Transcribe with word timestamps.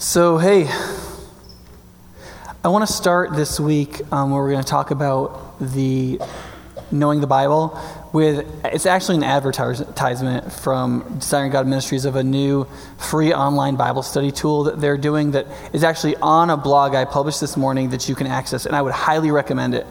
So, 0.00 0.38
hey, 0.38 0.68
I 2.62 2.68
want 2.68 2.86
to 2.86 2.92
start 2.92 3.34
this 3.34 3.58
week 3.58 4.00
um, 4.12 4.30
where 4.30 4.40
we're 4.40 4.52
going 4.52 4.62
to 4.62 4.70
talk 4.70 4.92
about 4.92 5.58
the 5.58 6.20
knowing 6.92 7.20
the 7.20 7.26
Bible 7.26 7.76
with 8.12 8.46
it's 8.64 8.86
actually 8.86 9.16
an 9.16 9.24
advertisement 9.24 10.52
from 10.52 11.18
Desiring 11.18 11.50
God 11.50 11.66
Ministries 11.66 12.04
of 12.04 12.14
a 12.14 12.22
new 12.22 12.64
free 12.96 13.34
online 13.34 13.74
Bible 13.74 14.04
study 14.04 14.30
tool 14.30 14.62
that 14.64 14.80
they're 14.80 14.96
doing 14.96 15.32
that 15.32 15.48
is 15.72 15.82
actually 15.82 16.14
on 16.18 16.50
a 16.50 16.56
blog 16.56 16.94
I 16.94 17.04
published 17.04 17.40
this 17.40 17.56
morning 17.56 17.90
that 17.90 18.08
you 18.08 18.14
can 18.14 18.28
access, 18.28 18.66
and 18.66 18.76
I 18.76 18.82
would 18.82 18.94
highly 18.94 19.32
recommend 19.32 19.74
it. 19.74 19.84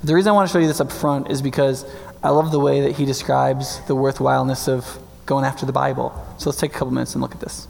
But 0.00 0.08
the 0.08 0.16
reason 0.16 0.30
I 0.30 0.32
want 0.32 0.48
to 0.48 0.52
show 0.52 0.58
you 0.58 0.66
this 0.66 0.80
up 0.80 0.90
front 0.90 1.30
is 1.30 1.40
because 1.40 1.86
I 2.20 2.30
love 2.30 2.50
the 2.50 2.58
way 2.58 2.80
that 2.80 2.96
he 2.96 3.04
describes 3.04 3.78
the 3.86 3.94
worthwhileness 3.94 4.66
of 4.66 4.98
going 5.24 5.44
after 5.44 5.66
the 5.66 5.72
Bible. 5.72 6.12
So 6.38 6.50
let's 6.50 6.58
take 6.58 6.72
a 6.72 6.74
couple 6.74 6.90
minutes 6.90 7.14
and 7.14 7.22
look 7.22 7.36
at 7.36 7.40
this. 7.40 7.68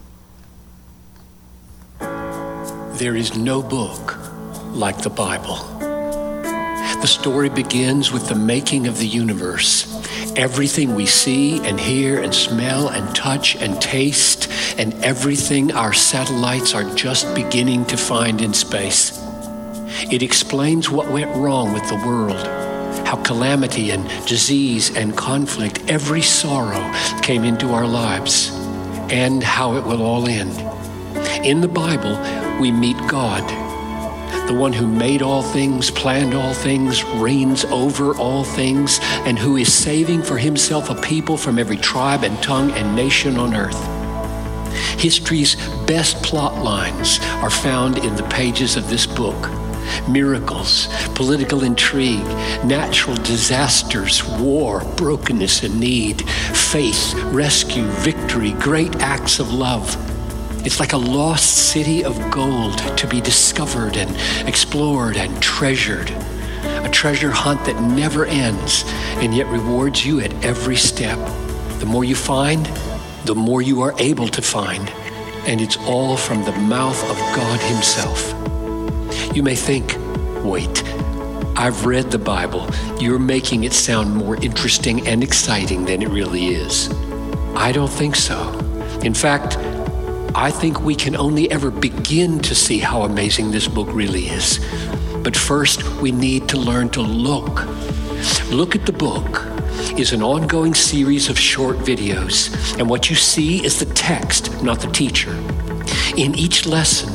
There 2.95 3.17
is 3.17 3.35
no 3.35 3.63
book 3.63 4.19
like 4.75 4.99
the 4.99 5.11
Bible. 5.11 5.57
The 7.01 7.07
story 7.07 7.49
begins 7.49 8.13
with 8.13 8.29
the 8.29 8.35
making 8.35 8.87
of 8.87 8.99
the 8.99 9.07
universe. 9.07 9.89
Everything 10.37 10.95
we 10.95 11.07
see 11.07 11.59
and 11.67 11.81
hear 11.81 12.21
and 12.21 12.35
smell 12.35 12.89
and 12.89 13.17
touch 13.17 13.57
and 13.57 13.81
taste, 13.81 14.49
and 14.79 14.93
everything 15.03 15.73
our 15.73 15.95
satellites 15.95 16.75
are 16.75 16.95
just 16.95 17.35
beginning 17.35 17.87
to 17.87 17.97
find 17.97 18.43
in 18.43 18.53
space. 18.53 19.19
It 20.11 20.23
explains 20.23 20.91
what 20.91 21.11
went 21.11 21.35
wrong 21.35 21.73
with 21.73 21.89
the 21.89 21.97
world, 21.97 22.47
how 23.07 23.17
calamity 23.23 23.91
and 23.91 24.07
disease 24.29 24.95
and 24.95 25.17
conflict, 25.17 25.83
every 25.89 26.23
sorrow 26.23 26.93
came 27.23 27.43
into 27.43 27.73
our 27.73 27.87
lives, 27.87 28.51
and 29.11 29.43
how 29.43 29.77
it 29.77 29.85
will 29.85 30.03
all 30.03 30.29
end. 30.29 30.53
In 31.45 31.61
the 31.63 31.69
Bible, 31.69 32.17
we 32.61 32.71
meet 32.71 32.97
God 33.09 33.43
the 34.47 34.55
one 34.55 34.73
who 34.73 34.87
made 34.87 35.23
all 35.23 35.43
things, 35.43 35.91
planned 35.91 36.35
all 36.35 36.53
things, 36.53 37.05
reigns 37.05 37.65
over 37.67 38.15
all 38.17 38.45
things, 38.45 38.99
and 39.25 39.39
who 39.39 39.57
is 39.57 39.73
saving 39.73 40.23
for 40.23 40.37
himself 40.37 40.91
a 40.91 40.95
people 40.97 41.37
from 41.37 41.59
every 41.59 41.77
tribe 41.77 42.25
and 42.25 42.43
tongue 42.43 42.71
and 42.73 42.95
nation 42.95 43.39
on 43.39 43.55
earth. 43.55 43.81
History's 45.01 45.57
best 45.87 46.23
plot 46.23 46.63
lines 46.63 47.19
are 47.43 47.51
found 47.51 47.99
in 47.99 48.15
the 48.17 48.25
pages 48.25 48.77
of 48.77 48.91
this 48.91 49.07
book. 49.07 49.51
Miracles, 50.09 50.89
political 51.15 51.65
intrigue, 51.65 52.27
natural 52.65 53.17
disasters, 53.17 54.23
war, 54.39 54.81
brokenness 54.97 55.63
and 55.63 55.79
need, 55.79 56.29
faith, 56.29 57.15
rescue, 57.33 57.85
victory, 57.85 58.53
great 58.53 58.95
acts 58.97 59.39
of 59.39 59.53
love 59.53 60.12
it's 60.65 60.79
like 60.79 60.93
a 60.93 60.97
lost 60.97 61.71
city 61.71 62.05
of 62.05 62.31
gold 62.31 62.79
to 62.97 63.07
be 63.07 63.21
discovered 63.21 63.97
and 63.97 64.49
explored 64.49 65.17
and 65.17 65.43
treasured. 65.43 66.11
A 66.11 66.89
treasure 66.89 67.31
hunt 67.31 67.65
that 67.65 67.81
never 67.83 68.27
ends 68.27 68.85
and 69.17 69.35
yet 69.35 69.47
rewards 69.49 70.07
you 70.07 70.21
at 70.21 70.33
every 70.45 70.77
step. 70.77 71.19
The 71.81 71.87
more 71.87 72.05
you 72.05 72.15
find, 72.15 72.67
the 73.25 73.35
more 73.35 73.61
you 73.61 73.83
are 73.83 73.95
able 73.99 74.29
to 74.29 74.43
find. 74.43 74.89
And 75.47 75.61
it's 75.61 75.77
all 75.79 76.17
from 76.17 76.45
the 76.45 76.53
mouth 76.53 77.03
of 77.11 77.17
God 77.35 77.61
Himself. 77.61 78.33
You 79.35 79.43
may 79.43 79.57
think, 79.57 79.97
wait, 80.45 80.85
I've 81.57 81.87
read 81.87 82.11
the 82.11 82.19
Bible. 82.19 82.71
You're 83.01 83.19
making 83.19 83.65
it 83.65 83.73
sound 83.73 84.15
more 84.15 84.37
interesting 84.37 85.07
and 85.09 85.23
exciting 85.25 85.85
than 85.85 86.03
it 86.03 86.09
really 86.09 86.47
is. 86.47 86.89
I 87.55 87.73
don't 87.73 87.91
think 87.91 88.15
so. 88.15 88.53
In 89.03 89.15
fact, 89.15 89.57
I 90.35 90.51
think 90.51 90.81
we 90.81 90.95
can 90.95 91.15
only 91.15 91.51
ever 91.51 91.71
begin 91.71 92.39
to 92.41 92.55
see 92.55 92.79
how 92.79 93.03
amazing 93.03 93.51
this 93.51 93.69
book 93.69 93.89
really 93.91 94.29
is. 94.29 94.65
But 95.23 95.37
first, 95.37 95.83
we 96.01 96.11
need 96.11 96.49
to 96.49 96.57
learn 96.57 96.89
to 96.91 97.03
look. 97.03 97.67
Look 98.51 98.75
at 98.75 98.87
the 98.87 98.95
book 98.95 99.45
is 99.99 100.13
an 100.13 100.23
ongoing 100.23 100.75
series 100.75 101.29
of 101.29 101.39
short 101.39 101.77
videos, 101.79 102.79
and 102.79 102.89
what 102.89 103.11
you 103.11 103.17
see 103.17 103.63
is 103.63 103.79
the 103.79 103.95
text, 103.95 104.63
not 104.63 104.81
the 104.81 104.91
teacher. 104.91 105.33
In 106.17 106.35
each 106.35 106.65
lesson, 106.65 107.13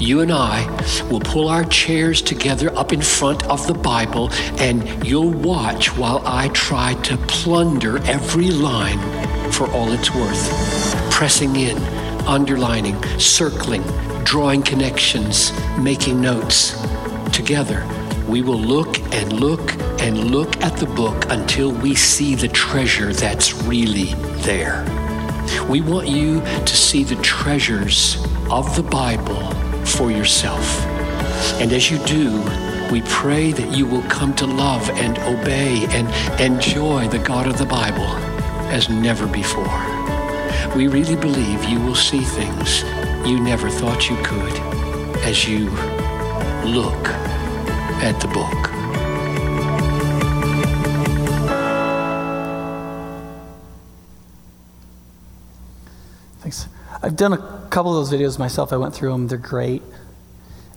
you 0.00 0.20
and 0.20 0.32
I 0.32 0.66
will 1.08 1.20
pull 1.20 1.48
our 1.48 1.64
chairs 1.64 2.20
together 2.20 2.76
up 2.76 2.92
in 2.92 3.00
front 3.00 3.44
of 3.44 3.64
the 3.68 3.74
Bible, 3.74 4.30
and 4.58 5.06
you'll 5.06 5.30
watch 5.30 5.96
while 5.96 6.20
I 6.26 6.48
try 6.48 6.94
to 7.04 7.16
plunder 7.28 7.98
every 8.06 8.50
line 8.50 8.98
for 9.52 9.70
all 9.70 9.92
it's 9.92 10.12
worth, 10.12 11.12
pressing 11.12 11.54
in 11.54 11.95
underlining, 12.26 13.00
circling, 13.18 13.82
drawing 14.24 14.62
connections, 14.62 15.52
making 15.78 16.20
notes. 16.20 16.76
Together, 17.32 17.86
we 18.28 18.42
will 18.42 18.58
look 18.58 18.98
and 19.14 19.32
look 19.34 19.74
and 20.00 20.30
look 20.30 20.56
at 20.62 20.76
the 20.76 20.86
book 20.86 21.26
until 21.30 21.70
we 21.72 21.94
see 21.94 22.34
the 22.34 22.48
treasure 22.48 23.12
that's 23.12 23.54
really 23.62 24.14
there. 24.42 24.84
We 25.68 25.80
want 25.80 26.08
you 26.08 26.40
to 26.40 26.76
see 26.76 27.04
the 27.04 27.16
treasures 27.16 28.16
of 28.50 28.74
the 28.74 28.82
Bible 28.82 29.50
for 29.84 30.10
yourself. 30.10 30.84
And 31.60 31.72
as 31.72 31.90
you 31.90 31.98
do, 32.04 32.42
we 32.90 33.02
pray 33.02 33.52
that 33.52 33.76
you 33.76 33.86
will 33.86 34.02
come 34.02 34.34
to 34.36 34.46
love 34.46 34.90
and 34.90 35.18
obey 35.18 35.86
and 35.90 36.40
enjoy 36.40 37.08
the 37.08 37.18
God 37.18 37.46
of 37.46 37.58
the 37.58 37.66
Bible 37.66 38.06
as 38.70 38.88
never 38.88 39.26
before. 39.26 39.95
We 40.74 40.88
really 40.88 41.16
believe 41.16 41.64
you 41.64 41.80
will 41.80 41.94
see 41.94 42.20
things 42.20 42.82
you 43.26 43.40
never 43.40 43.68
thought 43.70 44.08
you 44.08 44.16
could 44.22 44.52
as 45.24 45.48
you 45.48 45.70
look 46.64 47.08
at 48.02 48.20
the 48.20 48.28
book. 48.28 48.70
Thanks. 56.40 56.68
I've 57.02 57.16
done 57.16 57.32
a 57.32 57.66
couple 57.70 57.98
of 57.98 58.08
those 58.08 58.16
videos 58.16 58.38
myself. 58.38 58.72
I 58.72 58.76
went 58.76 58.94
through 58.94 59.12
them, 59.12 59.26
they're 59.26 59.38
great. 59.38 59.82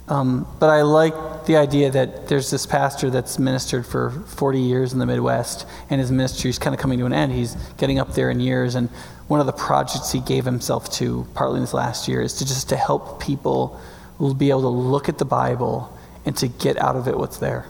Um, 0.07 0.47
but 0.59 0.69
I 0.69 0.81
like 0.81 1.13
the 1.49 1.57
idea 1.57 1.89
that 1.89 2.27
there's 2.27 2.51
this 2.51 2.67
pastor 2.67 3.09
that's 3.09 3.39
ministered 3.39 3.83
for 3.83 4.11
40 4.11 4.59
years 4.59 4.93
in 4.93 4.99
the 4.99 5.05
Midwest, 5.07 5.65
and 5.89 5.99
his 5.99 6.11
ministry 6.11 6.51
is 6.51 6.59
kind 6.59 6.75
of 6.75 6.79
coming 6.79 6.99
to 6.99 7.07
an 7.07 7.11
end. 7.11 7.31
He's 7.31 7.55
getting 7.79 7.97
up 7.97 8.13
there 8.13 8.29
in 8.29 8.39
years, 8.39 8.75
and 8.75 8.87
one 9.27 9.39
of 9.39 9.47
the 9.47 9.51
projects 9.51 10.11
he 10.11 10.19
gave 10.19 10.45
himself 10.45 10.91
to, 10.97 11.25
partly 11.33 11.57
in 11.57 11.63
this 11.63 11.73
last 11.73 12.07
year, 12.07 12.21
is 12.21 12.35
to 12.35 12.45
just 12.45 12.69
to 12.69 12.77
help 12.77 13.19
people 13.19 13.81
be 14.37 14.51
able 14.51 14.61
to 14.61 14.67
look 14.67 15.09
at 15.09 15.17
the 15.17 15.25
Bible 15.25 15.91
and 16.23 16.37
to 16.37 16.47
get 16.47 16.77
out 16.77 16.95
of 16.95 17.07
it 17.07 17.17
what's 17.17 17.37
there. 17.37 17.65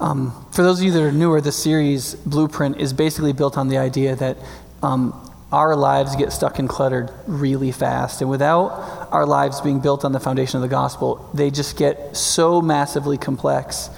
Um, 0.00 0.46
for 0.50 0.64
those 0.64 0.80
of 0.80 0.84
you 0.84 0.90
that 0.90 1.02
are 1.04 1.12
newer, 1.12 1.40
the 1.40 1.52
series 1.52 2.16
Blueprint 2.16 2.78
is 2.78 2.92
basically 2.92 3.32
built 3.32 3.56
on 3.56 3.68
the 3.68 3.78
idea 3.78 4.16
that 4.16 4.36
um, 4.82 5.14
our 5.52 5.76
lives 5.76 6.16
get 6.16 6.32
stuck 6.32 6.58
and 6.58 6.68
cluttered 6.68 7.12
really 7.28 7.70
fast. 7.70 8.20
And 8.20 8.28
without 8.28 8.97
our 9.12 9.26
lives 9.26 9.60
being 9.60 9.80
built 9.80 10.04
on 10.04 10.12
the 10.12 10.20
foundation 10.20 10.56
of 10.56 10.62
the 10.62 10.68
gospel, 10.68 11.28
they 11.34 11.50
just 11.50 11.76
get 11.76 12.16
so 12.16 12.60
massively 12.60 13.18
complex 13.18 13.90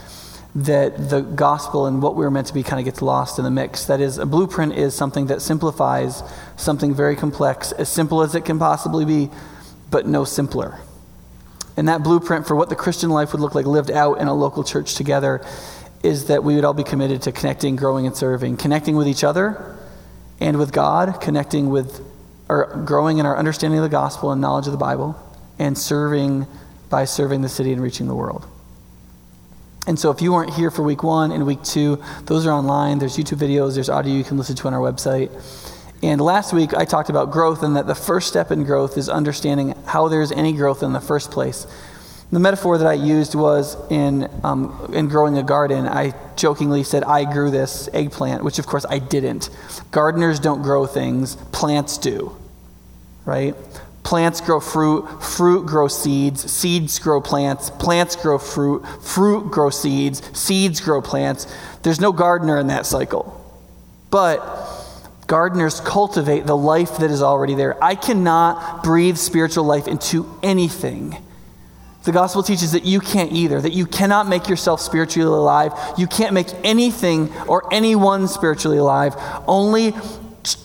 that 0.54 1.10
the 1.10 1.20
gospel 1.20 1.86
and 1.86 2.02
what 2.02 2.16
we 2.16 2.24
are 2.24 2.30
meant 2.30 2.48
to 2.48 2.54
be 2.54 2.62
kind 2.62 2.80
of 2.80 2.84
gets 2.84 3.00
lost 3.00 3.38
in 3.38 3.44
the 3.44 3.50
mix. 3.50 3.84
That 3.84 4.00
is, 4.00 4.18
a 4.18 4.26
blueprint 4.26 4.74
is 4.74 4.94
something 4.94 5.26
that 5.26 5.42
simplifies 5.42 6.22
something 6.56 6.94
very 6.94 7.14
complex, 7.14 7.72
as 7.72 7.88
simple 7.88 8.22
as 8.22 8.34
it 8.34 8.44
can 8.44 8.58
possibly 8.58 9.04
be, 9.04 9.30
but 9.90 10.06
no 10.06 10.24
simpler. 10.24 10.78
And 11.76 11.88
that 11.88 12.02
blueprint 12.02 12.46
for 12.46 12.56
what 12.56 12.68
the 12.68 12.76
Christian 12.76 13.10
life 13.10 13.32
would 13.32 13.40
look 13.40 13.54
like 13.54 13.64
lived 13.64 13.90
out 13.90 14.20
in 14.20 14.26
a 14.26 14.34
local 14.34 14.64
church 14.64 14.96
together 14.96 15.40
is 16.02 16.26
that 16.26 16.42
we 16.42 16.54
would 16.54 16.64
all 16.64 16.74
be 16.74 16.84
committed 16.84 17.22
to 17.22 17.32
connecting, 17.32 17.76
growing, 17.76 18.06
and 18.06 18.16
serving, 18.16 18.56
connecting 18.56 18.96
with 18.96 19.06
each 19.06 19.22
other 19.22 19.78
and 20.40 20.58
with 20.58 20.72
God, 20.72 21.20
connecting 21.20 21.70
with 21.70 22.04
or 22.50 22.82
growing 22.84 23.18
in 23.18 23.26
our 23.26 23.36
understanding 23.36 23.78
of 23.78 23.84
the 23.84 23.88
gospel 23.88 24.32
and 24.32 24.40
knowledge 24.40 24.66
of 24.66 24.72
the 24.72 24.78
Bible, 24.78 25.16
and 25.58 25.78
serving 25.78 26.46
by 26.88 27.04
serving 27.04 27.42
the 27.42 27.48
city 27.48 27.72
and 27.72 27.80
reaching 27.80 28.08
the 28.08 28.14
world. 28.14 28.46
And 29.86 29.98
so, 29.98 30.10
if 30.10 30.20
you 30.20 30.32
weren't 30.32 30.52
here 30.54 30.70
for 30.70 30.82
week 30.82 31.02
one 31.02 31.32
and 31.32 31.46
week 31.46 31.62
two, 31.62 32.02
those 32.26 32.46
are 32.46 32.52
online. 32.52 32.98
There's 32.98 33.16
YouTube 33.16 33.38
videos, 33.38 33.74
there's 33.74 33.88
audio 33.88 34.12
you 34.12 34.24
can 34.24 34.36
listen 34.36 34.56
to 34.56 34.66
on 34.66 34.74
our 34.74 34.80
website. 34.80 35.30
And 36.02 36.20
last 36.20 36.52
week, 36.52 36.74
I 36.74 36.84
talked 36.84 37.10
about 37.10 37.30
growth 37.30 37.62
and 37.62 37.76
that 37.76 37.86
the 37.86 37.94
first 37.94 38.28
step 38.28 38.50
in 38.50 38.64
growth 38.64 38.96
is 38.96 39.08
understanding 39.08 39.74
how 39.86 40.08
there's 40.08 40.32
any 40.32 40.52
growth 40.52 40.82
in 40.82 40.92
the 40.92 41.00
first 41.00 41.30
place. 41.30 41.66
The 42.32 42.38
metaphor 42.38 42.78
that 42.78 42.86
I 42.86 42.92
used 42.92 43.34
was 43.34 43.76
in, 43.90 44.30
um, 44.44 44.90
in 44.94 45.08
growing 45.08 45.36
a 45.36 45.42
garden. 45.42 45.86
I 45.86 46.14
jokingly 46.36 46.84
said, 46.84 47.02
I 47.02 47.30
grew 47.30 47.50
this 47.50 47.88
eggplant, 47.92 48.44
which 48.44 48.58
of 48.58 48.66
course 48.66 48.86
I 48.88 49.00
didn't. 49.00 49.50
Gardeners 49.90 50.38
don't 50.38 50.62
grow 50.62 50.86
things, 50.86 51.34
plants 51.50 51.98
do, 51.98 52.36
right? 53.24 53.54
Plants 54.02 54.40
grow 54.40 54.60
fruit, 54.60 55.06
fruit 55.22 55.66
grows 55.66 56.00
seeds, 56.00 56.50
seeds 56.50 56.98
grow 56.98 57.20
plants, 57.20 57.70
plants 57.70 58.16
grow 58.16 58.38
fruit, 58.38 58.84
fruit 59.02 59.50
grow 59.50 59.70
seeds, 59.70 60.22
seeds 60.38 60.80
grow 60.80 61.00
plants. 61.02 61.46
There's 61.82 62.00
no 62.00 62.12
gardener 62.12 62.58
in 62.58 62.68
that 62.68 62.86
cycle. 62.86 63.36
But 64.10 64.40
Gardeners 65.30 65.78
cultivate 65.78 66.44
the 66.44 66.56
life 66.56 66.98
that 66.98 67.08
is 67.08 67.22
already 67.22 67.54
there. 67.54 67.82
I 67.82 67.94
cannot 67.94 68.82
breathe 68.82 69.16
spiritual 69.16 69.62
life 69.62 69.86
into 69.86 70.28
anything. 70.42 71.16
The 72.02 72.10
gospel 72.10 72.42
teaches 72.42 72.72
that 72.72 72.84
you 72.84 72.98
can't 72.98 73.30
either, 73.30 73.60
that 73.60 73.72
you 73.72 73.86
cannot 73.86 74.26
make 74.26 74.48
yourself 74.48 74.80
spiritually 74.80 75.28
alive. 75.28 75.72
You 75.96 76.08
can't 76.08 76.34
make 76.34 76.48
anything 76.64 77.32
or 77.46 77.72
anyone 77.72 78.26
spiritually 78.26 78.78
alive. 78.78 79.14
Only 79.46 79.92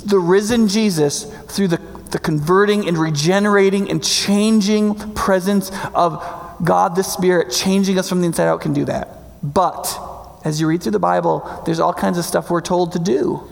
the 0.03 0.17
risen 0.17 0.67
Jesus, 0.67 1.25
through 1.25 1.67
the, 1.67 1.77
the 2.15 2.19
converting 2.19 2.87
and 2.87 2.97
regenerating 2.97 3.91
and 3.91 4.01
changing 4.01 4.95
presence 5.15 5.69
of 5.93 6.23
God 6.63 6.95
the 6.95 7.03
Spirit, 7.03 7.51
changing 7.51 7.99
us 7.99 8.07
from 8.07 8.21
the 8.21 8.27
inside 8.27 8.47
out, 8.47 8.61
can 8.61 8.71
do 8.71 8.85
that. 8.85 9.43
But 9.43 9.99
as 10.45 10.61
you 10.61 10.67
read 10.69 10.81
through 10.81 10.93
the 10.93 10.99
Bible, 10.99 11.61
there's 11.65 11.81
all 11.81 11.93
kinds 11.93 12.17
of 12.17 12.23
stuff 12.23 12.49
we're 12.49 12.61
told 12.61 12.93
to 12.93 12.99
do. 12.99 13.43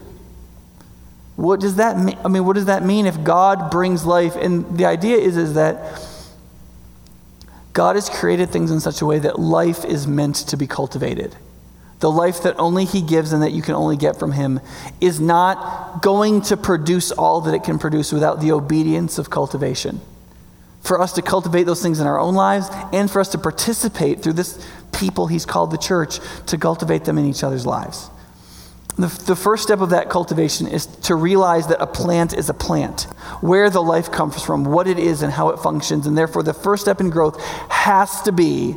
What 1.36 1.60
does 1.60 1.76
that 1.76 2.00
mean? 2.00 2.18
I 2.24 2.30
mean, 2.30 2.46
what 2.46 2.54
does 2.54 2.68
that 2.68 2.86
mean 2.86 3.06
if 3.06 3.22
God 3.22 3.70
brings 3.70 4.06
life? 4.06 4.38
And 4.38 4.78
the 4.78 4.86
idea 4.86 5.18
is, 5.18 5.36
is 5.36 5.56
that 5.56 6.02
God 7.74 7.98
has 7.98 8.10
created 8.10 8.50
things 8.50 8.72
in 8.72 8.80
such 8.80 9.02
a 9.02 9.06
way 9.06 9.20
that 9.20 9.40
life 9.40 9.84
is 9.84 10.08
meant 10.08 10.38
to 10.38 10.56
be 10.56 10.68
cultivated. 10.68 11.36
The 12.04 12.12
life 12.12 12.44
that 12.44 12.60
only 12.60 12.84
He 12.84 13.02
gives 13.02 13.32
and 13.32 13.42
that 13.44 13.54
you 13.54 13.62
can 13.62 13.76
only 13.76 13.96
get 13.96 14.20
from 14.20 14.34
Him 14.34 14.60
is 15.00 15.22
not 15.22 16.02
going 16.02 16.42
to 16.42 16.58
produce 16.58 17.14
all 17.14 17.40
that 17.40 17.54
it 17.54 17.64
can 17.64 17.80
produce 17.80 18.12
without 18.12 18.42
the 18.42 18.52
obedience 18.52 19.18
of 19.18 19.30
cultivation. 19.30 20.02
For 20.82 21.00
us 21.00 21.14
to 21.14 21.22
cultivate 21.22 21.64
those 21.64 21.82
things 21.82 22.02
in 22.02 22.06
our 22.06 22.20
own 22.20 22.36
lives 22.36 22.68
and 22.92 23.10
for 23.10 23.22
us 23.22 23.30
to 23.30 23.38
participate 23.38 24.22
through 24.22 24.34
this 24.34 24.68
people 24.92 25.28
He's 25.28 25.46
called 25.46 25.72
the 25.72 25.78
church 25.78 26.20
to 26.48 26.58
cultivate 26.58 27.06
them 27.06 27.18
in 27.18 27.26
each 27.26 27.42
other's 27.42 27.66
lives. 27.66 28.10
The, 28.98 29.08
the, 29.08 29.36
first 29.38 29.64
step 29.64 29.80
of 29.80 29.92
that 29.92 30.10
cultivation 30.10 30.68
is 30.68 30.88
to 31.04 31.16
realize 31.16 31.68
that 31.68 31.82
a 31.82 31.88
plant 31.88 32.34
is 32.34 32.50
a 32.50 32.54
plant, 32.54 33.04
where 33.40 33.70
the 33.70 33.82
life 33.82 34.12
comes 34.12 34.44
from, 34.44 34.66
what 34.66 34.90
it 34.90 35.00
is, 35.00 35.24
and 35.24 35.32
how 35.32 35.52
it 35.52 35.60
functions. 35.60 36.06
And 36.06 36.18
therefore, 36.18 36.44
the 36.44 36.54
first 36.54 36.84
step 36.84 37.00
in 37.00 37.10
growth 37.10 37.42
has 37.70 38.22
to 38.24 38.34
be 38.34 38.76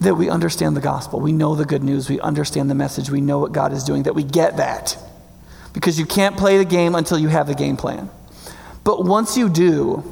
that 0.00 0.14
we 0.14 0.30
understand 0.30 0.76
the 0.76 0.80
gospel. 0.80 1.20
We 1.20 1.32
know 1.32 1.54
the 1.54 1.64
good 1.64 1.84
news. 1.84 2.08
We 2.08 2.20
understand 2.20 2.70
the 2.70 2.74
message. 2.74 3.10
We 3.10 3.20
know 3.20 3.38
what 3.38 3.52
God 3.52 3.72
is 3.72 3.84
doing, 3.84 4.04
that 4.04 4.14
we 4.14 4.24
get 4.24 4.56
that. 4.56 4.96
Because 5.72 5.98
you 5.98 6.06
can't 6.06 6.36
play 6.36 6.58
the 6.58 6.64
game 6.64 6.94
until 6.94 7.18
you 7.18 7.28
have 7.28 7.46
the 7.46 7.54
game 7.54 7.76
plan. 7.76 8.10
But 8.82 9.04
once 9.04 9.36
you 9.36 9.48
do, 9.48 10.02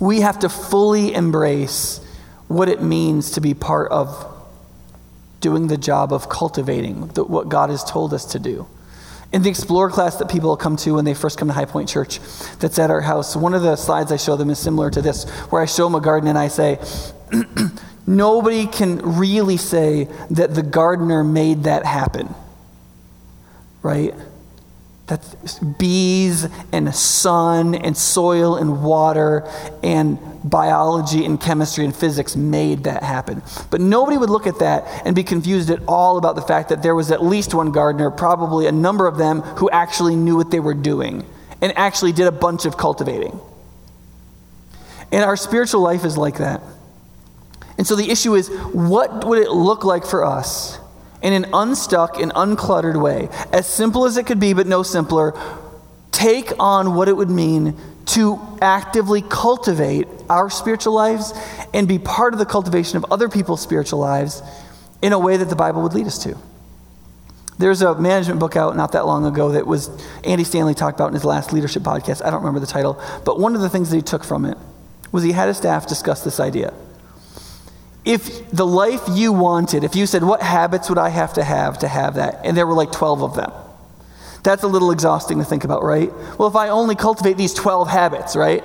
we 0.00 0.20
have 0.20 0.40
to 0.40 0.48
fully 0.48 1.14
embrace 1.14 2.00
what 2.48 2.68
it 2.68 2.82
means 2.82 3.32
to 3.32 3.40
be 3.40 3.54
part 3.54 3.90
of 3.90 4.32
doing 5.40 5.68
the 5.68 5.76
job 5.76 6.12
of 6.12 6.28
cultivating 6.28 7.08
the, 7.08 7.24
what 7.24 7.48
God 7.48 7.70
has 7.70 7.84
told 7.84 8.12
us 8.12 8.24
to 8.26 8.38
do. 8.38 8.66
In 9.32 9.42
the 9.42 9.50
Explorer 9.50 9.90
class 9.90 10.16
that 10.16 10.30
people 10.30 10.56
come 10.56 10.76
to 10.78 10.94
when 10.94 11.04
they 11.04 11.14
first 11.14 11.38
come 11.38 11.48
to 11.48 11.54
High 11.54 11.64
Point 11.64 11.88
Church, 11.88 12.20
that's 12.58 12.78
at 12.78 12.90
our 12.90 13.00
house, 13.00 13.36
one 13.36 13.54
of 13.54 13.62
the 13.62 13.76
slides 13.76 14.12
I 14.12 14.16
show 14.16 14.36
them 14.36 14.50
is 14.50 14.58
similar 14.58 14.90
to 14.90 15.02
this, 15.02 15.28
where 15.50 15.60
I 15.60 15.66
show 15.66 15.84
them 15.84 15.94
a 15.94 16.00
garden 16.00 16.28
and 16.28 16.38
I 16.38 16.48
say, 16.48 16.78
Nobody 18.06 18.66
can 18.66 19.18
really 19.18 19.56
say 19.56 20.08
that 20.30 20.54
the 20.54 20.62
gardener 20.62 21.24
made 21.24 21.64
that 21.64 21.84
happen. 21.84 22.34
Right? 23.82 24.14
That's 25.06 25.60
bees 25.60 26.48
and 26.72 26.92
sun 26.94 27.74
and 27.74 27.96
soil 27.96 28.56
and 28.56 28.82
water 28.82 29.48
and 29.82 30.18
biology 30.42 31.24
and 31.24 31.40
chemistry 31.40 31.84
and 31.84 31.94
physics 31.94 32.34
made 32.34 32.84
that 32.84 33.04
happen. 33.04 33.42
But 33.70 33.80
nobody 33.80 34.18
would 34.18 34.30
look 34.30 34.48
at 34.48 34.58
that 34.60 34.84
and 35.06 35.14
be 35.14 35.22
confused 35.22 35.70
at 35.70 35.80
all 35.86 36.18
about 36.18 36.34
the 36.34 36.42
fact 36.42 36.70
that 36.70 36.82
there 36.82 36.94
was 36.94 37.12
at 37.12 37.22
least 37.22 37.54
one 37.54 37.70
gardener, 37.70 38.10
probably 38.10 38.66
a 38.66 38.72
number 38.72 39.06
of 39.06 39.16
them, 39.16 39.42
who 39.42 39.70
actually 39.70 40.16
knew 40.16 40.36
what 40.36 40.50
they 40.50 40.60
were 40.60 40.74
doing 40.74 41.24
and 41.60 41.76
actually 41.78 42.12
did 42.12 42.26
a 42.26 42.32
bunch 42.32 42.64
of 42.64 42.76
cultivating. 42.76 43.38
And 45.12 45.22
our 45.24 45.36
spiritual 45.36 45.82
life 45.82 46.04
is 46.04 46.18
like 46.18 46.38
that. 46.38 46.60
And 47.78 47.86
so 47.86 47.94
the 47.96 48.10
issue 48.10 48.34
is 48.34 48.48
what 48.72 49.24
would 49.26 49.38
it 49.38 49.50
look 49.50 49.84
like 49.84 50.04
for 50.06 50.24
us? 50.24 50.78
in 51.22 51.32
an 51.32 51.46
unstuck 51.52 52.20
and 52.20 52.32
uncluttered 52.34 53.00
way, 53.00 53.28
as 53.52 53.66
simple 53.66 54.04
as 54.04 54.16
it 54.16 54.26
could 54.26 54.38
be, 54.38 54.52
but 54.52 54.66
no 54.66 54.82
simpler, 54.84 55.34
take 56.12 56.52
on 56.60 56.94
what 56.94 57.08
it 57.08 57.16
would 57.16 57.30
mean 57.30 57.76
to 58.06 58.38
actively 58.62 59.22
cultivate 59.22 60.06
our 60.30 60.48
spiritual 60.48 60.94
lives 60.94 61.32
and 61.74 61.88
be 61.88 61.98
part 61.98 62.32
of 62.32 62.38
the 62.38 62.46
cultivation 62.46 62.96
of 62.96 63.04
other 63.10 63.28
people's 63.28 63.60
spiritual 63.60 63.98
lives 63.98 64.40
in 65.02 65.12
a 65.12 65.18
way 65.18 65.36
that 65.36 65.48
the 65.48 65.56
Bible 65.56 65.82
would 65.82 65.94
lead 65.94 66.06
us 66.06 66.22
to. 66.22 66.36
There's 67.58 67.82
a 67.82 67.94
management 67.94 68.38
book 68.38 68.54
out 68.54 68.76
not 68.76 68.92
that 68.92 69.06
long 69.06 69.26
ago 69.26 69.52
that 69.52 69.66
was 69.66 69.90
Andy 70.22 70.44
Stanley 70.44 70.74
talked 70.74 70.98
about 71.00 71.08
in 71.08 71.14
his 71.14 71.24
last 71.24 71.52
leadership 71.52 71.82
podcast. 71.82 72.24
I 72.24 72.30
don't 72.30 72.40
remember 72.40 72.60
the 72.60 72.66
title, 72.66 73.02
but 73.24 73.40
one 73.40 73.54
of 73.54 73.62
the 73.62 73.68
things 73.68 73.90
that 73.90 73.96
he 73.96 74.02
took 74.02 74.22
from 74.22 74.44
it 74.44 74.58
was 75.10 75.24
he 75.24 75.32
had 75.32 75.48
his 75.48 75.56
staff 75.56 75.88
discuss 75.88 76.22
this 76.22 76.38
idea 76.38 76.72
if 78.06 78.48
the 78.52 78.64
life 78.64 79.02
you 79.10 79.32
wanted, 79.32 79.82
if 79.82 79.96
you 79.96 80.06
said, 80.06 80.22
What 80.22 80.40
habits 80.40 80.88
would 80.88 80.96
I 80.96 81.10
have 81.10 81.34
to 81.34 81.44
have 81.44 81.78
to 81.80 81.88
have 81.88 82.14
that? 82.14 82.40
And 82.44 82.56
there 82.56 82.66
were 82.66 82.72
like 82.72 82.92
12 82.92 83.22
of 83.22 83.34
them. 83.34 83.52
That's 84.44 84.62
a 84.62 84.68
little 84.68 84.92
exhausting 84.92 85.38
to 85.38 85.44
think 85.44 85.64
about, 85.64 85.82
right? 85.82 86.10
Well, 86.38 86.48
if 86.48 86.54
I 86.54 86.68
only 86.68 86.94
cultivate 86.94 87.36
these 87.36 87.52
12 87.52 87.88
habits, 87.88 88.36
right? 88.36 88.64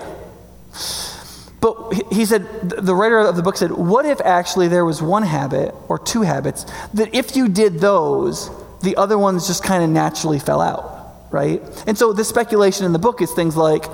But 1.60 1.94
he 2.12 2.26
said, 2.26 2.70
the 2.70 2.94
writer 2.94 3.18
of 3.18 3.36
the 3.36 3.42
book 3.42 3.58
said, 3.58 3.72
What 3.72 4.06
if 4.06 4.22
actually 4.22 4.68
there 4.68 4.86
was 4.86 5.02
one 5.02 5.24
habit 5.24 5.74
or 5.90 5.98
two 5.98 6.22
habits 6.22 6.66
that 6.94 7.14
if 7.16 7.36
you 7.36 7.50
did 7.50 7.80
those, 7.80 8.52
the 8.82 8.96
other 8.96 9.18
ones 9.18 9.48
just 9.48 9.64
kind 9.64 9.84
of 9.84 9.90
naturally 9.90 10.40
fell 10.40 10.62
out, 10.62 11.26
right? 11.32 11.62
And 11.88 11.98
so 11.98 12.14
the 12.14 12.24
speculation 12.24 12.86
in 12.86 12.94
the 12.94 13.00
book 13.00 13.22
is 13.22 13.32
things 13.32 13.58
like 13.58 13.86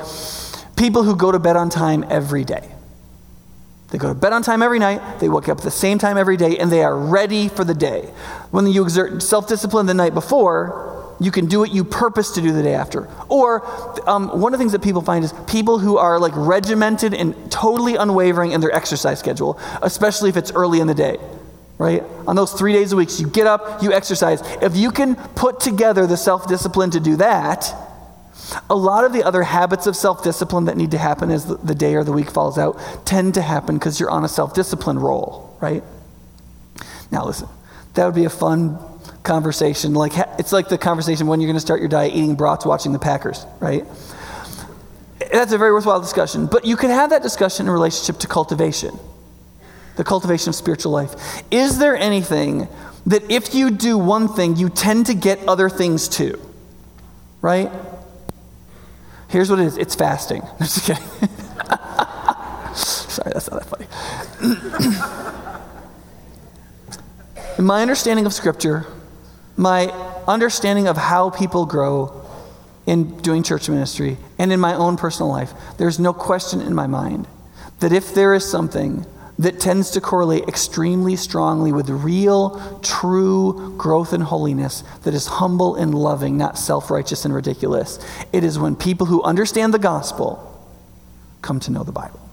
people 0.76 1.04
who 1.04 1.16
go 1.16 1.32
to 1.32 1.40
bed 1.40 1.56
on 1.56 1.70
time 1.70 2.06
every 2.10 2.44
day 2.44 2.70
they 3.90 3.98
go 3.98 4.10
to 4.10 4.16
bed 4.16 4.34
on 4.34 4.44
time 4.44 4.62
every 4.62 4.80
night, 4.80 5.20
they 5.20 5.30
wake 5.30 5.48
up 5.48 5.60
at 5.60 5.64
the 5.64 5.72
same 5.72 5.98
time 5.98 6.18
every 6.18 6.36
day, 6.36 6.58
and 6.58 6.70
they 6.72 6.84
are 6.84 6.96
ready 6.96 7.48
for 7.48 7.64
the 7.64 7.74
day. 7.74 8.02
When 8.52 8.68
you 8.68 8.84
exert 8.84 9.24
self 9.24 9.48
discipline 9.48 9.86
the 9.86 9.94
night 9.94 10.14
before, 10.14 11.16
you 11.20 11.32
can 11.32 11.48
do 11.48 11.60
what 11.60 11.72
you 11.74 11.84
purpose 11.84 12.32
to 12.32 12.42
do 12.42 12.52
the 12.52 12.62
day 12.62 12.74
after. 12.74 13.08
Or 13.30 13.66
um, 14.08 14.40
one 14.40 14.54
of 14.54 14.60
the 14.60 14.62
things 14.62 14.74
that 14.74 14.84
people 14.84 15.02
find 15.02 15.24
is 15.24 15.34
people 15.48 15.80
who 15.80 15.98
are 15.98 16.20
like 16.20 16.34
regimented 16.36 17.14
and 17.14 17.52
totally 17.52 17.96
unwavering 17.96 18.52
in 18.52 18.62
their 18.62 18.72
exercise 18.72 19.20
schedule, 19.20 19.58
especially 19.82 20.30
if 20.30 20.38
it's 20.38 20.52
early 20.52 20.80
in 20.80 20.88
the 20.88 20.94
day, 20.94 21.18
right? 21.78 22.04
On 22.28 22.36
those 22.36 22.52
three 22.54 22.74
days 22.74 22.92
a 22.92 22.96
week, 22.96 23.10
so 23.10 23.22
you 23.22 23.30
get 23.30 23.48
up, 23.48 23.82
you 23.82 23.94
exercise. 23.94 24.42
If 24.62 24.76
you 24.76 24.92
can 24.92 25.16
put 25.16 25.60
together 25.60 26.06
the 26.06 26.18
self 26.18 26.48
discipline 26.48 26.92
to 26.92 27.00
do 27.00 27.16
that, 27.16 27.74
a 28.70 28.76
lot 28.76 29.04
of 29.04 29.14
the 29.14 29.24
other 29.24 29.44
habits 29.44 29.88
of 29.88 29.96
self 29.96 30.24
discipline 30.24 30.66
that 30.66 30.78
need 30.78 30.92
to 30.92 30.98
happen 30.98 31.32
as 31.32 31.46
the 31.46 31.76
day 31.76 31.96
or 31.96 32.04
the 32.04 32.14
week 32.14 32.32
falls 32.32 32.58
out 32.58 32.80
tend 33.06 33.34
to 33.34 33.42
happen 33.42 33.78
because 33.78 34.00
you're 34.00 34.10
on 34.10 34.24
a 34.24 34.30
self 34.30 34.54
discipline 34.54 35.00
roll, 35.00 35.58
right? 35.62 35.84
Now, 37.12 37.26
listen, 37.26 37.48
that 37.94 38.06
would 38.06 38.16
be 38.16 38.26
a 38.26 38.30
fun 38.30 38.80
conversation. 39.24 39.94
Like 39.94 40.14
It's 40.40 40.52
like 40.52 40.70
the 40.70 40.78
conversation 40.78 41.28
when 41.28 41.42
you're 41.42 41.48
going 41.48 41.58
to 41.58 41.62
start 41.62 41.80
your 41.80 41.90
diet 41.90 42.14
eating 42.14 42.36
brats, 42.36 42.66
watching 42.66 42.94
the 42.94 43.00
Packers, 43.00 43.46
right? 43.60 43.86
That's 45.32 45.52
a 45.52 45.58
very 45.58 45.74
worthwhile 45.74 46.00
discussion. 46.00 46.46
But 46.46 46.66
you 46.66 46.78
can 46.78 46.90
have 46.90 47.10
that 47.10 47.22
discussion 47.22 47.66
in 47.66 47.72
relationship 47.72 48.20
to 48.22 48.28
cultivation, 48.28 48.98
the 49.96 50.04
cultivation 50.04 50.50
of 50.50 50.56
spiritual 50.56 50.92
life. 50.92 51.44
Is 51.52 51.80
there 51.80 51.96
anything 51.96 52.68
that 53.06 53.30
if 53.30 53.54
you 53.54 53.72
do 53.72 53.98
one 53.98 54.28
thing, 54.28 54.56
you 54.56 54.70
tend 54.70 55.08
to 55.08 55.14
get 55.14 55.40
other 55.48 55.70
things 55.70 56.08
too? 56.08 56.40
Right? 57.42 57.72
Here's 59.30 59.50
what 59.50 59.60
it 59.60 59.66
is 59.66 59.78
it's 59.78 59.96
fasting. 59.96 60.42
I'm 60.42 60.58
just 60.60 60.86
kidding. 60.86 61.04
Sorry, 62.76 63.32
that's 63.34 63.50
not 63.50 63.62
that 63.62 63.70
funny. 63.70 63.88
in 67.58 67.66
my 67.66 67.82
understanding 67.82 68.26
of 68.26 68.34
Scripture, 68.34 68.86
my 69.56 69.88
understanding 70.28 70.88
of 70.88 70.98
how 70.98 71.30
people 71.30 71.66
grow 71.66 72.26
in 72.86 73.18
doing 73.18 73.44
church 73.44 73.70
ministry, 73.70 74.18
and 74.40 74.54
in 74.54 74.60
my 74.60 74.74
own 74.74 74.96
personal 74.96 75.30
life, 75.30 75.54
there's 75.78 76.00
no 76.00 76.14
question 76.14 76.62
in 76.62 76.74
my 76.74 76.88
mind 76.88 77.28
that 77.80 77.92
if 77.92 78.14
there 78.14 78.34
is 78.34 78.50
something 78.50 79.06
that 79.40 79.60
tends 79.60 79.92
to 79.92 80.02
correlate 80.02 80.48
extremely 80.48 81.16
strongly 81.16 81.72
with 81.72 81.90
real, 81.90 82.80
true 82.82 83.76
growth 83.78 84.14
in 84.14 84.22
holiness 84.22 84.84
that 85.04 85.14
is 85.14 85.28
humble 85.28 85.76
and 85.76 85.94
loving, 85.94 86.38
not 86.38 86.58
self 86.58 86.90
righteous 86.90 87.24
and 87.26 87.34
ridiculous. 87.34 88.00
It 88.34 88.44
is 88.44 88.58
when 88.58 88.76
people 88.76 89.06
who 89.06 89.22
understand 89.24 89.74
the 89.74 89.80
gospel 89.80 90.44
come 91.42 91.60
to 91.62 91.72
know 91.72 91.84
the 91.84 91.92
Bible 91.92 92.27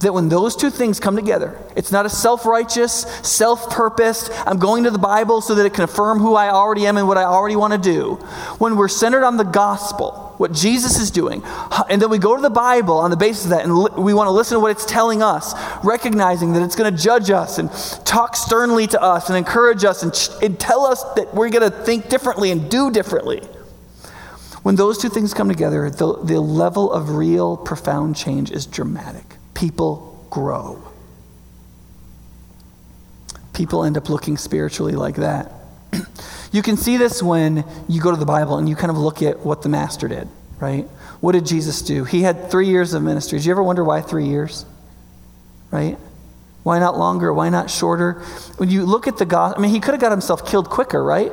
that 0.00 0.12
when 0.12 0.28
those 0.28 0.54
two 0.54 0.70
things 0.70 1.00
come 1.00 1.16
together, 1.16 1.58
it's 1.74 1.90
not 1.90 2.04
a 2.04 2.10
self 2.10 2.44
righteous, 2.44 3.02
self 3.22 3.70
purposed, 3.70 4.30
I'm 4.46 4.58
going 4.58 4.84
to 4.84 4.90
the 4.90 4.98
Bible 4.98 5.40
so 5.40 5.54
that 5.54 5.64
it 5.64 5.72
can 5.72 5.84
affirm 5.84 6.18
who 6.18 6.34
I 6.34 6.50
already 6.50 6.86
am 6.86 6.96
and 6.96 7.08
what 7.08 7.16
I 7.16 7.24
already 7.24 7.56
want 7.56 7.72
to 7.72 7.78
do. 7.78 8.14
When 8.58 8.76
we're 8.76 8.88
centered 8.88 9.24
on 9.24 9.36
the 9.36 9.44
gospel, 9.44 10.34
what 10.36 10.52
Jesus 10.52 10.98
is 10.98 11.10
doing, 11.10 11.42
and 11.88 12.00
then 12.00 12.10
we 12.10 12.18
go 12.18 12.36
to 12.36 12.42
the 12.42 12.50
Bible 12.50 12.98
on 12.98 13.10
the 13.10 13.16
basis 13.16 13.44
of 13.44 13.50
that 13.50 13.64
and 13.64 13.74
we 13.96 14.12
want 14.12 14.26
to 14.26 14.32
listen 14.32 14.56
to 14.56 14.60
what 14.60 14.70
it's 14.70 14.84
telling 14.84 15.22
us, 15.22 15.54
recognizing 15.82 16.52
that 16.52 16.62
it's 16.62 16.76
going 16.76 16.94
to 16.94 17.02
judge 17.02 17.30
us 17.30 17.58
and 17.58 17.70
talk 18.04 18.36
sternly 18.36 18.86
to 18.88 19.00
us 19.00 19.30
and 19.30 19.38
encourage 19.38 19.84
us 19.84 20.02
and, 20.02 20.42
and 20.42 20.60
tell 20.60 20.84
us 20.84 21.02
that 21.14 21.34
we're 21.34 21.48
going 21.48 21.70
to 21.70 21.84
think 21.84 22.10
differently 22.10 22.50
and 22.50 22.70
do 22.70 22.90
differently. 22.90 23.40
When 24.62 24.74
those 24.74 24.98
two 24.98 25.08
things 25.08 25.32
come 25.32 25.48
together, 25.48 25.88
the, 25.88 26.18
the 26.22 26.40
level 26.40 26.92
of 26.92 27.10
real, 27.10 27.56
profound 27.56 28.16
change 28.16 28.50
is 28.50 28.66
dramatic. 28.66 29.36
People 29.56 30.26
grow. 30.28 30.82
People 33.54 33.84
end 33.84 33.96
up 33.96 34.10
looking 34.10 34.36
spiritually 34.36 34.92
like 34.92 35.16
that. 35.16 35.50
you 36.52 36.60
can 36.60 36.76
see 36.76 36.98
this 36.98 37.22
when 37.22 37.64
you 37.88 38.02
go 38.02 38.10
to 38.10 38.18
the 38.18 38.26
Bible 38.26 38.58
and 38.58 38.68
you 38.68 38.76
kind 38.76 38.90
of 38.90 38.98
look 38.98 39.22
at 39.22 39.40
what 39.46 39.62
the 39.62 39.70
Master 39.70 40.08
did, 40.08 40.28
right? 40.60 40.82
What 41.20 41.32
did 41.32 41.46
Jesus 41.46 41.80
do? 41.80 42.04
He 42.04 42.20
had 42.20 42.50
three 42.50 42.68
years 42.68 42.92
of 42.92 43.02
ministry. 43.02 43.38
Did 43.38 43.46
you 43.46 43.52
ever 43.52 43.62
wonder 43.62 43.82
why 43.82 44.02
three 44.02 44.26
years? 44.26 44.66
Right? 45.70 45.96
Why 46.62 46.78
not 46.78 46.98
longer? 46.98 47.32
Why 47.32 47.48
not 47.48 47.70
shorter? 47.70 48.20
When 48.58 48.68
you 48.68 48.84
look 48.84 49.06
at 49.06 49.16
the 49.16 49.24
gospel, 49.24 49.58
I 49.58 49.62
mean, 49.62 49.72
he 49.72 49.80
could 49.80 49.94
have 49.94 50.00
got 50.02 50.10
himself 50.10 50.46
killed 50.46 50.68
quicker, 50.68 51.02
right? 51.02 51.32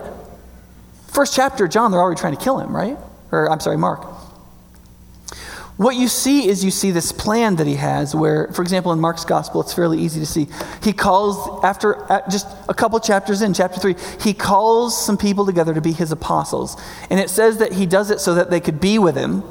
First 1.08 1.36
chapter, 1.36 1.68
John, 1.68 1.92
they're 1.92 2.00
already 2.00 2.22
trying 2.22 2.38
to 2.38 2.42
kill 2.42 2.58
him, 2.60 2.74
right? 2.74 2.98
Or, 3.34 3.52
I'm 3.52 3.60
sorry, 3.60 3.78
Mark. 3.78 4.13
What 5.78 5.96
you 5.96 6.08
see 6.08 6.48
is 6.48 6.64
you 6.64 6.70
see 6.70 6.92
this 6.92 7.12
plan 7.12 7.56
that 7.56 7.66
he 7.66 7.76
has 7.76 8.14
where, 8.14 8.48
for 8.50 8.62
example, 8.62 8.92
in 8.92 9.00
Mark's 9.00 9.26
gospel, 9.26 9.62
it's 9.62 9.74
fairly 9.74 10.00
easy 10.00 10.20
to 10.20 10.26
see. 10.26 10.48
He 10.84 10.94
calls, 10.94 11.64
after 11.64 12.12
uh, 12.12 12.22
just 12.30 12.48
a 12.70 12.74
couple 12.74 13.00
chapters 13.00 13.42
in, 13.42 13.54
chapter 13.56 13.80
three, 13.80 13.96
he 14.22 14.34
calls 14.34 15.04
some 15.04 15.18
people 15.18 15.46
together 15.46 15.74
to 15.74 15.82
be 15.82 15.92
his 15.92 16.12
apostles. 16.12 16.80
And 17.10 17.20
it 17.20 17.30
says 17.30 17.58
that 17.58 17.74
he 17.74 17.88
does 17.88 18.12
it 18.12 18.20
so 18.20 18.36
that 18.36 18.52
they 18.52 18.60
could 18.60 18.80
be 18.80 19.00
with 19.00 19.16
him. 19.16 19.44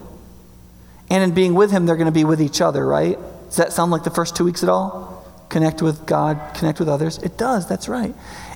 And 1.10 1.24
in 1.24 1.34
being 1.34 1.54
with 1.54 1.72
him, 1.72 1.86
they're 1.86 1.96
going 1.96 2.06
to 2.06 2.12
be 2.12 2.24
with 2.24 2.40
each 2.40 2.60
other, 2.60 2.86
right? 2.86 3.18
Does 3.46 3.56
that 3.56 3.72
sound 3.72 3.90
like 3.90 4.04
the 4.04 4.10
first 4.10 4.36
two 4.36 4.44
weeks 4.44 4.62
at 4.62 4.68
all? 4.68 5.12
connect 5.52 5.82
with 5.82 6.06
God, 6.06 6.54
connect 6.54 6.80
with 6.80 6.88
others. 6.88 7.18
It 7.18 7.36
does, 7.36 7.68
that's 7.68 7.88
right. 7.88 8.14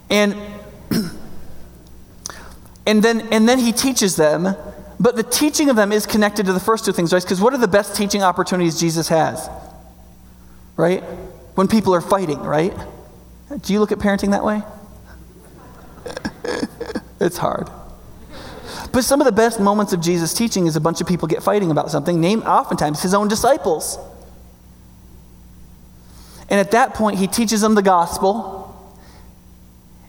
And 0.08 0.35
and 2.87 3.02
then 3.02 3.28
and 3.30 3.49
then 3.49 3.58
he 3.58 3.70
teaches 3.70 4.16
them, 4.16 4.56
but 4.99 5.17
the 5.17 5.23
teaching 5.23 5.69
of 5.69 5.76
them 5.76 5.93
is 5.93 6.07
connected 6.07 6.47
to 6.47 6.53
the 6.53 6.61
first 6.61 6.85
two 6.85 6.93
things, 6.93 7.12
right? 7.12 7.23
Because 7.23 7.41
what 7.41 7.53
are 7.53 7.59
the 7.59 7.69
best 7.69 7.95
teaching 7.95 8.23
opportunities 8.23 8.81
Jesus 8.81 9.09
has? 9.09 9.49
Right? 10.76 11.03
When 11.55 11.69
people 11.69 11.95
are 11.95 12.00
fighting, 12.00 12.38
right? 12.41 12.75
Do 13.61 13.73
you 13.73 13.81
look 13.81 13.93
at 13.93 13.99
parenting 13.99 14.31
that 14.31 14.45
way? 14.45 14.62
it's 17.21 17.37
hard. 17.37 17.69
But 18.93 19.05
some 19.05 19.21
of 19.21 19.26
the 19.26 19.33
best 19.33 19.61
moments 19.61 19.93
of 19.93 20.00
Jesus' 20.00 20.33
teaching 20.33 20.67
is 20.67 20.76
a 20.76 20.81
bunch 20.81 21.00
of 21.00 21.07
people 21.07 21.29
get 21.29 21.43
fighting 21.43 21.71
about 21.71 21.91
something, 21.91 22.21
named 22.21 22.45
oftentimes 22.45 23.03
his 23.03 23.15
own 23.15 23.29
disciples. 23.29 23.99
And 26.49 26.61
at 26.61 26.71
that 26.71 26.95
point, 26.95 27.19
he 27.19 27.26
teaches 27.26 27.61
them 27.61 27.75
the 27.75 27.83
gospel. 27.83 28.65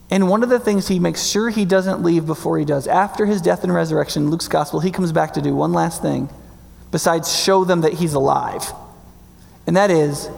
And 0.09 0.29
one 0.29 0.41
of 0.41 0.49
the 0.49 0.59
things 0.59 0.87
he 0.87 0.99
makes 0.99 1.25
sure 1.25 1.49
he 1.49 1.65
doesn't 1.65 2.01
leave 2.01 2.25
before 2.25 2.57
he 2.57 2.65
does, 2.65 2.87
after 2.87 3.25
his 3.25 3.41
death 3.41 3.63
and 3.63 3.73
resurrection, 3.73 4.29
Luke's 4.29 4.47
gospel, 4.47 4.79
he 4.79 4.91
comes 4.91 5.11
back 5.11 5.33
to 5.33 5.41
do 5.41 5.53
one 5.53 5.73
last 5.73 6.01
thing 6.01 6.29
besides 6.91 7.35
show 7.35 7.65
them 7.65 7.81
that 7.81 7.93
he's 7.93 8.13
alive. 8.13 8.71
And 9.65 9.75
that 9.75 9.91
is, 9.91 10.29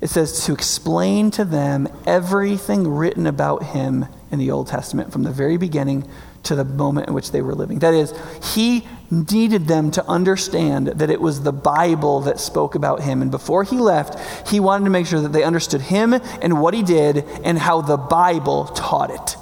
it 0.00 0.08
says 0.08 0.44
to 0.46 0.52
explain 0.52 1.30
to 1.32 1.44
them 1.44 1.88
everything 2.04 2.88
written 2.88 3.26
about 3.26 3.62
him 3.62 4.06
in 4.32 4.40
the 4.40 4.50
Old 4.50 4.66
Testament 4.66 5.12
from 5.12 5.22
the 5.22 5.30
very 5.30 5.56
beginning 5.56 6.08
to 6.42 6.56
the 6.56 6.64
moment 6.64 7.08
in 7.08 7.14
which 7.14 7.30
they 7.30 7.40
were 7.40 7.54
living. 7.54 7.78
That 7.78 7.94
is, 7.94 8.12
he 8.54 8.86
needed 9.10 9.66
them 9.66 9.90
to 9.92 10.06
understand 10.06 10.88
that 10.88 11.10
it 11.10 11.20
was 11.20 11.42
the 11.42 11.52
Bible 11.52 12.20
that 12.22 12.40
spoke 12.40 12.74
about 12.74 13.02
him. 13.02 13.22
And 13.22 13.30
before 13.30 13.64
he 13.64 13.78
left, 13.78 14.48
he 14.48 14.60
wanted 14.60 14.84
to 14.84 14.90
make 14.90 15.06
sure 15.06 15.20
that 15.20 15.32
they 15.32 15.44
understood 15.44 15.82
him 15.82 16.14
and 16.14 16.60
what 16.60 16.74
he 16.74 16.82
did 16.82 17.18
and 17.44 17.58
how 17.58 17.80
the 17.80 17.96
Bible 17.96 18.66
taught 18.66 19.10
it. 19.10 19.36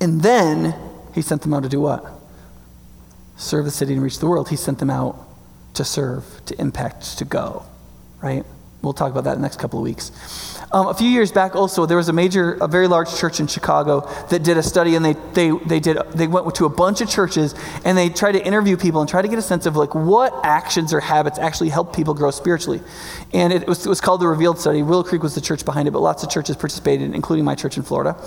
And 0.00 0.20
then 0.20 0.74
he 1.14 1.22
sent 1.22 1.42
them 1.42 1.54
out 1.54 1.62
to 1.62 1.68
do 1.68 1.80
what? 1.80 2.04
Serve 3.36 3.64
the 3.64 3.70
city 3.70 3.94
and 3.94 4.02
reach 4.02 4.18
the 4.18 4.26
world. 4.26 4.48
He 4.48 4.56
sent 4.56 4.78
them 4.78 4.90
out 4.90 5.16
to 5.74 5.84
serve, 5.84 6.24
to 6.46 6.60
impact, 6.60 7.18
to 7.18 7.24
go, 7.24 7.64
right? 8.22 8.44
We'll 8.82 8.92
talk 8.92 9.10
about 9.10 9.24
that 9.24 9.32
in 9.32 9.38
the 9.38 9.42
next 9.42 9.58
couple 9.58 9.78
of 9.78 9.82
weeks. 9.82 10.53
Um, 10.74 10.88
a 10.88 10.94
few 10.94 11.08
years 11.08 11.30
back, 11.30 11.54
also, 11.54 11.86
there 11.86 11.96
was 11.96 12.08
a 12.08 12.12
major, 12.12 12.54
a 12.54 12.66
very 12.66 12.88
large 12.88 13.14
church 13.14 13.38
in 13.38 13.46
Chicago 13.46 14.00
that 14.30 14.42
did 14.42 14.56
a 14.56 14.62
study, 14.62 14.96
and 14.96 15.04
they, 15.04 15.12
they, 15.32 15.50
they, 15.50 15.78
did, 15.78 15.98
they 16.16 16.26
went 16.26 16.52
to 16.56 16.64
a 16.64 16.68
bunch 16.68 17.00
of 17.00 17.08
churches 17.08 17.54
and 17.84 17.96
they 17.96 18.08
tried 18.08 18.32
to 18.32 18.44
interview 18.44 18.76
people 18.76 19.00
and 19.00 19.08
try 19.08 19.22
to 19.22 19.28
get 19.28 19.38
a 19.38 19.42
sense 19.42 19.66
of 19.66 19.76
like 19.76 19.94
what 19.94 20.34
actions 20.42 20.92
or 20.92 20.98
habits 20.98 21.38
actually 21.38 21.68
help 21.68 21.94
people 21.94 22.12
grow 22.12 22.32
spiritually. 22.32 22.80
And 23.32 23.52
it 23.52 23.68
was, 23.68 23.86
it 23.86 23.88
was 23.88 24.00
called 24.00 24.20
the 24.20 24.26
Revealed 24.26 24.58
Study. 24.58 24.82
Willow 24.82 25.04
Creek 25.04 25.22
was 25.22 25.36
the 25.36 25.40
church 25.40 25.64
behind 25.64 25.86
it, 25.86 25.92
but 25.92 26.00
lots 26.00 26.24
of 26.24 26.30
churches 26.30 26.56
participated, 26.56 27.14
including 27.14 27.44
my 27.44 27.54
church 27.54 27.76
in 27.76 27.84
Florida. 27.84 28.20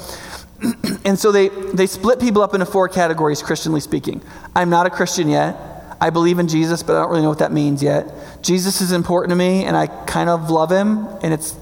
and 1.04 1.20
so 1.20 1.34
they, 1.34 1.50
they 1.50 1.86
split 1.86 2.18
people 2.18 2.42
up 2.42 2.54
into 2.54 2.66
four 2.66 2.88
categories, 2.88 3.42
Christianly 3.42 3.82
speaking. 3.82 4.22
I'm 4.56 4.70
not 4.70 4.88
a 4.88 4.90
Christian 4.90 5.28
yet. 5.28 5.58
I 6.00 6.12
believe 6.12 6.40
in 6.40 6.48
Jesus, 6.48 6.82
but 6.82 6.96
I 6.96 7.02
don't 7.02 7.10
really 7.10 7.24
know 7.24 7.30
what 7.30 7.40
that 7.40 7.52
means 7.52 7.84
yet. 7.84 8.42
Jesus 8.42 8.80
is 8.80 8.94
important 8.94 9.32
to 9.32 9.36
me, 9.36 9.66
and 9.66 9.76
I 9.76 9.88
kind 9.88 10.30
of 10.30 10.50
love 10.50 10.72
him, 10.72 11.10
and 11.22 11.34
it's 11.34 11.58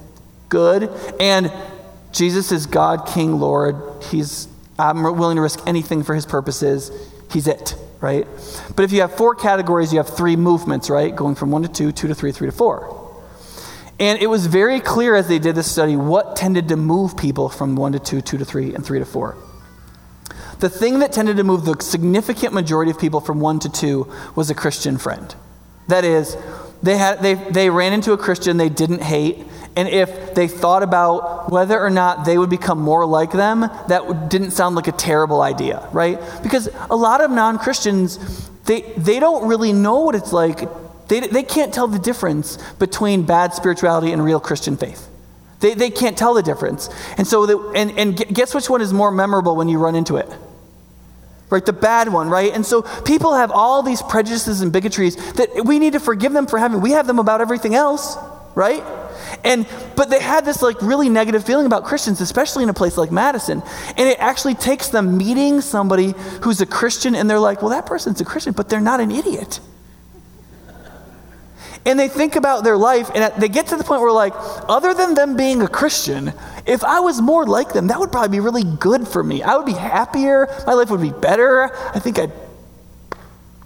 good. 0.49 0.89
And 1.19 1.51
Jesus 2.11 2.51
is 2.51 2.65
God, 2.65 3.07
King, 3.07 3.39
Lord. 3.39 3.75
He's, 4.11 4.47
I'm 4.79 5.03
willing 5.03 5.35
to 5.35 5.41
risk 5.41 5.59
anything 5.67 6.03
for 6.03 6.15
his 6.15 6.25
purposes. 6.25 6.91
He's 7.31 7.47
it, 7.47 7.75
right? 7.99 8.27
But 8.75 8.83
if 8.83 8.91
you 8.91 9.01
have 9.01 9.15
four 9.15 9.35
categories, 9.35 9.91
you 9.91 9.99
have 9.99 10.09
three 10.09 10.35
movements, 10.35 10.89
right? 10.89 11.15
Going 11.15 11.35
from 11.35 11.51
one 11.51 11.63
to 11.63 11.67
two, 11.67 11.91
two 11.91 12.07
to 12.07 12.15
three, 12.15 12.31
three 12.31 12.47
to 12.47 12.55
four. 12.55 13.01
And 13.99 14.21
it 14.21 14.27
was 14.27 14.47
very 14.47 14.79
clear 14.79 15.15
as 15.15 15.27
they 15.27 15.39
did 15.39 15.55
this 15.55 15.71
study 15.71 15.95
what 15.95 16.35
tended 16.35 16.67
to 16.69 16.75
move 16.75 17.15
people 17.15 17.49
from 17.49 17.75
one 17.75 17.93
to 17.93 17.99
two, 17.99 18.21
two 18.21 18.37
to 18.37 18.45
three, 18.45 18.73
and 18.73 18.85
three 18.85 18.99
to 18.99 19.05
four. 19.05 19.37
The 20.59 20.69
thing 20.69 20.99
that 20.99 21.11
tended 21.11 21.37
to 21.37 21.43
move 21.43 21.65
the 21.65 21.81
significant 21.81 22.53
majority 22.53 22.91
of 22.91 22.99
people 22.99 23.19
from 23.19 23.39
one 23.39 23.59
to 23.59 23.69
two 23.69 24.11
was 24.35 24.49
a 24.49 24.55
Christian 24.55 24.97
friend. 24.97 25.33
That 25.87 26.03
is, 26.03 26.37
they, 26.81 26.97
had, 26.97 27.21
they, 27.21 27.35
they 27.35 27.69
ran 27.69 27.93
into 27.93 28.13
a 28.13 28.17
Christian 28.17 28.57
they 28.57 28.69
didn't 28.69 29.01
hate, 29.01 29.45
and 29.75 29.89
if 29.89 30.33
they 30.33 30.47
thought 30.47 30.83
about 30.83 31.51
whether 31.51 31.79
or 31.79 31.89
not 31.89 32.25
they 32.25 32.37
would 32.37 32.49
become 32.49 32.79
more 32.79 33.05
like 33.05 33.31
them, 33.31 33.61
that 33.87 34.29
didn't 34.29 34.51
sound 34.51 34.75
like 34.75 34.87
a 34.87 34.93
terrible 34.93 35.41
idea, 35.41 35.87
right? 35.91 36.19
Because 36.41 36.69
a 36.89 36.95
lot 36.95 37.19
of 37.19 37.29
non 37.29 37.59
Christians, 37.59 38.49
they, 38.65 38.81
they 38.95 39.19
don't 39.19 39.47
really 39.47 39.73
know 39.73 39.99
what 39.99 40.15
it's 40.15 40.31
like. 40.31 40.69
They, 41.09 41.19
they 41.19 41.43
can't 41.43 41.73
tell 41.73 41.87
the 41.87 41.99
difference 41.99 42.57
between 42.79 43.23
bad 43.23 43.53
spirituality 43.53 44.13
and 44.13 44.23
real 44.23 44.39
Christian 44.39 44.77
faith. 44.77 45.09
They, 45.59 45.73
they 45.73 45.89
can't 45.89 46.17
tell 46.17 46.33
the 46.33 46.43
difference. 46.43 46.89
And 47.17 47.27
so, 47.27 47.73
and, 47.73 47.91
and 47.99 48.17
guess 48.33 48.55
which 48.55 48.69
one 48.69 48.81
is 48.81 48.93
more 48.93 49.11
memorable 49.11 49.55
when 49.57 49.67
you 49.67 49.77
run 49.77 49.95
into 49.95 50.15
it? 50.15 50.29
Right, 51.49 51.65
the 51.65 51.73
bad 51.73 52.11
one, 52.11 52.29
right? 52.29 52.51
And 52.51 52.65
so 52.65 52.81
people 53.03 53.35
have 53.35 53.51
all 53.51 53.83
these 53.83 54.01
prejudices 54.01 54.61
and 54.61 54.71
bigotries 54.71 55.15
that 55.35 55.65
we 55.65 55.79
need 55.79 55.93
to 55.93 55.99
forgive 55.99 56.33
them 56.33 56.47
for 56.47 56.57
having. 56.57 56.81
We 56.81 56.91
have 56.91 57.07
them 57.07 57.19
about 57.19 57.39
everything 57.39 57.75
else, 57.75 58.17
right? 58.55 58.83
And 59.43 59.67
but 59.95 60.09
they 60.09 60.21
had 60.21 60.45
this 60.45 60.61
like 60.61 60.81
really 60.81 61.09
negative 61.09 61.45
feeling 61.45 61.65
about 61.65 61.83
Christians, 61.85 62.21
especially 62.21 62.63
in 62.63 62.69
a 62.69 62.73
place 62.73 62.97
like 62.97 63.11
Madison. 63.11 63.61
And 63.89 64.09
it 64.09 64.17
actually 64.19 64.55
takes 64.55 64.89
them 64.89 65.17
meeting 65.17 65.61
somebody 65.61 66.13
who's 66.41 66.61
a 66.61 66.65
Christian 66.65 67.15
and 67.15 67.29
they're 67.29 67.39
like, 67.39 67.61
well, 67.61 67.71
that 67.71 67.85
person's 67.85 68.21
a 68.21 68.25
Christian, 68.25 68.53
but 68.53 68.69
they're 68.69 68.81
not 68.81 68.99
an 68.99 69.11
idiot. 69.11 69.59
And 71.87 71.99
they 71.99 72.07
think 72.07 72.35
about 72.35 72.63
their 72.63 72.77
life 72.77 73.11
and 73.13 73.31
they 73.39 73.47
get 73.47 73.67
to 73.67 73.75
the 73.75 73.83
point 73.83 74.01
where, 74.01 74.11
like, 74.11 74.33
other 74.67 74.95
than 74.95 75.13
them 75.13 75.37
being 75.37 75.61
a 75.61 75.67
Christian, 75.67 76.33
if 76.65 76.83
I 76.83 76.99
was 76.99 77.21
more 77.21 77.45
like 77.45 77.73
them, 77.73 77.87
that 77.87 77.99
would 77.99 78.11
probably 78.11 78.35
be 78.35 78.39
really 78.39 78.63
good 78.63 79.07
for 79.07 79.23
me. 79.23 79.43
I 79.43 79.55
would 79.55 79.67
be 79.67 79.73
happier. 79.73 80.47
My 80.65 80.73
life 80.73 80.89
would 80.89 81.01
be 81.01 81.11
better. 81.11 81.71
I 81.93 81.99
think 81.99 82.17
I'd 82.17 82.31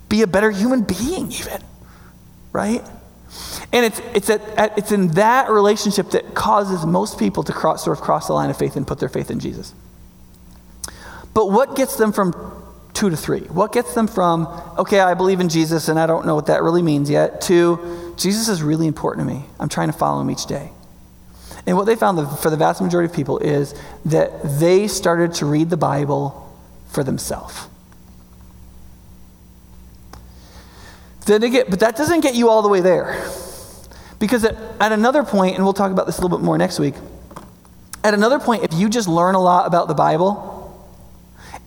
be 0.09 0.21
a 0.21 0.27
better 0.27 0.51
human 0.51 0.81
being, 0.81 1.31
even. 1.31 1.63
Right? 2.51 2.83
And 3.71 3.85
it's, 3.85 4.01
it's, 4.13 4.29
at, 4.29 4.77
it's 4.77 4.91
in 4.91 5.09
that 5.09 5.49
relationship 5.49 6.09
that 6.11 6.33
causes 6.33 6.85
most 6.85 7.19
people 7.19 7.43
to 7.43 7.53
cross, 7.53 7.83
sort 7.83 7.97
of 7.97 8.03
cross 8.03 8.27
the 8.27 8.33
line 8.33 8.49
of 8.49 8.57
faith 8.57 8.75
and 8.75 8.87
put 8.87 8.99
their 8.99 9.09
faith 9.09 9.29
in 9.29 9.39
Jesus. 9.39 9.73
But 11.33 11.51
what 11.51 11.75
gets 11.75 11.95
them 11.95 12.11
from 12.11 12.33
two 12.93 13.11
to 13.11 13.17
three? 13.17 13.41
What 13.41 13.71
gets 13.71 13.93
them 13.93 14.07
from, 14.07 14.47
okay, 14.77 14.99
I 14.99 15.13
believe 15.13 15.39
in 15.39 15.49
Jesus 15.49 15.87
and 15.87 15.99
I 15.99 16.07
don't 16.07 16.25
know 16.25 16.35
what 16.35 16.47
that 16.47 16.63
really 16.63 16.81
means 16.81 17.09
yet, 17.09 17.41
to 17.41 18.13
Jesus 18.17 18.49
is 18.49 18.63
really 18.63 18.87
important 18.87 19.27
to 19.27 19.33
me. 19.33 19.45
I'm 19.59 19.69
trying 19.69 19.91
to 19.91 19.97
follow 19.97 20.19
him 20.21 20.31
each 20.31 20.47
day. 20.47 20.71
And 21.67 21.77
what 21.77 21.85
they 21.85 21.95
found 21.95 22.39
for 22.39 22.49
the 22.49 22.57
vast 22.57 22.81
majority 22.81 23.11
of 23.11 23.15
people 23.15 23.37
is 23.37 23.75
that 24.05 24.31
they 24.59 24.87
started 24.87 25.35
to 25.35 25.45
read 25.45 25.69
the 25.69 25.77
Bible 25.77 26.51
for 26.89 27.03
themselves. 27.03 27.67
Then 31.27 31.41
get, 31.51 31.69
but 31.69 31.81
that 31.81 31.95
doesn't 31.95 32.21
get 32.21 32.33
you 32.33 32.49
all 32.49 32.63
the 32.63 32.69
way 32.69 32.81
there. 32.81 33.23
Because 34.19 34.43
at, 34.43 34.55
at 34.79 34.91
another 34.91 35.23
point, 35.23 35.55
and 35.55 35.63
we'll 35.63 35.73
talk 35.73 35.91
about 35.91 36.05
this 36.05 36.17
a 36.17 36.21
little 36.21 36.37
bit 36.37 36.43
more 36.43 36.57
next 36.57 36.77
week, 36.77 36.93
at 38.03 38.13
another 38.13 38.39
point, 38.39 38.63
if 38.63 38.73
you 38.73 38.89
just 38.89 39.07
learn 39.07 39.35
a 39.35 39.41
lot 39.41 39.65
about 39.65 39.87
the 39.87 39.93
Bible 39.93 40.47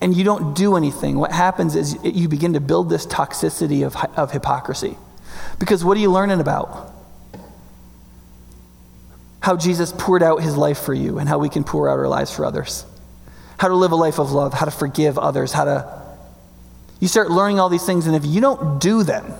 and 0.01 0.17
you 0.17 0.25
don't 0.25 0.55
do 0.55 0.77
anything, 0.77 1.19
what 1.19 1.33
happens 1.33 1.77
is 1.77 1.97
you 2.05 2.29
begin 2.29 2.53
to 2.55 2.61
build 2.61 2.89
this 2.89 3.07
toxicity 3.07 3.87
of, 3.87 3.97
of 4.17 4.33
hypocrisy. 4.33 4.97
Because 5.59 5.85
what 5.85 5.97
are 5.97 6.01
you 6.01 6.11
learning 6.11 6.41
about? 6.41 6.93
How 9.41 9.57
Jesus 9.57 9.93
poured 9.97 10.23
out 10.23 10.43
his 10.43 10.57
life 10.57 10.79
for 10.79 10.95
you 10.95 11.19
and 11.19 11.29
how 11.29 11.39
we 11.39 11.49
can 11.49 11.65
pour 11.65 11.89
out 11.89 11.99
our 11.99 12.09
lives 12.09 12.35
for 12.35 12.45
others. 12.45 12.85
how 13.63 13.69
to 13.69 13.77
live 13.77 13.93
a 13.93 13.97
life 13.97 14.19
of 14.19 14.33
love, 14.33 14.53
how 14.53 14.65
to 14.65 14.73
forgive 14.73 15.17
others, 15.17 15.53
how 15.53 15.65
to. 15.65 16.03
You 16.99 17.07
start 17.07 17.31
learning 17.31 17.61
all 17.61 17.69
these 17.69 17.87
things, 17.87 18.09
and 18.09 18.17
if 18.17 18.27
you 18.27 18.41
don't 18.41 18.81
do 18.81 19.05
them, 19.05 19.33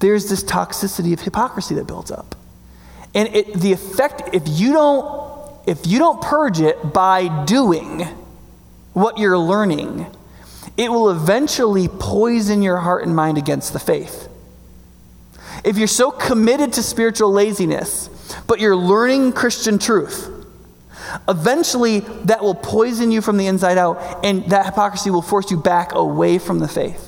there's 0.00 0.28
this 0.28 0.44
toxicity 0.44 1.12
of 1.12 1.20
hypocrisy 1.20 1.74
that 1.76 1.86
builds 1.86 2.10
up. 2.10 2.34
And 3.14 3.34
it, 3.34 3.54
the 3.54 3.72
effect, 3.72 4.34
if 4.34 4.42
you 4.46 4.72
don't 4.72 5.26
if 5.66 5.84
you 5.86 5.98
don't 5.98 6.22
purge 6.22 6.60
it 6.60 6.92
by 6.92 7.44
doing 7.44 8.02
what 8.92 9.18
you're 9.18 9.38
learning, 9.38 10.06
it 10.76 10.90
will 10.90 11.10
eventually 11.10 11.88
poison 11.88 12.62
your 12.62 12.76
heart 12.78 13.04
and 13.04 13.16
mind 13.16 13.36
against 13.36 13.72
the 13.72 13.80
faith. 13.80 14.28
If 15.64 15.76
you're 15.76 15.88
so 15.88 16.12
committed 16.12 16.74
to 16.74 16.82
spiritual 16.82 17.32
laziness, 17.32 18.08
but 18.46 18.60
you're 18.60 18.76
learning 18.76 19.32
Christian 19.32 19.78
truth, 19.78 20.30
eventually 21.28 22.00
that 22.00 22.42
will 22.42 22.54
poison 22.54 23.10
you 23.10 23.20
from 23.20 23.36
the 23.36 23.46
inside 23.46 23.76
out, 23.76 24.24
and 24.24 24.44
that 24.50 24.66
hypocrisy 24.66 25.10
will 25.10 25.22
force 25.22 25.50
you 25.50 25.56
back 25.56 25.94
away 25.94 26.38
from 26.38 26.60
the 26.60 26.68
faith. 26.68 27.05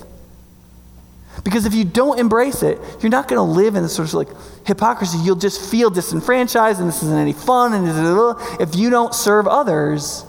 Because 1.49 1.65
if 1.65 1.73
you 1.73 1.83
don't 1.83 2.19
embrace 2.19 2.61
it, 2.61 2.77
you're 3.01 3.09
not 3.09 3.27
going 3.27 3.39
to 3.39 3.41
live 3.41 3.73
in 3.73 3.81
this 3.81 3.95
sort 3.95 4.07
of 4.07 4.13
like 4.13 4.27
hypocrisy. 4.67 5.17
You'll 5.17 5.35
just 5.35 5.59
feel 5.59 5.89
disenfranchised 5.89 6.79
and 6.79 6.87
this 6.87 7.01
isn't 7.01 7.17
any 7.17 7.33
fun. 7.33 7.73
And 7.73 8.37
if 8.61 8.75
you 8.75 8.91
don't 8.91 9.15
serve 9.15 9.47
others, 9.47 10.25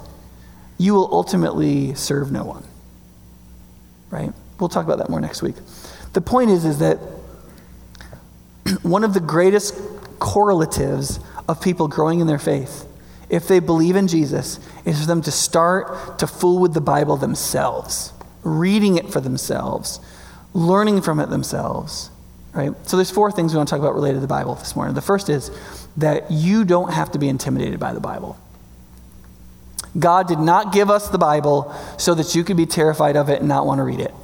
you 0.78 0.94
will 0.94 1.10
ultimately 1.12 1.94
serve 1.94 2.32
no 2.32 2.44
one. 2.44 2.64
Right? 4.08 4.32
We'll 4.58 4.70
talk 4.70 4.86
about 4.86 4.96
that 4.96 5.10
more 5.10 5.20
next 5.20 5.42
week. 5.42 5.56
The 6.14 6.22
point 6.22 6.48
is, 6.48 6.64
is 6.64 6.78
that 6.78 6.96
one 8.80 9.04
of 9.04 9.12
the 9.12 9.20
greatest 9.20 9.74
correlatives 10.20 11.20
of 11.46 11.60
people 11.60 11.86
growing 11.86 12.20
in 12.20 12.28
their 12.28 12.38
faith, 12.38 12.86
if 13.28 13.46
they 13.46 13.60
believe 13.60 13.94
in 13.94 14.08
Jesus, 14.08 14.58
is 14.86 15.00
for 15.00 15.06
them 15.06 15.20
to 15.20 15.30
start 15.30 16.18
to 16.18 16.26
fool 16.26 16.60
with 16.60 16.72
the 16.72 16.80
Bible 16.80 17.18
themselves, 17.18 18.14
reading 18.42 18.96
it 18.96 19.12
for 19.12 19.20
themselves 19.20 20.00
learning 20.54 21.02
from 21.02 21.20
it 21.20 21.30
themselves. 21.30 22.10
Right? 22.52 22.72
So 22.88 22.96
there's 22.96 23.10
four 23.10 23.30
things 23.30 23.52
we 23.52 23.58
want 23.58 23.68
to 23.68 23.74
talk 23.74 23.80
about 23.80 23.94
related 23.94 24.16
to 24.16 24.20
the 24.20 24.26
Bible 24.26 24.56
this 24.56 24.74
morning. 24.74 24.94
The 24.94 25.00
first 25.00 25.28
is 25.28 25.50
that 25.96 26.30
you 26.30 26.64
don't 26.64 26.92
have 26.92 27.12
to 27.12 27.18
be 27.18 27.28
intimidated 27.28 27.78
by 27.78 27.92
the 27.92 28.00
Bible. 28.00 28.38
God 29.98 30.28
did 30.28 30.38
not 30.38 30.72
give 30.72 30.90
us 30.90 31.08
the 31.08 31.18
Bible 31.18 31.74
so 31.98 32.14
that 32.14 32.34
you 32.34 32.44
could 32.44 32.56
be 32.56 32.66
terrified 32.66 33.16
of 33.16 33.28
it 33.28 33.40
and 33.40 33.48
not 33.48 33.66
want 33.66 33.78
to 33.78 33.84
read 33.84 34.00
it. 34.00 34.14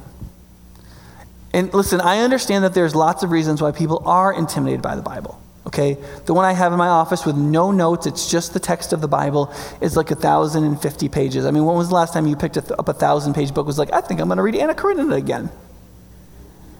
And 1.53 1.73
listen, 1.73 2.01
I 2.01 2.19
understand 2.19 2.63
that 2.63 2.73
there's 2.73 2.95
lots 2.95 3.23
of 3.23 3.31
reasons 3.31 3.61
why 3.61 3.71
people 3.71 4.03
are 4.05 4.33
intimidated 4.33 4.81
by 4.81 4.95
the 4.95 5.01
Bible. 5.01 5.41
Okay? 5.65 5.97
The 6.25 6.33
one 6.33 6.45
I 6.45 6.53
have 6.53 6.71
in 6.71 6.77
my 6.77 6.87
office 6.87 7.25
with 7.25 7.35
no 7.35 7.71
notes, 7.71 8.05
it's 8.05 8.29
just 8.29 8.53
the 8.53 8.59
text 8.59 8.93
of 8.93 9.01
the 9.01 9.07
Bible, 9.07 9.53
is 9.81 9.97
like 9.97 10.09
1,050 10.09 11.09
pages. 11.09 11.45
I 11.45 11.51
mean, 11.51 11.65
when 11.65 11.77
was 11.77 11.89
the 11.89 11.95
last 11.95 12.13
time 12.13 12.27
you 12.27 12.35
picked 12.35 12.57
up 12.57 12.87
a 12.87 12.93
thousand 12.93 13.33
page 13.33 13.53
book? 13.53 13.65
Was 13.67 13.79
like, 13.79 13.91
I 13.91 14.01
think 14.01 14.19
I'm 14.19 14.27
going 14.27 14.37
to 14.37 14.43
read 14.43 14.55
Anna 14.55 14.73
Karenina 14.73 15.15
again 15.15 15.49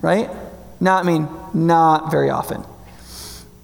right? 0.02 0.30
Not, 0.80 1.04
I 1.04 1.08
mean, 1.08 1.28
not 1.54 2.12
very 2.12 2.30
often. 2.30 2.64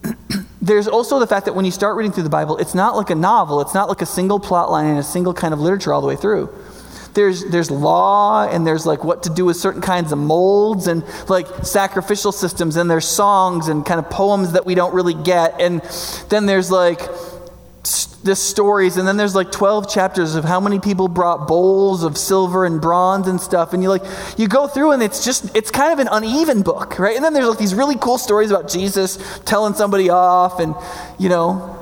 There's 0.61 0.87
also 0.87 1.19
the 1.19 1.27
fact 1.27 1.45
that 1.45 1.53
when 1.53 1.65
you 1.65 1.71
start 1.71 1.97
reading 1.97 2.11
through 2.11 2.23
the 2.23 2.29
Bible, 2.29 2.57
it's 2.57 2.73
not 2.73 2.95
like 2.95 3.09
a 3.09 3.15
novel, 3.15 3.61
it's 3.61 3.73
not 3.73 3.89
like 3.89 4.01
a 4.01 4.05
single 4.05 4.39
plot 4.39 4.71
line 4.71 4.87
and 4.87 4.99
a 4.99 5.03
single 5.03 5.33
kind 5.33 5.53
of 5.53 5.59
literature 5.59 5.93
all 5.93 6.01
the 6.01 6.07
way 6.07 6.15
through. 6.15 6.49
There's, 7.13 7.45
there's 7.45 7.69
law 7.69 8.47
and 8.47 8.65
there's 8.65 8.85
like 8.85 9.03
what 9.03 9.23
to 9.23 9.29
do 9.29 9.45
with 9.45 9.57
certain 9.57 9.81
kinds 9.81 10.11
of 10.11 10.17
molds 10.17 10.87
and 10.87 11.03
like 11.29 11.47
sacrificial 11.63 12.31
systems 12.31 12.75
and 12.75 12.89
there's 12.89 13.07
songs 13.07 13.67
and 13.67 13.85
kind 13.85 13.99
of 13.99 14.09
poems 14.09 14.53
that 14.53 14.65
we 14.65 14.73
don't 14.73 14.95
really 14.95 15.13
get 15.13 15.61
and 15.61 15.81
then 16.29 16.47
there's 16.47 16.71
like 16.71 17.01
the 18.23 18.35
stories 18.35 18.95
and 18.95 19.05
then 19.05 19.17
there's 19.17 19.35
like 19.35 19.51
12 19.51 19.89
chapters 19.89 20.35
of 20.35 20.45
how 20.45 20.59
many 20.59 20.79
people 20.79 21.09
brought 21.09 21.47
bowls 21.47 22.03
of 22.03 22.17
silver 22.17 22.65
and 22.65 22.81
bronze 22.81 23.27
and 23.27 23.39
stuff 23.41 23.73
and 23.73 23.83
you 23.83 23.89
like 23.89 24.03
you 24.37 24.47
go 24.47 24.65
through 24.67 24.91
and 24.91 25.03
it's 25.03 25.25
just 25.25 25.55
it's 25.55 25.69
kind 25.69 25.91
of 25.91 25.99
an 25.99 26.07
uneven 26.09 26.61
book 26.61 26.97
right? 26.97 27.15
And 27.15 27.23
then 27.23 27.33
there's 27.33 27.47
like 27.47 27.59
these 27.59 27.75
really 27.75 27.97
cool 27.97 28.17
stories 28.17 28.49
about 28.49 28.69
jesus 28.69 29.19
telling 29.43 29.73
somebody 29.73 30.09
off 30.09 30.61
and 30.61 30.73
you 31.19 31.27
know 31.27 31.77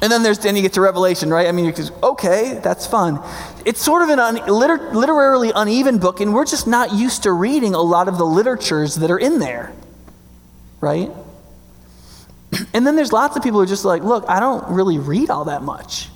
and 0.00 0.10
then 0.10 0.22
there's 0.22 0.38
then 0.38 0.56
you 0.56 0.62
get 0.62 0.72
to 0.72 0.80
revelation 0.80 1.28
right? 1.28 1.46
I 1.46 1.52
mean 1.52 1.66
you 1.66 1.72
just 1.72 1.92
okay 2.02 2.58
that's 2.62 2.86
fun. 2.86 3.22
It's 3.66 3.80
sort 3.80 4.02
of 4.02 4.08
an 4.08 4.18
un, 4.18 4.34
liter, 4.46 4.78
literarily 4.94 5.52
uneven 5.54 5.98
book 5.98 6.20
and 6.22 6.32
we're 6.32 6.46
just 6.46 6.66
not 6.66 6.94
used 6.94 7.24
to 7.24 7.32
reading 7.32 7.74
a 7.74 7.82
lot 7.82 8.08
of 8.08 8.16
the 8.16 8.26
literatures 8.26 8.94
that 8.96 9.10
are 9.10 9.18
in 9.18 9.38
there 9.38 9.74
right 10.80 11.10
and 12.74 12.86
then 12.86 12.96
there's 12.96 13.12
lots 13.12 13.36
of 13.36 13.42
people 13.42 13.58
who 13.58 13.64
are 13.64 13.68
just 13.68 13.84
like, 13.84 14.02
look, 14.02 14.24
I 14.28 14.40
don't 14.40 14.68
really 14.70 14.98
read 14.98 15.30
all 15.30 15.46
that 15.46 15.62
much. 15.62 16.08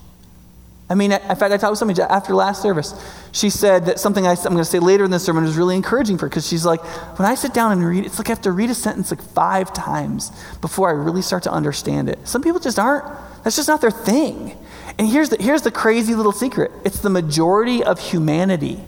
I 0.89 0.95
mean, 0.95 1.11
in 1.11 1.19
fact, 1.19 1.43
I 1.53 1.57
talked 1.57 1.71
with 1.71 1.79
somebody 1.81 2.01
after 2.01 2.33
last 2.33 2.63
service. 2.63 2.95
She 3.33 3.51
said 3.51 3.87
that 3.87 3.99
something 3.99 4.25
I, 4.25 4.33
am 4.33 4.43
going 4.43 4.59
to 4.59 4.65
say 4.65 4.79
later 4.79 5.05
in 5.05 5.11
the 5.11 5.19
sermon 5.19 5.43
was 5.43 5.57
really 5.57 5.75
encouraging 5.75 6.17
for 6.17 6.27
her 6.27 6.29
because 6.29 6.47
she's 6.47 6.65
like, 6.65 6.81
when 7.19 7.27
I 7.27 7.35
sit 7.35 7.53
down 7.53 7.73
and 7.73 7.85
read, 7.85 8.07
it's 8.07 8.19
like 8.19 8.29
I 8.29 8.33
have 8.33 8.43
to 8.43 8.53
read 8.53 8.71
a 8.71 8.75
sentence 8.75 9.11
like 9.11 9.21
five 9.21 9.73
times 9.73 10.31
before 10.61 10.89
I 10.89 10.93
really 10.93 11.23
start 11.23 11.43
to 11.43 11.51
understand 11.51 12.09
it. 12.09 12.21
Some 12.29 12.41
people 12.41 12.61
just 12.61 12.79
aren't, 12.79 13.05
that's 13.43 13.57
just 13.57 13.67
not 13.67 13.81
their 13.81 13.91
thing. 13.91 14.57
And 14.97 15.09
here's 15.09 15.31
the, 15.31 15.43
here's 15.43 15.63
the 15.63 15.73
crazy 15.73 16.15
little 16.15 16.33
secret 16.33 16.71
it's 16.85 17.01
the 17.01 17.11
majority 17.11 17.83
of 17.83 17.99
humanity 17.99 18.81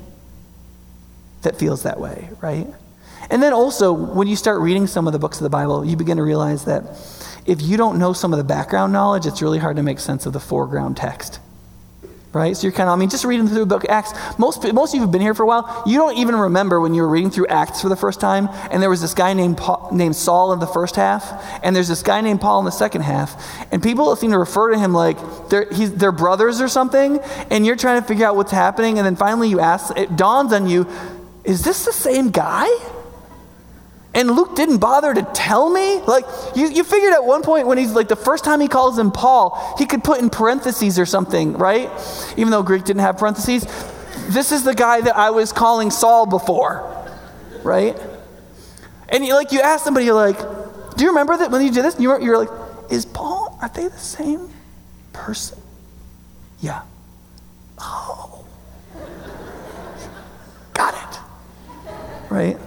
that 1.42 1.58
feels 1.58 1.82
that 1.82 1.98
way, 1.98 2.30
right? 2.40 2.66
And 3.30 3.42
then 3.42 3.52
also, 3.52 3.92
when 3.92 4.26
you 4.28 4.36
start 4.36 4.60
reading 4.60 4.86
some 4.86 5.06
of 5.06 5.12
the 5.12 5.18
books 5.18 5.38
of 5.38 5.42
the 5.42 5.50
Bible, 5.50 5.84
you 5.84 5.96
begin 5.96 6.16
to 6.16 6.22
realize 6.22 6.64
that 6.64 6.96
if 7.48 7.62
you 7.62 7.78
don't 7.78 7.98
know 7.98 8.12
some 8.12 8.32
of 8.32 8.36
the 8.36 8.44
background 8.44 8.92
knowledge, 8.92 9.24
it's 9.24 9.40
really 9.40 9.58
hard 9.58 9.76
to 9.76 9.82
make 9.82 9.98
sense 9.98 10.26
of 10.26 10.34
the 10.34 10.40
foreground 10.40 10.98
text. 10.98 11.40
Right? 12.34 12.54
So 12.54 12.66
you're 12.66 12.76
kind 12.76 12.90
of, 12.90 12.92
I 12.92 12.96
mean, 12.96 13.08
just 13.08 13.24
reading 13.24 13.48
through 13.48 13.60
the 13.60 13.66
book 13.66 13.86
Acts. 13.88 14.12
Most, 14.38 14.62
most 14.74 14.90
of 14.90 14.96
you 14.96 15.00
have 15.00 15.10
been 15.10 15.22
here 15.22 15.32
for 15.32 15.44
a 15.44 15.46
while. 15.46 15.82
You 15.86 15.96
don't 15.96 16.18
even 16.18 16.36
remember 16.36 16.78
when 16.78 16.92
you 16.92 17.00
were 17.00 17.08
reading 17.08 17.30
through 17.30 17.46
Acts 17.46 17.80
for 17.80 17.88
the 17.88 17.96
first 17.96 18.20
time, 18.20 18.50
and 18.70 18.82
there 18.82 18.90
was 18.90 19.00
this 19.00 19.14
guy 19.14 19.32
named, 19.32 19.56
Paul, 19.56 19.88
named 19.92 20.14
Saul 20.14 20.52
in 20.52 20.60
the 20.60 20.66
first 20.66 20.94
half, 20.96 21.24
and 21.64 21.74
there's 21.74 21.88
this 21.88 22.02
guy 22.02 22.20
named 22.20 22.42
Paul 22.42 22.58
in 22.58 22.66
the 22.66 22.70
second 22.70 23.00
half. 23.00 23.72
And 23.72 23.82
people 23.82 24.14
seem 24.14 24.30
to 24.32 24.38
refer 24.38 24.70
to 24.72 24.78
him 24.78 24.92
like 24.92 25.16
they're, 25.48 25.64
they're 25.64 26.12
brothers 26.12 26.60
or 26.60 26.68
something, 26.68 27.18
and 27.50 27.64
you're 27.64 27.76
trying 27.76 28.02
to 28.02 28.06
figure 28.06 28.26
out 28.26 28.36
what's 28.36 28.52
happening, 28.52 28.98
and 28.98 29.06
then 29.06 29.16
finally 29.16 29.48
you 29.48 29.58
ask, 29.58 29.96
it 29.96 30.14
dawns 30.14 30.52
on 30.52 30.68
you, 30.68 30.86
is 31.44 31.64
this 31.64 31.86
the 31.86 31.94
same 31.94 32.30
guy? 32.30 32.68
And 34.14 34.30
Luke 34.30 34.56
didn't 34.56 34.78
bother 34.78 35.12
to 35.12 35.22
tell 35.34 35.70
me? 35.70 36.00
Like, 36.00 36.24
you, 36.56 36.68
you 36.68 36.82
figured 36.82 37.12
at 37.12 37.24
one 37.24 37.42
point 37.42 37.66
when 37.66 37.78
he's 37.78 37.92
like, 37.92 38.08
the 38.08 38.16
first 38.16 38.42
time 38.42 38.60
he 38.60 38.68
calls 38.68 38.98
him 38.98 39.12
Paul, 39.12 39.76
he 39.78 39.86
could 39.86 40.02
put 40.02 40.20
in 40.20 40.30
parentheses 40.30 40.98
or 40.98 41.06
something, 41.06 41.52
right? 41.54 41.90
Even 42.36 42.50
though 42.50 42.62
Greek 42.62 42.84
didn't 42.84 43.02
have 43.02 43.18
parentheses. 43.18 43.66
This 44.28 44.50
is 44.50 44.64
the 44.64 44.74
guy 44.74 45.00
that 45.02 45.16
I 45.16 45.30
was 45.30 45.52
calling 45.52 45.90
Saul 45.90 46.26
before, 46.26 47.06
right? 47.62 47.96
And 49.08 49.24
you, 49.24 49.34
like, 49.34 49.52
you 49.52 49.60
ask 49.60 49.84
somebody, 49.84 50.06
you're 50.06 50.14
like, 50.14 50.38
do 50.96 51.04
you 51.04 51.10
remember 51.10 51.36
that 51.36 51.50
when 51.50 51.62
you 51.62 51.70
did 51.70 51.84
this? 51.84 52.00
You 52.00 52.08
were, 52.08 52.20
you're 52.20 52.38
like, 52.38 52.50
is 52.90 53.04
Paul, 53.04 53.58
are 53.62 53.68
they 53.68 53.88
the 53.88 53.98
same 53.98 54.50
person? 55.12 55.60
Yeah. 56.60 56.82
Oh. 57.78 58.44
Got 60.74 60.94
it. 60.94 61.20
Right? 62.30 62.58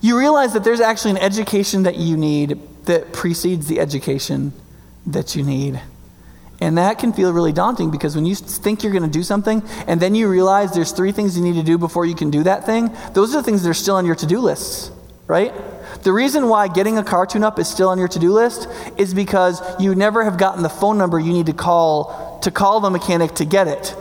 You 0.00 0.18
realize 0.18 0.52
that 0.52 0.64
there's 0.64 0.80
actually 0.80 1.12
an 1.12 1.18
education 1.18 1.82
that 1.84 1.96
you 1.96 2.16
need 2.16 2.58
that 2.84 3.12
precedes 3.12 3.66
the 3.66 3.80
education 3.80 4.52
that 5.06 5.34
you 5.34 5.42
need. 5.42 5.80
And 6.60 6.76
that 6.78 6.98
can 6.98 7.12
feel 7.12 7.32
really 7.32 7.52
daunting 7.52 7.90
because 7.90 8.16
when 8.16 8.26
you 8.26 8.34
think 8.34 8.82
you're 8.82 8.92
going 8.92 9.04
to 9.04 9.08
do 9.08 9.22
something 9.22 9.62
and 9.86 10.00
then 10.00 10.14
you 10.14 10.28
realize 10.28 10.72
there's 10.72 10.90
three 10.90 11.12
things 11.12 11.36
you 11.36 11.44
need 11.44 11.54
to 11.54 11.62
do 11.62 11.78
before 11.78 12.04
you 12.04 12.16
can 12.16 12.30
do 12.30 12.42
that 12.42 12.66
thing, 12.66 12.90
those 13.12 13.34
are 13.34 13.38
the 13.38 13.42
things 13.44 13.62
that 13.62 13.70
are 13.70 13.74
still 13.74 13.94
on 13.94 14.04
your 14.04 14.16
to 14.16 14.26
do 14.26 14.40
lists, 14.40 14.90
right? 15.28 15.52
The 16.02 16.12
reason 16.12 16.48
why 16.48 16.66
getting 16.66 16.98
a 16.98 17.04
car 17.04 17.26
tune 17.26 17.44
up 17.44 17.58
is 17.58 17.68
still 17.68 17.88
on 17.88 17.98
your 17.98 18.08
to 18.08 18.18
do 18.18 18.32
list 18.32 18.68
is 18.96 19.14
because 19.14 19.62
you 19.80 19.94
never 19.94 20.24
have 20.24 20.36
gotten 20.36 20.62
the 20.62 20.68
phone 20.68 20.98
number 20.98 21.18
you 21.18 21.32
need 21.32 21.46
to 21.46 21.52
call 21.52 22.40
to 22.42 22.50
call 22.50 22.80
the 22.80 22.90
mechanic 22.90 23.34
to 23.34 23.44
get 23.44 23.68
it. 23.68 23.94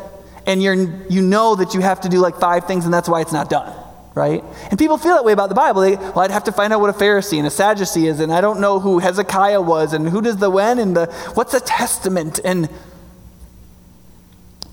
And 0.47 0.63
you're, 0.63 0.75
you 1.09 1.21
know 1.21 1.55
that 1.55 1.73
you 1.73 1.81
have 1.81 2.01
to 2.01 2.09
do 2.09 2.19
like 2.19 2.39
five 2.39 2.65
things 2.65 2.85
and 2.85 2.93
that's 2.93 3.09
why 3.09 3.21
it's 3.21 3.33
not 3.33 3.49
done 3.49 3.86
right? 4.17 4.43
And 4.71 4.79
people 4.79 4.97
feel 4.97 5.13
that 5.13 5.23
way 5.23 5.31
about 5.31 5.49
the 5.49 5.55
Bible. 5.55 5.81
They, 5.81 5.95
well, 5.95 6.19
I'd 6.21 6.31
have 6.31 6.45
to 6.45 6.51
find 6.51 6.73
out 6.73 6.81
what 6.81 6.89
a 6.89 6.93
Pharisee 6.93 7.37
and 7.37 7.45
a 7.45 7.51
Sadducee 7.51 8.07
is, 8.07 8.19
and 8.19 8.33
I 8.33 8.41
don't 8.41 8.59
know 8.59 8.79
who 8.79 8.99
Hezekiah 8.99 9.61
was, 9.61 9.93
and 9.93 10.09
who 10.09 10.21
does 10.21 10.37
the 10.37 10.49
when, 10.49 10.79
and 10.79 10.97
the 10.97 11.05
what's 11.35 11.53
a 11.53 11.59
testament, 11.59 12.39
and 12.43 12.67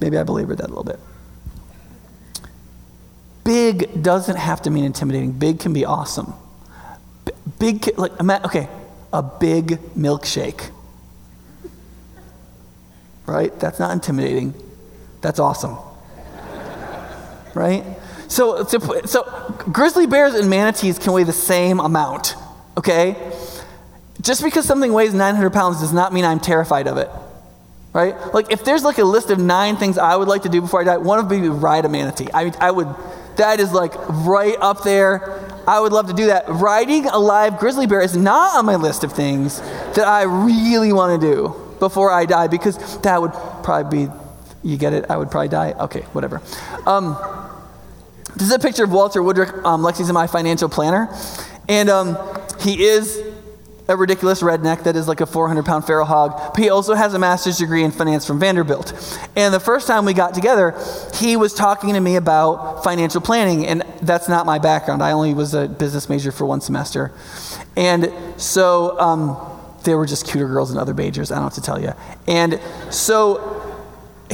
maybe 0.01 0.17
I 0.17 0.23
belabored 0.23 0.59
that 0.59 0.67
a 0.67 0.69
little 0.69 0.85
bit. 0.85 0.99
Big 3.45 4.03
doesn't 4.03 4.37
have 4.37 4.63
to 4.63 4.71
mean 4.71 4.85
intimidating. 4.85 5.33
Big 5.33 5.61
can 5.61 5.75
be 5.75 5.85
awesome. 5.85 6.33
Big, 7.59 7.91
like, 7.99 8.19
okay, 8.47 8.69
a 9.13 9.23
big 9.23 9.79
milkshake. 9.95 10.71
Right? 13.27 13.59
That's 13.61 13.79
not 13.79 13.93
intimidating. 13.93 14.55
That's 15.21 15.39
awesome. 15.39 15.77
Right? 17.55 17.85
So, 18.35 18.65
so, 18.65 18.81
so 19.05 19.23
grizzly 19.71 20.09
bears 20.09 20.35
and 20.35 20.51
manatees 20.51 20.99
can 20.99 21.13
weigh 21.13 21.23
the 21.23 21.33
same 21.33 21.79
amount, 21.79 22.35
okay? 22.77 23.15
Just 24.21 24.43
because 24.43 24.65
something 24.67 24.93
weighs 24.93 25.15
900 25.15 25.53
pounds 25.53 25.79
does 25.81 25.93
not 25.93 26.13
mean 26.13 26.25
I'm 26.25 26.41
terrified 26.41 26.89
of 26.89 26.97
it. 26.97 27.09
right? 27.93 28.17
Like 28.35 28.51
if 28.51 28.65
there's 28.65 28.83
like 28.83 28.99
a 28.99 29.05
list 29.05 29.31
of 29.31 29.39
nine 29.39 29.77
things 29.77 29.99
I 29.99 30.17
would 30.17 30.27
like 30.27 30.43
to 30.43 30.49
do 30.49 30.61
before 30.61 30.81
I 30.81 30.85
die, 30.85 30.97
one 30.97 31.21
of 31.21 31.29
them 31.29 31.43
would 31.43 31.47
be 31.47 31.49
ride 31.49 31.85
a 31.85 31.89
manatee. 31.89 32.27
I, 32.35 32.47
mean 32.47 32.55
I 32.59 32.73
would, 32.73 32.89
that 33.37 33.61
is 33.61 33.73
like 33.73 33.93
right 34.09 34.57
up 34.59 34.83
there. 34.83 35.41
I 35.69 35.79
would 35.79 35.93
love 35.93 36.09
to 36.09 36.13
do 36.13 36.27
that. 36.27 36.47
Riding 36.49 37.07
a 37.07 37.19
live 37.21 37.61
grizzly 37.61 37.87
bear 37.87 38.01
is 38.01 38.17
not 38.17 38.57
on 38.57 38.67
my 38.67 38.75
list 38.75 39.05
of 39.05 39.13
things 39.13 39.61
that 39.95 40.09
I 40.09 40.23
really 40.23 40.93
want 40.93 41.21
to 41.21 41.35
do 41.35 41.77
before 41.79 42.11
I 42.11 42.27
die 42.27 42.49
because 42.49 42.99
that 43.03 43.23
would 43.23 43.33
probably 43.63 44.07
be, 44.07 44.13
you 44.65 44.77
get 44.77 44.93
it? 44.93 45.09
I 45.09 45.19
would 45.19 45.31
probably 45.31 45.51
die. 45.51 45.75
Okay, 45.79 46.01
whatever. 46.15 46.43
Um, 46.85 47.17
this 48.35 48.49
is 48.49 48.53
a 48.53 48.59
picture 48.59 48.85
of 48.85 48.93
Walter 48.93 49.21
Woodrick, 49.21 49.65
um, 49.65 49.83
Lexi's 49.83 50.13
my 50.13 50.27
financial 50.27 50.69
planner. 50.69 51.09
And 51.69 51.89
um, 51.89 52.19
he 52.61 52.85
is 52.85 53.23
a 53.87 53.97
ridiculous 53.97 54.43
redneck 54.43 54.85
that 54.85 54.97
is 54.97 55.07
like 55.07 55.21
a 55.21 55.27
400 55.27 55.65
pound 55.65 55.87
feral 55.87 56.07
hog, 56.07 56.55
but 56.55 56.63
he 56.63 56.71
also 56.71 56.95
has 56.95 57.13
a 57.15 57.19
master's 57.19 57.59
degree 57.59 57.85
in 57.85 57.91
finance 57.91 58.27
from 58.27 58.41
Vanderbilt. 58.41 58.93
And 59.37 59.53
the 59.53 59.61
first 59.61 59.87
time 59.87 60.05
we 60.05 60.15
got 60.15 60.35
together, 60.35 60.75
he 61.15 61.37
was 61.37 61.53
talking 61.53 61.93
to 61.93 62.01
me 62.01 62.17
about 62.17 62.83
financial 62.83 63.21
planning, 63.21 63.67
and 63.67 63.83
that's 64.03 64.29
not 64.29 64.47
my 64.47 64.59
background. 64.59 65.03
I 65.03 65.13
only 65.13 65.35
was 65.35 65.53
a 65.55 65.69
business 65.69 66.09
major 66.09 66.33
for 66.33 66.47
one 66.47 66.61
semester. 66.61 67.13
And 67.77 68.13
so 68.39 68.99
um, 68.99 69.37
were 69.87 70.07
just 70.07 70.27
cuter 70.27 70.49
girls 70.49 70.71
and 70.71 70.79
other 70.81 70.95
majors, 70.95 71.31
I 71.31 71.35
don't 71.35 71.45
have 71.45 71.55
to 71.55 71.61
tell 71.61 71.81
you. 71.81 71.93
And 72.27 72.61
so 72.91 73.64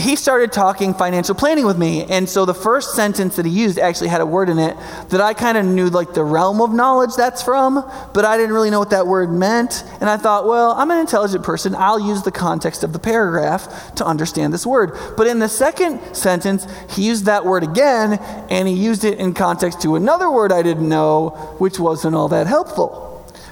he 0.00 0.16
started 0.16 0.52
talking 0.52 0.94
financial 0.94 1.34
planning 1.34 1.66
with 1.66 1.78
me. 1.78 2.04
And 2.04 2.28
so 2.28 2.44
the 2.44 2.54
first 2.54 2.94
sentence 2.94 3.36
that 3.36 3.46
he 3.46 3.52
used 3.52 3.78
actually 3.78 4.08
had 4.08 4.20
a 4.20 4.26
word 4.26 4.48
in 4.48 4.58
it 4.58 4.76
that 5.08 5.20
I 5.20 5.34
kind 5.34 5.58
of 5.58 5.64
knew 5.64 5.88
like 5.88 6.14
the 6.14 6.24
realm 6.24 6.60
of 6.60 6.72
knowledge 6.72 7.14
that's 7.16 7.42
from, 7.42 7.74
but 8.14 8.24
I 8.24 8.36
didn't 8.36 8.54
really 8.54 8.70
know 8.70 8.78
what 8.78 8.90
that 8.90 9.06
word 9.06 9.32
meant. 9.32 9.84
And 10.00 10.08
I 10.08 10.16
thought, 10.16 10.46
well, 10.46 10.72
I'm 10.72 10.90
an 10.90 10.98
intelligent 10.98 11.44
person. 11.44 11.74
I'll 11.74 12.00
use 12.00 12.22
the 12.22 12.32
context 12.32 12.84
of 12.84 12.92
the 12.92 12.98
paragraph 12.98 13.94
to 13.96 14.06
understand 14.06 14.52
this 14.52 14.66
word. 14.66 14.96
But 15.16 15.26
in 15.26 15.38
the 15.38 15.48
second 15.48 16.14
sentence, 16.14 16.66
he 16.90 17.06
used 17.06 17.24
that 17.26 17.44
word 17.44 17.62
again, 17.62 18.14
and 18.50 18.68
he 18.68 18.74
used 18.74 19.04
it 19.04 19.18
in 19.18 19.34
context 19.34 19.82
to 19.82 19.96
another 19.96 20.30
word 20.30 20.52
I 20.52 20.62
didn't 20.62 20.88
know, 20.88 21.30
which 21.58 21.78
wasn't 21.78 22.14
all 22.14 22.28
that 22.28 22.46
helpful 22.46 23.09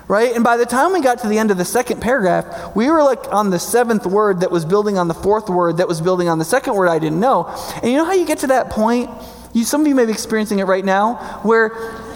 right? 0.08 0.34
And 0.34 0.42
by 0.42 0.56
the 0.56 0.66
time 0.66 0.92
we 0.92 1.00
got 1.00 1.20
to 1.20 1.28
the 1.28 1.38
end 1.38 1.50
of 1.50 1.58
the 1.58 1.64
second 1.64 2.00
paragraph, 2.00 2.74
we 2.74 2.90
were 2.90 3.02
like 3.02 3.32
on 3.32 3.50
the 3.50 3.58
seventh 3.58 4.06
word 4.06 4.40
that 4.40 4.50
was 4.50 4.64
building 4.64 4.98
on 4.98 5.06
the 5.06 5.14
fourth 5.14 5.48
word 5.48 5.76
that 5.76 5.86
was 5.86 6.00
building 6.00 6.28
on 6.28 6.38
the 6.38 6.44
second 6.44 6.74
word 6.74 6.88
I 6.88 6.98
didn't 6.98 7.20
know. 7.20 7.46
And 7.82 7.92
you 7.92 7.98
know 7.98 8.04
how 8.04 8.14
you 8.14 8.26
get 8.26 8.38
to 8.38 8.48
that 8.48 8.70
point? 8.70 9.10
You, 9.52 9.64
some 9.64 9.82
of 9.82 9.86
you 9.86 9.94
may 9.94 10.04
be 10.04 10.12
experiencing 10.12 10.58
it 10.58 10.64
right 10.64 10.84
now, 10.84 11.40
where 11.42 11.70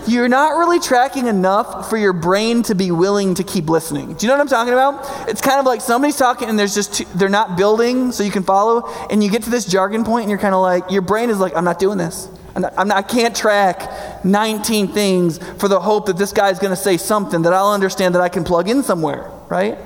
you're 0.06 0.28
not 0.28 0.58
really 0.58 0.80
tracking 0.80 1.28
enough 1.28 1.88
for 1.88 1.96
your 1.96 2.12
brain 2.12 2.62
to 2.64 2.74
be 2.74 2.90
willing 2.90 3.34
to 3.36 3.44
keep 3.44 3.68
listening. 3.70 4.14
Do 4.14 4.26
you 4.26 4.28
know 4.28 4.36
what 4.36 4.42
I'm 4.42 4.48
talking 4.48 4.72
about? 4.72 5.28
It's 5.28 5.40
kind 5.40 5.58
of 5.60 5.64
like 5.64 5.80
somebody's 5.80 6.16
talking 6.16 6.48
and 6.48 6.58
there's 6.58 6.74
just, 6.74 6.94
two, 6.94 7.04
they're 7.14 7.28
not 7.28 7.56
building 7.56 8.12
so 8.12 8.22
you 8.22 8.30
can 8.30 8.42
follow, 8.42 8.86
and 9.10 9.22
you 9.24 9.30
get 9.30 9.44
to 9.44 9.50
this 9.50 9.64
jargon 9.64 10.04
point 10.04 10.24
and 10.24 10.30
you're 10.30 10.40
kind 10.40 10.54
of 10.54 10.60
like, 10.60 10.90
your 10.90 11.02
brain 11.02 11.30
is 11.30 11.38
like, 11.38 11.56
I'm 11.56 11.64
not 11.64 11.78
doing 11.78 11.98
this. 11.98 12.28
I'm 12.54 12.62
not, 12.62 12.74
I'm 12.76 12.88
not, 12.88 12.96
i 12.98 13.02
can't 13.02 13.34
track 13.34 14.24
19 14.24 14.88
things 14.88 15.38
for 15.58 15.68
the 15.68 15.80
hope 15.80 16.06
that 16.06 16.18
this 16.18 16.32
guy's 16.32 16.58
going 16.58 16.70
to 16.70 16.76
say 16.76 16.96
something 16.96 17.42
that 17.42 17.52
I'll 17.52 17.72
understand 17.72 18.14
that 18.14 18.22
I 18.22 18.28
can 18.28 18.44
plug 18.44 18.68
in 18.68 18.82
somewhere, 18.82 19.30
right? 19.48 19.78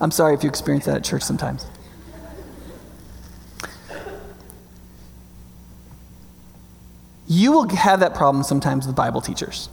I'm 0.00 0.10
sorry 0.10 0.34
if 0.34 0.44
you 0.44 0.48
experience 0.48 0.84
that 0.86 0.96
at 0.96 1.04
church 1.04 1.22
sometimes. 1.22 1.66
You 7.26 7.52
will 7.52 7.68
have 7.68 8.00
that 8.00 8.14
problem 8.14 8.42
sometimes 8.42 8.86
with 8.86 8.96
Bible 8.96 9.20
teachers. 9.20 9.68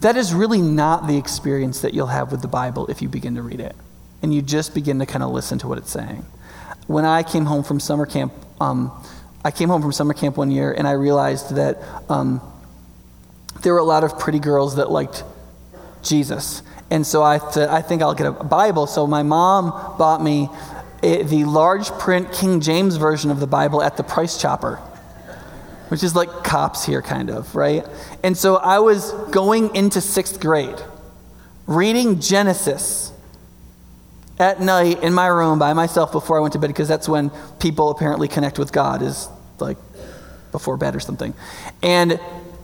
That 0.00 0.16
is 0.16 0.32
really 0.32 0.62
not 0.62 1.06
the 1.06 1.18
experience 1.18 1.80
that 1.80 1.92
you'll 1.92 2.06
have 2.06 2.30
with 2.30 2.40
the 2.40 2.48
Bible 2.48 2.86
if 2.86 3.02
you 3.02 3.08
begin 3.08 3.34
to 3.34 3.42
read 3.42 3.60
it 3.60 3.74
and 4.22 4.32
you 4.32 4.42
just 4.42 4.74
begin 4.74 4.98
to 5.00 5.06
kind 5.06 5.22
of 5.22 5.30
listen 5.30 5.58
to 5.58 5.68
what 5.68 5.78
it's 5.78 5.90
saying. 5.90 6.24
When 6.88 7.04
I 7.04 7.22
came 7.22 7.44
home 7.46 7.62
from 7.62 7.78
summer 7.78 8.04
camp 8.04 8.32
um, 8.60 8.90
I 9.44 9.50
came 9.50 9.68
home 9.68 9.82
from 9.82 9.92
summer 9.92 10.14
camp 10.14 10.36
one 10.36 10.50
year 10.50 10.72
and 10.72 10.86
I 10.86 10.92
realized 10.92 11.54
that 11.54 11.78
um, 12.08 12.40
there 13.62 13.72
were 13.72 13.78
a 13.78 13.84
lot 13.84 14.04
of 14.04 14.18
pretty 14.18 14.40
girls 14.40 14.76
that 14.76 14.90
liked 14.90 15.24
Jesus. 16.02 16.62
And 16.90 17.06
so 17.06 17.22
I 17.22 17.38
said, 17.38 17.68
I 17.68 17.82
think 17.82 18.02
I'll 18.02 18.14
get 18.14 18.26
a 18.26 18.32
Bible. 18.32 18.86
So 18.86 19.06
my 19.06 19.22
mom 19.22 19.70
bought 19.96 20.22
me 20.22 20.48
a, 21.02 21.22
the 21.22 21.44
large 21.44 21.88
print 21.92 22.32
King 22.32 22.60
James 22.60 22.96
version 22.96 23.30
of 23.30 23.40
the 23.40 23.46
Bible 23.46 23.82
at 23.82 23.96
the 23.96 24.02
Price 24.02 24.40
Chopper, 24.40 24.76
which 25.88 26.02
is 26.02 26.16
like 26.16 26.28
Copps 26.42 26.84
here, 26.84 27.02
kind 27.02 27.30
of, 27.30 27.54
right? 27.54 27.86
And 28.24 28.36
so 28.36 28.56
I 28.56 28.80
was 28.80 29.12
going 29.30 29.74
into 29.76 30.00
sixth 30.00 30.40
grade, 30.40 30.80
reading 31.66 32.20
Genesis 32.20 33.07
at 34.38 34.60
night 34.60 35.02
in 35.02 35.12
my 35.12 35.26
room 35.26 35.58
by 35.58 35.72
myself 35.72 36.12
before 36.12 36.38
I 36.38 36.40
went 36.40 36.52
to 36.52 36.58
bed 36.58 36.68
because 36.68 36.88
that's 36.88 37.08
when 37.08 37.30
people 37.58 37.90
apparently 37.90 38.28
connect 38.28 38.58
with 38.58 38.72
God 38.72 39.02
is 39.02 39.28
like 39.58 39.76
before 40.52 40.76
bed 40.76 40.94
or 40.94 41.00
something. 41.00 41.34
And 41.82 42.20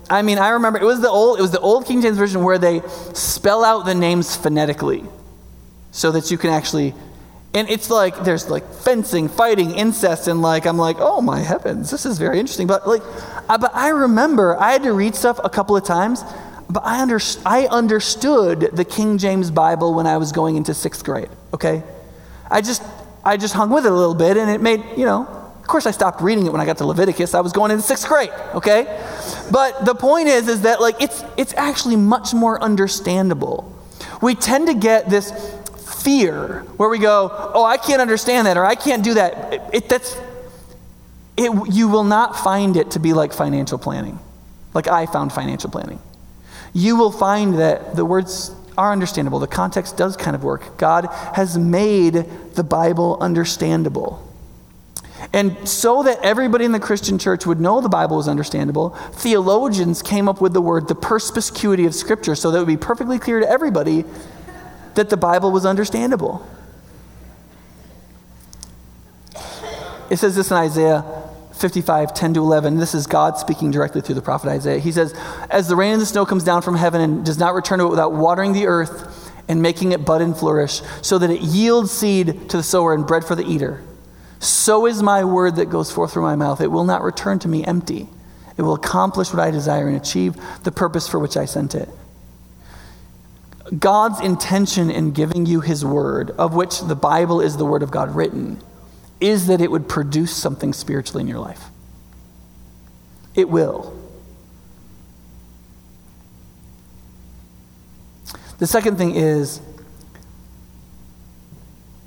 I 0.08 0.22
mean, 0.22 0.38
I 0.38 0.50
remember 0.50 0.78
it 0.78 0.84
was 0.84 1.00
the 1.00 1.10
old 1.10 1.38
it 1.38 1.42
was 1.42 1.50
the 1.50 1.60
old 1.60 1.86
King 1.86 2.02
James 2.02 2.16
version 2.16 2.44
where 2.44 2.58
they 2.58 2.82
spell 3.14 3.64
out 3.64 3.86
the 3.86 3.94
names 3.94 4.36
phonetically 4.36 5.04
so 5.90 6.12
that 6.12 6.30
you 6.30 6.38
can 6.38 6.50
actually 6.50 6.94
and 7.54 7.70
it's 7.70 7.88
like 7.88 8.24
there's 8.24 8.50
like 8.50 8.68
fencing, 8.72 9.28
fighting, 9.28 9.72
incest 9.72 10.26
and 10.26 10.42
like 10.42 10.66
I'm 10.66 10.76
like, 10.76 10.96
"Oh 10.98 11.20
my 11.20 11.38
heavens, 11.38 11.90
this 11.90 12.04
is 12.04 12.18
very 12.18 12.40
interesting." 12.40 12.66
But 12.66 12.86
like 12.86 13.02
I, 13.48 13.56
but 13.56 13.74
I 13.74 13.90
remember 13.90 14.58
I 14.58 14.72
had 14.72 14.82
to 14.82 14.92
read 14.92 15.14
stuff 15.14 15.38
a 15.42 15.48
couple 15.48 15.76
of 15.76 15.84
times 15.84 16.22
but 16.68 16.84
I, 16.84 17.02
under, 17.02 17.20
I 17.44 17.66
understood 17.66 18.70
the 18.72 18.84
King 18.84 19.18
James 19.18 19.50
Bible 19.50 19.94
when 19.94 20.06
I 20.06 20.16
was 20.16 20.32
going 20.32 20.56
into 20.56 20.74
sixth 20.74 21.04
grade, 21.04 21.28
okay? 21.52 21.82
I 22.50 22.60
just, 22.60 22.82
I 23.24 23.36
just 23.36 23.54
hung 23.54 23.70
with 23.70 23.86
it 23.86 23.92
a 23.92 23.94
little 23.94 24.14
bit, 24.14 24.36
and 24.36 24.50
it 24.50 24.60
made, 24.60 24.82
you 24.96 25.04
know, 25.04 25.26
of 25.26 25.66
course 25.66 25.86
I 25.86 25.90
stopped 25.90 26.20
reading 26.20 26.46
it 26.46 26.52
when 26.52 26.60
I 26.60 26.66
got 26.66 26.78
to 26.78 26.86
Leviticus. 26.86 27.34
I 27.34 27.40
was 27.40 27.52
going 27.52 27.70
into 27.70 27.82
sixth 27.82 28.08
grade, 28.08 28.30
okay? 28.54 28.84
But 29.50 29.84
the 29.84 29.94
point 29.94 30.28
is, 30.28 30.48
is 30.48 30.62
that 30.62 30.80
like 30.80 31.00
it's, 31.00 31.22
it's 31.36 31.54
actually 31.54 31.96
much 31.96 32.34
more 32.34 32.62
understandable. 32.62 33.70
We 34.20 34.34
tend 34.34 34.68
to 34.68 34.74
get 34.74 35.08
this 35.08 35.30
fear 36.02 36.60
where 36.76 36.88
we 36.88 36.98
go, 36.98 37.30
oh, 37.54 37.64
I 37.64 37.76
can't 37.76 38.00
understand 38.00 38.46
that, 38.46 38.56
or 38.56 38.64
I 38.64 38.74
can't 38.74 39.02
do 39.02 39.14
that. 39.14 39.54
It, 39.54 39.62
it, 39.72 39.88
that's, 39.88 40.18
it, 41.36 41.50
you 41.72 41.88
will 41.88 42.04
not 42.04 42.36
find 42.36 42.76
it 42.76 42.92
to 42.92 43.00
be 43.00 43.12
like 43.12 43.32
financial 43.32 43.78
planning, 43.78 44.18
like 44.72 44.88
I 44.88 45.06
found 45.06 45.32
financial 45.32 45.70
planning 45.70 45.98
you 46.74 46.96
will 46.96 47.12
find 47.12 47.58
that 47.58 47.96
the 47.96 48.04
words 48.04 48.54
are 48.76 48.92
understandable. 48.92 49.38
The 49.38 49.46
context 49.46 49.96
does 49.96 50.16
kind 50.16 50.34
of 50.34 50.42
work. 50.42 50.76
God 50.76 51.06
has 51.34 51.56
made 51.56 52.26
the 52.54 52.64
Bible 52.64 53.16
understandable. 53.20 54.20
And 55.32 55.68
so 55.68 56.02
that 56.02 56.18
everybody 56.22 56.64
in 56.64 56.72
the 56.72 56.80
Christian 56.80 57.18
church 57.18 57.46
would 57.46 57.60
know 57.60 57.80
the 57.80 57.88
Bible 57.88 58.16
was 58.16 58.28
understandable, 58.28 58.90
theologians 59.12 60.02
came 60.02 60.28
up 60.28 60.40
with 60.40 60.52
the 60.52 60.60
word 60.60 60.88
the 60.88 60.94
perspicuity 60.94 61.86
of 61.86 61.94
Scripture 61.94 62.34
so 62.34 62.50
that 62.50 62.58
it 62.58 62.60
would 62.60 62.66
be 62.66 62.76
perfectly 62.76 63.18
clear 63.18 63.40
to 63.40 63.48
everybody 63.48 64.04
that 64.96 65.10
the 65.10 65.16
Bible 65.16 65.50
was 65.50 65.64
understandable. 65.64 66.46
It 70.10 70.18
says 70.18 70.36
this 70.36 70.50
in 70.50 70.56
Isaiah 70.56 71.04
55, 71.54 72.14
10 72.14 72.34
to 72.34 72.40
11. 72.40 72.78
This 72.78 72.94
is 72.94 73.06
God 73.06 73.38
speaking 73.38 73.70
directly 73.70 74.00
through 74.00 74.16
the 74.16 74.22
prophet 74.22 74.48
Isaiah. 74.48 74.78
He 74.78 74.92
says, 74.92 75.14
As 75.50 75.68
the 75.68 75.76
rain 75.76 75.92
and 75.92 76.02
the 76.02 76.06
snow 76.06 76.26
comes 76.26 76.44
down 76.44 76.62
from 76.62 76.76
heaven 76.76 77.00
and 77.00 77.24
does 77.24 77.38
not 77.38 77.54
return 77.54 77.78
to 77.78 77.86
it 77.86 77.90
without 77.90 78.12
watering 78.12 78.52
the 78.52 78.66
earth 78.66 79.32
and 79.48 79.62
making 79.62 79.92
it 79.92 80.04
bud 80.04 80.20
and 80.20 80.36
flourish, 80.36 80.82
so 81.02 81.18
that 81.18 81.30
it 81.30 81.40
yields 81.40 81.90
seed 81.90 82.48
to 82.50 82.56
the 82.56 82.62
sower 82.62 82.94
and 82.94 83.06
bread 83.06 83.24
for 83.24 83.34
the 83.34 83.44
eater, 83.44 83.82
so 84.44 84.86
is 84.86 85.02
my 85.02 85.24
word 85.24 85.56
that 85.56 85.70
goes 85.70 85.90
forth 85.90 86.12
from 86.12 86.22
my 86.22 86.36
mouth. 86.36 86.60
It 86.60 86.70
will 86.70 86.84
not 86.84 87.02
return 87.02 87.38
to 87.40 87.48
me 87.48 87.64
empty. 87.64 88.08
It 88.56 88.62
will 88.62 88.74
accomplish 88.74 89.32
what 89.32 89.40
I 89.40 89.50
desire 89.50 89.88
and 89.88 89.96
achieve 89.96 90.36
the 90.64 90.72
purpose 90.72 91.08
for 91.08 91.18
which 91.18 91.36
I 91.36 91.46
sent 91.46 91.74
it. 91.74 91.88
God's 93.78 94.20
intention 94.20 94.90
in 94.90 95.12
giving 95.12 95.46
you 95.46 95.60
his 95.60 95.84
word, 95.84 96.30
of 96.32 96.54
which 96.54 96.80
the 96.80 96.94
Bible 96.94 97.40
is 97.40 97.56
the 97.56 97.64
word 97.64 97.82
of 97.82 97.90
God 97.90 98.14
written, 98.14 98.60
is 99.24 99.46
that 99.46 99.62
it 99.62 99.70
would 99.70 99.88
produce 99.88 100.36
something 100.36 100.74
spiritually 100.74 101.22
in 101.22 101.26
your 101.26 101.38
life. 101.38 101.64
It 103.34 103.48
will. 103.48 103.98
The 108.58 108.66
second 108.66 108.98
thing 108.98 109.14
is 109.14 109.62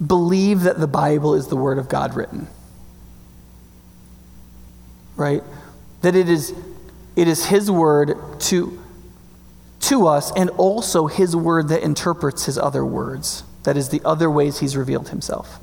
believe 0.05 0.61
that 0.61 0.79
the 0.79 0.87
Bible 0.87 1.33
is 1.33 1.47
the 1.47 1.55
Word 1.55 1.79
of 1.79 1.89
God 1.89 2.13
written. 2.13 2.47
Right? 5.15 5.41
That 6.01 6.15
it 6.15 6.29
is, 6.29 6.53
it 7.15 7.27
is 7.27 7.47
His 7.47 7.71
Word 7.71 8.15
to, 8.41 8.79
to 9.81 10.05
us 10.05 10.31
and 10.33 10.51
also 10.51 11.07
His 11.07 11.35
Word 11.35 11.69
that 11.69 11.81
interprets 11.81 12.45
His 12.45 12.59
other 12.59 12.85
words. 12.85 13.43
That 13.63 13.75
is 13.75 13.89
the 13.89 14.01
other 14.05 14.29
ways 14.29 14.59
He's 14.59 14.77
revealed 14.77 15.09
Himself. 15.09 15.59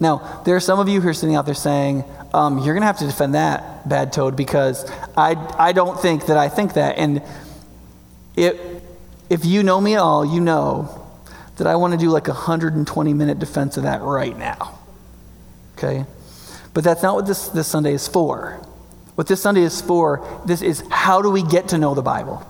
Now, 0.00 0.42
there 0.44 0.54
are 0.54 0.60
some 0.60 0.78
of 0.78 0.88
you 0.88 1.00
who 1.00 1.08
are 1.08 1.14
sitting 1.14 1.34
out 1.34 1.44
there 1.44 1.54
saying, 1.54 2.04
um, 2.32 2.58
You're 2.58 2.74
going 2.74 2.82
to 2.82 2.86
have 2.86 2.98
to 2.98 3.06
defend 3.06 3.34
that, 3.34 3.88
bad 3.88 4.12
toad, 4.12 4.36
because 4.36 4.88
I, 5.16 5.34
I 5.58 5.72
don't 5.72 6.00
think 6.00 6.26
that 6.26 6.36
I 6.36 6.48
think 6.48 6.74
that. 6.74 6.98
And 6.98 7.22
it, 8.36 8.82
if 9.28 9.44
you 9.44 9.62
know 9.62 9.80
me 9.80 9.94
at 9.94 10.00
all, 10.00 10.24
you 10.24 10.40
know 10.40 11.04
that 11.56 11.66
I 11.66 11.76
want 11.76 11.92
to 11.92 11.98
do 11.98 12.10
like 12.10 12.28
a 12.28 12.32
120 12.32 13.14
minute 13.14 13.38
defense 13.38 13.76
of 13.76 13.82
that 13.82 14.00
right 14.02 14.36
now. 14.36 14.78
Okay? 15.76 16.04
But 16.72 16.84
that's 16.84 17.02
not 17.02 17.16
what 17.16 17.26
this, 17.26 17.48
this 17.48 17.66
Sunday 17.66 17.94
is 17.94 18.06
for. 18.06 18.64
What 19.16 19.26
this 19.26 19.42
Sunday 19.42 19.62
is 19.62 19.80
for, 19.80 20.24
this 20.46 20.62
is 20.62 20.84
how 20.90 21.22
do 21.22 21.30
we 21.30 21.42
get 21.42 21.68
to 21.68 21.78
know 21.78 21.94
the 21.94 22.02
Bible? 22.02 22.46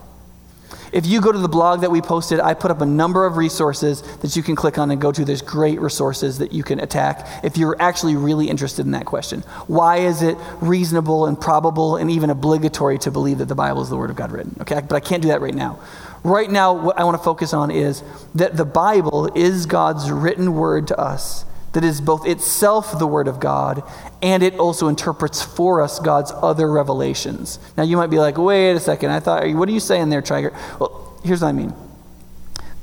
If 0.98 1.06
you 1.06 1.20
go 1.20 1.30
to 1.30 1.38
the 1.38 1.48
blog 1.48 1.82
that 1.82 1.92
we 1.92 2.00
posted, 2.00 2.40
I 2.40 2.54
put 2.54 2.72
up 2.72 2.80
a 2.80 2.84
number 2.84 3.24
of 3.24 3.36
resources 3.36 4.02
that 4.16 4.34
you 4.34 4.42
can 4.42 4.56
click 4.56 4.78
on 4.78 4.90
and 4.90 5.00
go 5.00 5.12
to. 5.12 5.24
There's 5.24 5.42
great 5.42 5.80
resources 5.80 6.38
that 6.38 6.50
you 6.50 6.64
can 6.64 6.80
attack 6.80 7.44
if 7.44 7.56
you're 7.56 7.80
actually 7.80 8.16
really 8.16 8.50
interested 8.50 8.84
in 8.84 8.90
that 8.90 9.06
question. 9.06 9.42
Why 9.68 9.98
is 9.98 10.22
it 10.22 10.36
reasonable 10.60 11.26
and 11.26 11.40
probable 11.40 11.94
and 11.94 12.10
even 12.10 12.30
obligatory 12.30 12.98
to 12.98 13.12
believe 13.12 13.38
that 13.38 13.44
the 13.44 13.54
Bible 13.54 13.80
is 13.80 13.90
the 13.90 13.96
Word 13.96 14.10
of 14.10 14.16
God 14.16 14.32
written? 14.32 14.56
Okay, 14.60 14.80
but 14.80 14.96
I 14.96 14.98
can't 14.98 15.22
do 15.22 15.28
that 15.28 15.40
right 15.40 15.54
now. 15.54 15.78
Right 16.24 16.50
now, 16.50 16.72
what 16.72 16.98
I 16.98 17.04
want 17.04 17.16
to 17.16 17.22
focus 17.22 17.54
on 17.54 17.70
is 17.70 18.02
that 18.34 18.56
the 18.56 18.64
Bible 18.64 19.30
is 19.36 19.66
God's 19.66 20.10
written 20.10 20.54
word 20.54 20.88
to 20.88 20.98
us 20.98 21.44
that 21.72 21.84
is 21.84 22.00
both 22.00 22.26
itself 22.26 22.98
the 22.98 23.06
Word 23.06 23.28
of 23.28 23.40
God 23.40 23.82
and 24.22 24.42
it 24.42 24.54
also 24.54 24.88
interprets 24.88 25.42
for 25.42 25.82
us 25.82 26.00
God's 26.00 26.32
other 26.34 26.70
revelations. 26.70 27.58
Now, 27.76 27.82
you 27.82 27.96
might 27.96 28.08
be 28.08 28.18
like, 28.18 28.38
wait 28.38 28.72
a 28.72 28.80
second, 28.80 29.10
I 29.10 29.20
thought, 29.20 29.48
what 29.52 29.68
are 29.68 29.72
you 29.72 29.80
saying 29.80 30.08
there, 30.08 30.22
Triger? 30.22 30.52
Well, 30.80 31.18
here's 31.24 31.42
what 31.42 31.48
I 31.48 31.52
mean 31.52 31.74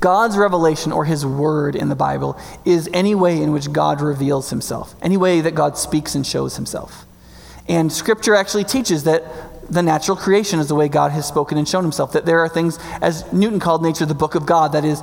God's 0.00 0.36
revelation 0.36 0.92
or 0.92 1.04
His 1.04 1.26
Word 1.26 1.74
in 1.74 1.88
the 1.88 1.96
Bible 1.96 2.38
is 2.64 2.88
any 2.92 3.14
way 3.14 3.42
in 3.42 3.52
which 3.52 3.72
God 3.72 4.00
reveals 4.00 4.50
Himself, 4.50 4.94
any 5.02 5.16
way 5.16 5.40
that 5.40 5.54
God 5.54 5.76
speaks 5.76 6.14
and 6.14 6.26
shows 6.26 6.56
Himself. 6.56 7.04
And 7.68 7.92
Scripture 7.92 8.34
actually 8.34 8.64
teaches 8.64 9.04
that 9.04 9.24
the 9.68 9.82
natural 9.82 10.16
creation 10.16 10.60
is 10.60 10.68
the 10.68 10.74
way 10.74 10.88
God 10.88 11.12
has 11.12 11.26
spoken 11.26 11.58
and 11.58 11.68
shown 11.68 11.82
himself. 11.82 12.12
That 12.12 12.26
there 12.26 12.40
are 12.40 12.48
things, 12.48 12.78
as 13.00 13.30
Newton 13.32 13.60
called 13.60 13.82
nature 13.82 14.06
the 14.06 14.14
book 14.14 14.34
of 14.34 14.46
God, 14.46 14.72
that 14.72 14.84
is, 14.84 15.02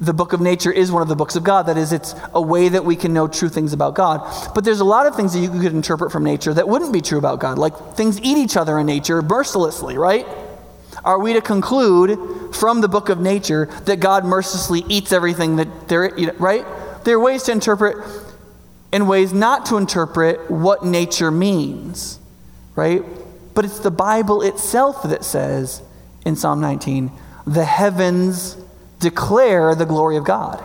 the 0.00 0.14
book 0.14 0.32
of 0.32 0.40
nature 0.40 0.70
is 0.70 0.92
one 0.92 1.02
of 1.02 1.08
the 1.08 1.16
books 1.16 1.34
of 1.34 1.42
God. 1.42 1.66
That 1.66 1.76
is, 1.76 1.92
it's 1.92 2.14
a 2.32 2.40
way 2.40 2.68
that 2.68 2.84
we 2.84 2.94
can 2.94 3.12
know 3.12 3.26
true 3.26 3.48
things 3.48 3.72
about 3.72 3.94
God. 3.94 4.52
But 4.54 4.64
there's 4.64 4.80
a 4.80 4.84
lot 4.84 5.06
of 5.06 5.16
things 5.16 5.32
that 5.32 5.40
you 5.40 5.50
could 5.50 5.72
interpret 5.72 6.12
from 6.12 6.22
nature 6.22 6.54
that 6.54 6.68
wouldn't 6.68 6.92
be 6.92 7.00
true 7.00 7.18
about 7.18 7.40
God. 7.40 7.58
Like 7.58 7.94
things 7.94 8.20
eat 8.20 8.38
each 8.38 8.56
other 8.56 8.78
in 8.78 8.86
nature 8.86 9.20
mercilessly, 9.22 9.98
right? 9.98 10.26
Are 11.04 11.18
we 11.18 11.32
to 11.32 11.40
conclude 11.40 12.54
from 12.54 12.80
the 12.80 12.88
book 12.88 13.08
of 13.08 13.20
nature 13.20 13.66
that 13.84 13.98
God 13.98 14.24
mercilessly 14.24 14.84
eats 14.88 15.12
everything 15.12 15.56
that 15.56 15.88
there, 15.88 16.12
right? 16.38 16.64
There 17.04 17.16
are 17.16 17.20
ways 17.20 17.44
to 17.44 17.52
interpret 17.52 17.96
and 18.92 19.08
ways 19.08 19.32
not 19.32 19.66
to 19.66 19.76
interpret 19.76 20.50
what 20.50 20.84
nature 20.84 21.30
means, 21.30 22.18
right? 22.74 23.02
But 23.54 23.64
it's 23.64 23.80
the 23.80 23.90
Bible 23.90 24.42
itself 24.42 25.02
that 25.02 25.24
says 25.24 25.82
in 26.24 26.36
Psalm 26.36 26.60
19, 26.60 27.10
the 27.46 27.64
heavens 27.64 28.56
declare 29.00 29.74
the 29.74 29.86
glory 29.86 30.16
of 30.16 30.24
God. 30.24 30.62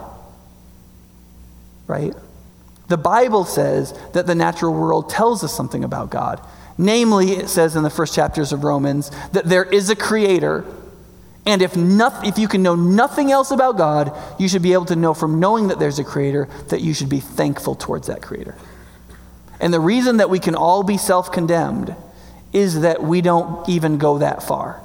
Right? 1.87 2.13
The 2.87 2.97
Bible 2.97 3.45
says 3.45 3.97
that 4.13 4.27
the 4.27 4.35
natural 4.35 4.73
world 4.73 5.09
tells 5.09 5.43
us 5.43 5.53
something 5.53 5.83
about 5.83 6.09
God. 6.09 6.39
Namely, 6.77 7.31
it 7.31 7.49
says 7.49 7.75
in 7.75 7.83
the 7.83 7.89
first 7.89 8.15
chapters 8.15 8.51
of 8.51 8.63
Romans 8.63 9.11
that 9.31 9.45
there 9.45 9.63
is 9.63 9.89
a 9.89 9.95
creator. 9.95 10.65
And 11.45 11.61
if, 11.61 11.73
if 11.75 12.37
you 12.37 12.47
can 12.47 12.63
know 12.63 12.75
nothing 12.75 13.31
else 13.31 13.51
about 13.51 13.77
God, 13.77 14.15
you 14.39 14.47
should 14.47 14.61
be 14.61 14.73
able 14.73 14.85
to 14.85 14.95
know 14.95 15.13
from 15.13 15.39
knowing 15.39 15.67
that 15.67 15.79
there's 15.79 15.99
a 15.99 16.03
creator 16.03 16.49
that 16.69 16.81
you 16.81 16.93
should 16.93 17.09
be 17.09 17.19
thankful 17.19 17.75
towards 17.75 18.07
that 18.07 18.21
creator. 18.21 18.55
And 19.59 19.73
the 19.73 19.79
reason 19.79 20.17
that 20.17 20.29
we 20.29 20.39
can 20.39 20.55
all 20.55 20.83
be 20.83 20.97
self 20.97 21.31
condemned 21.31 21.95
is 22.51 22.81
that 22.81 23.01
we 23.01 23.21
don't 23.21 23.67
even 23.67 23.97
go 23.97 24.19
that 24.19 24.43
far. 24.43 24.82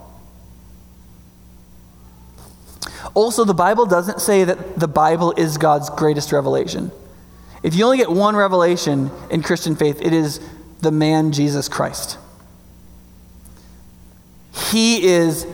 Also, 3.15 3.45
the 3.45 3.55
Bible 3.55 3.87
doesn't 3.87 4.21
say 4.21 4.45
that 4.45 4.79
the 4.79 4.89
Bible 4.89 5.33
is 5.37 5.59
God's 5.59 5.91
greatest 5.91 6.33
revelation. 6.33 6.91
If 7.63 7.75
you 7.75 7.85
only 7.85 7.99
get 7.99 8.11
one 8.11 8.37
revelation 8.37 9.11
in 9.31 9.43
Christian 9.43 9.77
faith, 9.77 10.01
it 10.01 10.13
is 10.13 10.41
the 10.81 10.91
man 10.91 11.33
Jesus 11.33 11.69
Christ. 11.69 12.19
He 14.71 15.05
is 15.05 15.47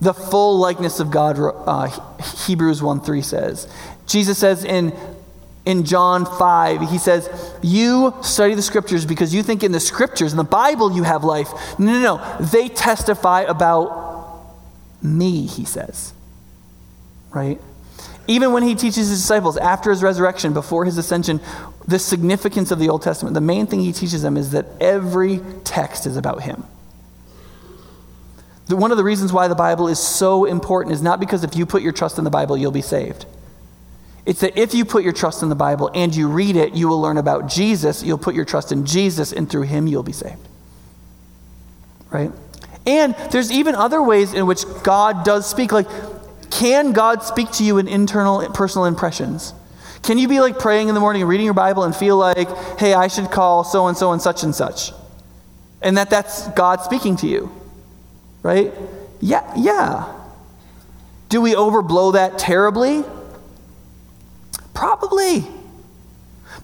the 0.00 0.12
full 0.12 0.58
likeness 0.58 1.00
of 1.00 1.10
God, 1.10 1.38
uh, 1.38 1.88
Hebrews 2.46 2.82
1 2.82 3.00
3 3.00 3.22
says. 3.22 3.68
Jesus 4.06 4.38
says 4.38 4.64
in, 4.64 4.94
in 5.64 5.84
John 5.84 6.26
5, 6.26 6.90
he 6.90 6.98
says, 6.98 7.28
You 7.62 8.14
study 8.22 8.54
the 8.54 8.62
scriptures 8.62 9.06
because 9.06 9.34
you 9.34 9.42
think 9.42 9.62
in 9.62 9.72
the 9.72 9.80
scriptures, 9.80 10.32
in 10.32 10.36
the 10.36 10.44
Bible, 10.44 10.92
you 10.92 11.04
have 11.04 11.24
life. 11.24 11.48
No, 11.78 11.92
no, 11.92 12.16
no. 12.16 12.36
They 12.40 12.68
testify 12.68 13.42
about 13.42 14.04
me, 15.02 15.46
he 15.46 15.64
says 15.64 16.12
right? 17.36 17.60
Even 18.26 18.52
when 18.52 18.62
he 18.62 18.74
teaches 18.74 19.08
his 19.08 19.20
disciples 19.20 19.56
after 19.56 19.90
his 19.90 20.02
resurrection, 20.02 20.52
before 20.52 20.84
his 20.84 20.98
ascension, 20.98 21.40
the 21.86 21.98
significance 21.98 22.70
of 22.70 22.78
the 22.78 22.88
Old 22.88 23.02
Testament, 23.02 23.34
the 23.34 23.40
main 23.40 23.66
thing 23.66 23.80
he 23.80 23.92
teaches 23.92 24.22
them 24.22 24.36
is 24.36 24.50
that 24.50 24.66
every 24.80 25.40
text 25.62 26.06
is 26.06 26.16
about 26.16 26.42
him. 26.42 26.64
The, 28.66 28.76
one 28.76 28.90
of 28.90 28.96
the 28.96 29.04
reasons 29.04 29.32
why 29.32 29.46
the 29.46 29.54
Bible 29.54 29.86
is 29.86 30.00
so 30.00 30.44
important 30.44 30.94
is 30.94 31.02
not 31.02 31.20
because 31.20 31.44
if 31.44 31.54
you 31.54 31.66
put 31.66 31.82
your 31.82 31.92
trust 31.92 32.18
in 32.18 32.24
the 32.24 32.30
Bible, 32.30 32.56
you'll 32.56 32.72
be 32.72 32.82
saved. 32.82 33.26
It's 34.24 34.40
that 34.40 34.58
if 34.58 34.74
you 34.74 34.84
put 34.84 35.04
your 35.04 35.12
trust 35.12 35.44
in 35.44 35.50
the 35.50 35.54
Bible 35.54 35.88
and 35.94 36.16
you 36.16 36.26
read 36.26 36.56
it, 36.56 36.74
you 36.74 36.88
will 36.88 37.00
learn 37.00 37.18
about 37.18 37.48
Jesus. 37.48 38.02
You'll 38.02 38.18
put 38.18 38.34
your 38.34 38.44
trust 38.44 38.72
in 38.72 38.84
Jesus, 38.86 39.32
and 39.32 39.48
through 39.48 39.62
him, 39.62 39.86
you'll 39.86 40.02
be 40.02 40.12
saved. 40.12 40.48
Right? 42.10 42.32
And 42.86 43.14
there's 43.30 43.52
even 43.52 43.76
other 43.76 44.02
ways 44.02 44.34
in 44.34 44.46
which 44.46 44.64
God 44.82 45.24
does 45.24 45.48
speak. 45.48 45.70
Like, 45.70 45.86
can 46.50 46.92
God 46.92 47.22
speak 47.22 47.50
to 47.52 47.64
you 47.64 47.78
in 47.78 47.88
internal 47.88 48.48
personal 48.50 48.84
impressions? 48.86 49.52
Can 50.02 50.18
you 50.18 50.28
be 50.28 50.40
like 50.40 50.58
praying 50.58 50.88
in 50.88 50.94
the 50.94 51.00
morning 51.00 51.24
reading 51.24 51.44
your 51.44 51.54
Bible 51.54 51.82
and 51.82 51.94
feel 51.94 52.16
like, 52.16 52.48
hey, 52.78 52.94
I 52.94 53.08
should 53.08 53.30
call 53.30 53.64
so 53.64 53.88
and 53.88 53.96
so 53.96 54.12
and 54.12 54.22
such 54.22 54.44
and 54.44 54.54
such? 54.54 54.92
And 55.82 55.96
that 55.98 56.10
that's 56.10 56.48
God 56.48 56.80
speaking 56.82 57.16
to 57.16 57.26
you, 57.26 57.50
right? 58.42 58.72
Yeah, 59.20 59.52
yeah. 59.56 60.12
Do 61.28 61.40
we 61.40 61.54
overblow 61.54 62.12
that 62.12 62.38
terribly? 62.38 63.04
Probably. 64.74 65.46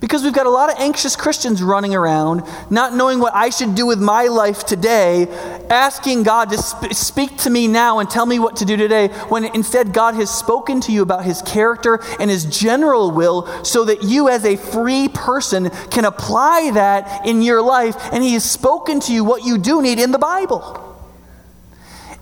Because 0.02 0.24
we've 0.24 0.32
got 0.32 0.46
a 0.46 0.50
lot 0.50 0.68
of 0.68 0.80
anxious 0.80 1.14
Christians 1.14 1.62
running 1.62 1.94
around, 1.94 2.42
not 2.70 2.92
knowing 2.92 3.20
what 3.20 3.36
I 3.36 3.50
should 3.50 3.76
do 3.76 3.86
with 3.86 4.00
my 4.00 4.24
life 4.24 4.66
today, 4.66 5.28
asking 5.70 6.24
God 6.24 6.50
to 6.50 6.58
sp- 6.58 6.90
speak 6.90 7.38
to 7.38 7.50
me 7.50 7.68
now 7.68 8.00
and 8.00 8.10
tell 8.10 8.26
me 8.26 8.40
what 8.40 8.56
to 8.56 8.64
do 8.64 8.76
today, 8.76 9.08
when 9.28 9.44
instead 9.44 9.92
God 9.92 10.14
has 10.14 10.28
spoken 10.28 10.80
to 10.80 10.92
you 10.92 11.02
about 11.02 11.24
his 11.24 11.40
character 11.42 12.00
and 12.18 12.28
his 12.28 12.44
general 12.46 13.12
will 13.12 13.46
so 13.64 13.84
that 13.84 14.02
you, 14.02 14.28
as 14.28 14.44
a 14.44 14.56
free 14.56 15.08
person, 15.08 15.70
can 15.92 16.04
apply 16.04 16.72
that 16.74 17.24
in 17.24 17.40
your 17.40 17.62
life. 17.62 17.94
And 18.12 18.24
he 18.24 18.32
has 18.32 18.42
spoken 18.42 18.98
to 19.02 19.12
you 19.12 19.22
what 19.22 19.44
you 19.44 19.56
do 19.56 19.80
need 19.80 20.00
in 20.00 20.10
the 20.10 20.18
Bible. 20.18 20.98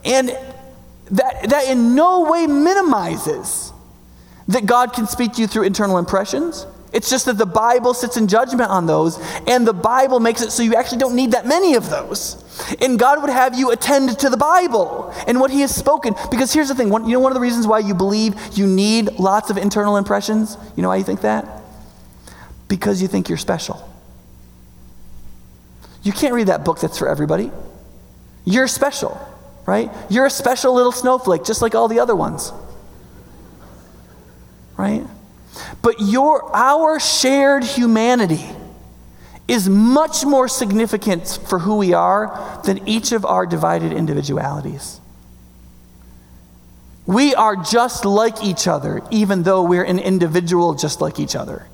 And 0.05 0.29
that, 1.13 1.49
that 1.49 1.67
in 1.67 1.95
no 1.95 2.31
way 2.31 2.47
minimizes 2.47 3.73
that 4.49 4.67
God 4.67 4.93
can 4.93 5.07
speak 5.07 5.33
to 5.33 5.41
you 5.41 5.47
through 5.47 5.63
internal 5.63 5.97
impressions 5.97 6.67
it's 6.93 7.09
just 7.09 7.27
that 7.27 7.39
the 7.39 7.47
Bible 7.47 7.95
sits 7.95 8.17
in 8.17 8.27
judgment 8.27 8.71
on 8.71 8.87
those, 8.87 9.19
and 9.47 9.67
the 9.67 9.73
Bible 9.73 10.19
makes 10.19 10.43
it 10.43 10.51
so 10.51 10.63
you 10.63 10.75
actually 10.75 10.99
don't 10.99 11.15
need 11.15 11.33
that 11.33 11.47
many 11.47 11.75
of 11.75 11.89
those. 11.89 12.45
And 12.81 12.99
God 12.99 13.21
would 13.21 13.31
have 13.31 13.57
you 13.57 13.71
attend 13.71 14.19
to 14.19 14.29
the 14.29 14.37
Bible 14.37 15.13
and 15.27 15.41
what 15.41 15.51
He 15.51 15.61
has 15.61 15.75
spoken. 15.75 16.15
Because 16.31 16.53
here's 16.53 16.69
the 16.69 16.75
thing 16.75 16.91
one, 16.91 17.07
you 17.07 17.13
know, 17.13 17.21
one 17.21 17.33
of 17.33 17.35
the 17.35 17.41
reasons 17.41 17.67
why 17.67 17.79
you 17.79 17.95
believe 17.95 18.35
you 18.53 18.67
need 18.67 19.19
lots 19.19 19.51
of 19.51 19.57
internal 19.57 19.97
impressions? 19.97 20.57
You 20.77 20.83
know 20.83 20.89
why 20.89 20.97
you 20.97 21.05
think 21.05 21.21
that? 21.23 21.63
Because 22.69 23.01
you 23.01 23.09
think 23.09 23.29
you're 23.29 23.39
special. 23.39 23.87
You 26.03 26.13
can't 26.13 26.35
read 26.35 26.49
that 26.49 26.65
book 26.65 26.81
that's 26.81 26.99
for 26.99 27.09
everybody. 27.09 27.51
You're 28.45 28.69
special, 28.69 29.21
right? 29.67 29.91
You're 30.09 30.27
a 30.27 30.31
special 30.31 30.75
little 30.75 30.93
snowflake, 30.93 31.45
just 31.45 31.63
like 31.63 31.75
all 31.75 31.89
the 31.89 32.01
other 32.01 32.17
ones, 32.17 32.53
right? 34.77 35.05
But 35.83 36.01
your, 36.01 36.55
our 36.55 37.01
shared 37.01 37.65
humanity 37.65 38.51
is 39.49 39.69
much 39.69 40.25
more 40.25 40.47
significant 40.47 41.41
for 41.49 41.59
who 41.59 41.77
we 41.77 41.93
are 41.93 42.61
than 42.65 42.87
each 42.89 43.13
of 43.13 43.25
our 43.25 43.47
divided 43.47 43.93
individualities. 43.93 45.01
We 47.07 47.35
are 47.35 47.57
just 47.57 48.05
like 48.05 48.45
each 48.45 48.69
other, 48.69 49.03
even 49.11 49.43
though 49.43 49.65
we're 49.65 49.83
an 49.83 49.99
individual 49.99 50.75
just 50.75 51.01
like 51.01 51.19
each 51.19 51.35
other. 51.35 51.67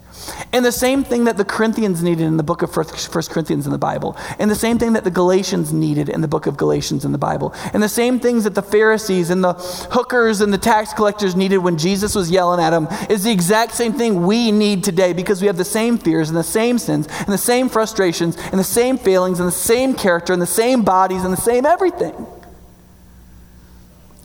And 0.52 0.64
the 0.64 0.72
same 0.72 1.04
thing 1.04 1.24
that 1.24 1.36
the 1.36 1.44
Corinthians 1.44 2.02
needed 2.02 2.24
in 2.24 2.36
the 2.36 2.42
book 2.42 2.62
of 2.62 2.72
First 2.72 3.30
Corinthians 3.30 3.66
in 3.66 3.72
the 3.72 3.78
Bible. 3.78 4.16
And 4.38 4.50
the 4.50 4.54
same 4.54 4.78
thing 4.78 4.92
that 4.94 5.04
the 5.04 5.10
Galatians 5.10 5.72
needed 5.72 6.08
in 6.08 6.20
the 6.20 6.28
book 6.28 6.46
of 6.46 6.56
Galatians 6.56 7.04
in 7.04 7.12
the 7.12 7.18
Bible. 7.18 7.54
And 7.72 7.82
the 7.82 7.88
same 7.88 8.18
things 8.20 8.44
that 8.44 8.54
the 8.54 8.62
Pharisees 8.62 9.30
and 9.30 9.42
the 9.42 9.54
hookers 9.90 10.40
and 10.40 10.52
the 10.52 10.58
tax 10.58 10.92
collectors 10.92 11.36
needed 11.36 11.58
when 11.58 11.78
Jesus 11.78 12.14
was 12.14 12.30
yelling 12.30 12.60
at 12.60 12.70
them 12.70 12.88
is 13.10 13.24
the 13.24 13.30
exact 13.30 13.74
same 13.74 13.92
thing 13.92 14.26
we 14.26 14.50
need 14.52 14.84
today 14.84 15.12
because 15.12 15.40
we 15.40 15.46
have 15.46 15.56
the 15.56 15.64
same 15.64 15.98
fears 15.98 16.28
and 16.28 16.36
the 16.36 16.42
same 16.42 16.78
sins 16.78 17.06
and 17.08 17.28
the 17.28 17.38
same 17.38 17.68
frustrations 17.68 18.36
and 18.36 18.58
the 18.58 18.64
same 18.64 18.98
feelings 18.98 19.40
and 19.40 19.46
the 19.46 19.52
same 19.52 19.94
character 19.94 20.32
and 20.32 20.40
the 20.40 20.46
same 20.46 20.82
bodies 20.82 21.24
and 21.24 21.32
the 21.32 21.40
same 21.40 21.66
everything. 21.66 22.26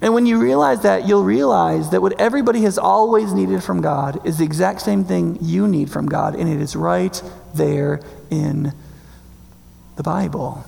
And 0.02 0.16
when 0.16 0.26
you 0.26 0.40
realize 0.40 0.82
that, 0.82 1.08
you'll 1.08 1.24
realize 1.24 1.92
that 1.92 2.02
what 2.02 2.20
everybody 2.20 2.64
has 2.64 2.80
always 2.80 3.34
needed 3.34 3.64
from 3.64 3.82
God 3.82 4.26
is 4.26 4.40
the 4.40 4.44
exact 4.44 4.82
same 4.82 5.06
thing 5.06 5.38
you 5.42 5.68
need 5.68 5.92
from 5.92 6.08
God, 6.08 6.36
and 6.36 6.50
it 6.50 6.60
is 6.60 6.76
right 6.76 7.22
there 7.54 8.02
in 8.32 8.74
the 9.98 10.04
Bible. 10.04 10.66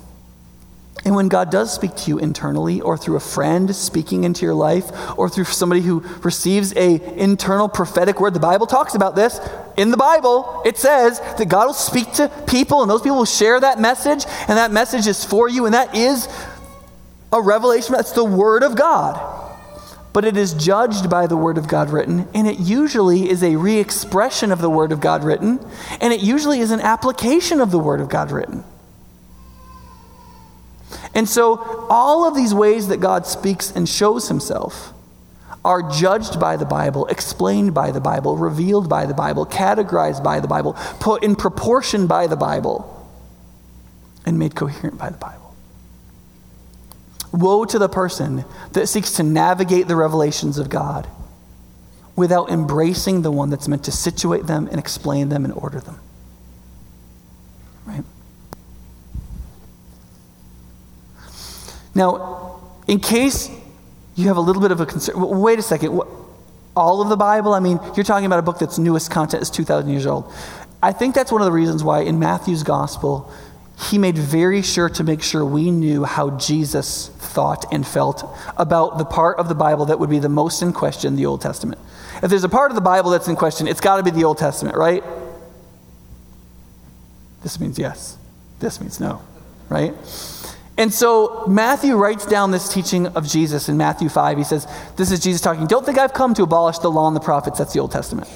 And 1.05 1.15
when 1.15 1.27
God 1.27 1.51
does 1.51 1.73
speak 1.73 1.95
to 1.95 2.11
you 2.11 2.17
internally 2.17 2.79
or 2.79 2.97
through 2.97 3.17
a 3.17 3.19
friend 3.19 3.75
speaking 3.75 4.23
into 4.23 4.45
your 4.45 4.53
life 4.53 4.89
or 5.17 5.27
through 5.27 5.45
somebody 5.45 5.81
who 5.81 5.99
receives 6.21 6.73
a 6.77 7.01
internal 7.19 7.67
prophetic 7.67 8.21
word, 8.21 8.33
the 8.33 8.39
Bible 8.39 8.67
talks 8.67 8.95
about 8.95 9.15
this. 9.15 9.39
In 9.75 9.91
the 9.91 9.97
Bible, 9.97 10.61
it 10.63 10.77
says 10.77 11.19
that 11.19 11.49
God 11.49 11.65
will 11.65 11.73
speak 11.73 12.13
to 12.13 12.29
people 12.47 12.81
and 12.83 12.89
those 12.89 13.01
people 13.01 13.17
will 13.17 13.25
share 13.25 13.59
that 13.59 13.81
message 13.81 14.23
and 14.47 14.57
that 14.57 14.71
message 14.71 15.07
is 15.07 15.25
for 15.25 15.49
you 15.49 15.65
and 15.65 15.73
that 15.73 15.93
is 15.93 16.29
a 17.33 17.41
revelation. 17.41 17.93
That's 17.93 18.11
the 18.11 18.23
word 18.23 18.63
of 18.63 18.75
God. 18.75 19.41
But 20.13 20.23
it 20.25 20.37
is 20.37 20.53
judged 20.53 21.09
by 21.09 21.25
the 21.25 21.35
word 21.35 21.57
of 21.57 21.67
God 21.67 21.89
written 21.89 22.29
and 22.35 22.47
it 22.47 22.59
usually 22.59 23.27
is 23.29 23.43
a 23.43 23.55
re-expression 23.55 24.51
of 24.51 24.61
the 24.61 24.69
word 24.69 24.91
of 24.91 25.01
God 25.01 25.23
written 25.23 25.59
and 25.99 26.13
it 26.13 26.21
usually 26.21 26.59
is 26.59 26.69
an 26.69 26.79
application 26.79 27.59
of 27.59 27.71
the 27.71 27.79
word 27.79 27.99
of 27.99 28.09
God 28.09 28.31
written. 28.31 28.63
And 31.15 31.27
so, 31.27 31.87
all 31.89 32.27
of 32.27 32.35
these 32.35 32.53
ways 32.53 32.87
that 32.87 32.97
God 32.97 33.25
speaks 33.25 33.71
and 33.71 33.89
shows 33.89 34.27
himself 34.27 34.93
are 35.65 35.89
judged 35.91 36.39
by 36.39 36.57
the 36.57 36.65
Bible, 36.65 37.05
explained 37.07 37.73
by 37.73 37.91
the 37.91 38.01
Bible, 38.01 38.37
revealed 38.37 38.89
by 38.89 39.05
the 39.05 39.13
Bible, 39.13 39.45
categorized 39.45 40.23
by 40.23 40.39
the 40.39 40.47
Bible, 40.47 40.73
put 40.99 41.23
in 41.23 41.35
proportion 41.35 42.05
by 42.07 42.27
the 42.27 42.35
Bible, 42.35 43.07
and 44.25 44.37
made 44.37 44.55
coherent 44.55 44.97
by 44.97 45.09
the 45.09 45.17
Bible. 45.17 45.42
Woe 47.33 47.65
to 47.65 47.79
the 47.79 47.89
person 47.89 48.45
that 48.73 48.87
seeks 48.87 49.13
to 49.13 49.23
navigate 49.23 49.87
the 49.87 49.95
revelations 49.95 50.59
of 50.59 50.69
God 50.69 51.07
without 52.15 52.51
embracing 52.51 53.23
the 53.23 53.31
one 53.31 53.49
that's 53.49 53.67
meant 53.67 53.83
to 53.85 53.91
situate 53.91 54.45
them 54.45 54.67
and 54.67 54.79
explain 54.79 55.29
them 55.29 55.43
and 55.43 55.53
order 55.53 55.79
them. 55.79 55.99
Right? 57.85 58.03
Now, 61.95 62.61
in 62.87 62.99
case 62.99 63.49
you 64.15 64.27
have 64.27 64.37
a 64.37 64.41
little 64.41 64.61
bit 64.61 64.71
of 64.71 64.79
a 64.79 64.85
concern, 64.85 65.19
wait 65.19 65.57
a 65.57 65.63
second. 65.63 65.99
All 66.75 67.01
of 67.01 67.09
the 67.09 67.17
Bible? 67.17 67.53
I 67.53 67.59
mean, 67.59 67.79
you're 67.95 68.03
talking 68.03 68.25
about 68.25 68.39
a 68.39 68.43
book 68.43 68.59
that's 68.59 68.77
newest 68.77 69.09
content 69.09 69.41
is 69.41 69.49
2,000 69.49 69.89
years 69.89 70.05
old. 70.05 70.31
I 70.83 70.91
think 70.91 71.15
that's 71.15 71.31
one 71.31 71.41
of 71.41 71.45
the 71.45 71.51
reasons 71.51 71.83
why 71.83 72.01
in 72.01 72.19
Matthew's 72.19 72.61
gospel, 72.61 73.31
he 73.89 73.97
made 73.97 74.17
very 74.17 74.61
sure 74.61 74.89
to 74.89 75.03
make 75.03 75.21
sure 75.21 75.45
we 75.45 75.71
knew 75.71 76.03
how 76.03 76.31
Jesus 76.37 77.09
thought 77.09 77.65
and 77.71 77.85
felt 77.85 78.23
about 78.57 78.97
the 78.97 79.05
part 79.05 79.39
of 79.39 79.49
the 79.49 79.55
Bible 79.55 79.85
that 79.85 79.99
would 79.99 80.09
be 80.09 80.19
the 80.19 80.29
most 80.29 80.61
in 80.61 80.73
question, 80.73 81.15
the 81.15 81.25
Old 81.25 81.41
Testament. 81.41 81.79
If 82.21 82.29
there's 82.29 82.43
a 82.43 82.49
part 82.49 82.71
of 82.71 82.75
the 82.75 82.81
Bible 82.81 83.11
that's 83.11 83.27
in 83.27 83.35
question, 83.35 83.67
it's 83.67 83.81
got 83.81 83.97
to 83.97 84.03
be 84.03 84.11
the 84.11 84.23
Old 84.23 84.37
Testament, 84.37 84.77
right? 84.77 85.03
This 87.41 87.59
means 87.59 87.77
yes. 87.77 88.17
This 88.59 88.79
means 88.79 88.99
no, 88.99 89.21
right? 89.69 89.93
And 90.77 90.93
so 90.93 91.45
Matthew 91.47 91.95
writes 91.95 92.25
down 92.25 92.51
this 92.51 92.71
teaching 92.71 93.07
of 93.07 93.27
Jesus 93.27 93.69
in 93.69 93.77
Matthew 93.77 94.09
5. 94.09 94.37
He 94.37 94.43
says, 94.43 94.67
This 94.95 95.11
is 95.11 95.19
Jesus 95.19 95.41
talking. 95.41 95.67
Don't 95.67 95.85
think 95.85 95.97
I've 95.97 96.13
come 96.13 96.33
to 96.35 96.43
abolish 96.43 96.79
the 96.79 96.89
law 96.89 97.07
and 97.07 97.15
the 97.15 97.19
prophets. 97.21 97.59
That's 97.59 97.73
the 97.73 97.79
Old 97.79 97.91
Testament. 97.91 98.29